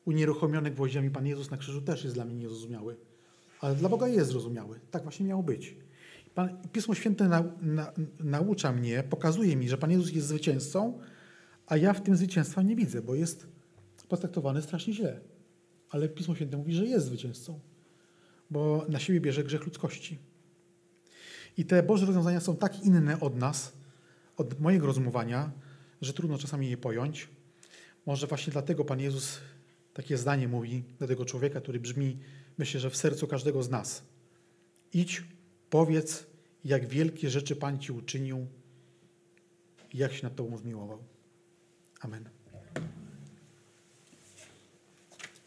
unieruchomiony 0.05 0.71
gwoździami 0.71 1.11
Pan 1.11 1.27
Jezus 1.27 1.51
na 1.51 1.57
krzyżu 1.57 1.83
też 1.83 2.05
jest 2.05 2.17
dla 2.17 2.25
mnie 2.25 2.35
niezrozumiały. 2.35 2.97
Ale 3.61 3.75
dla 3.75 3.89
Boga 3.89 4.09
jest 4.09 4.31
zrozumiały. 4.31 4.81
Tak 4.91 5.03
właśnie 5.03 5.27
miało 5.27 5.43
być. 5.43 5.77
Pan, 6.35 6.63
Pismo 6.73 6.95
Święte 6.95 7.29
na, 7.29 7.45
na, 7.61 7.93
naucza 8.21 8.73
mnie, 8.73 9.03
pokazuje 9.03 9.57
mi, 9.57 9.69
że 9.69 9.79
Pan 9.79 9.91
Jezus 9.91 10.13
jest 10.13 10.29
zwycięzcą, 10.29 10.99
a 11.67 11.77
ja 11.77 11.93
w 11.93 12.03
tym 12.03 12.17
zwycięstwa 12.17 12.63
nie 12.63 12.77
widzę, 12.77 13.03
bo 13.03 13.15
jest 13.15 13.47
potraktowany 14.09 14.63
strasznie 14.63 14.95
źle. 14.95 15.21
Ale 15.91 16.09
Pismo 16.09 16.35
Święte 16.35 16.57
mówi, 16.57 16.75
że 16.75 16.87
jest 16.87 17.07
zwycięzcą, 17.07 17.61
bo 18.51 18.87
na 18.89 18.99
siebie 18.99 19.21
bierze 19.21 19.45
grzech 19.45 19.65
ludzkości. 19.67 20.19
I 21.57 21.65
te 21.65 21.83
Boże 21.83 22.07
rozwiązania 22.07 22.41
są 22.41 22.57
tak 22.57 22.85
inne 22.85 23.21
od 23.21 23.37
nas, 23.37 23.73
od 24.37 24.61
mojego 24.61 24.87
rozumowania, 24.87 25.51
że 26.01 26.13
trudno 26.13 26.39
czasami 26.39 26.71
je 26.71 26.77
pojąć. 26.77 27.29
Może 28.07 28.27
właśnie 28.27 28.53
dlatego 28.53 28.85
Pan 28.85 29.01
Jezus 29.01 29.41
takie 29.95 30.19
zdanie 30.19 30.49
mówi 30.49 30.85
do 30.99 31.07
tego 31.07 31.25
człowieka, 31.25 31.61
który 31.61 31.81
brzmi, 31.81 32.19
myślę, 32.59 32.81
że 32.81 32.91
w 32.91 32.97
sercu 32.97 33.27
każdego 33.27 33.63
z 33.63 33.71
nas. 33.71 34.03
Idź, 34.93 35.25
powiedz, 35.71 36.27
jak 36.65 36.87
wielkie 36.87 37.31
rzeczy 37.31 37.57
Pan 37.57 37.79
Ci 37.79 37.93
uczynił 37.93 38.47
jak 39.95 40.13
się 40.13 40.23
nad 40.23 40.37
Tobą 40.37 40.57
zmiłował. 40.57 40.99
Amen. 42.01 42.29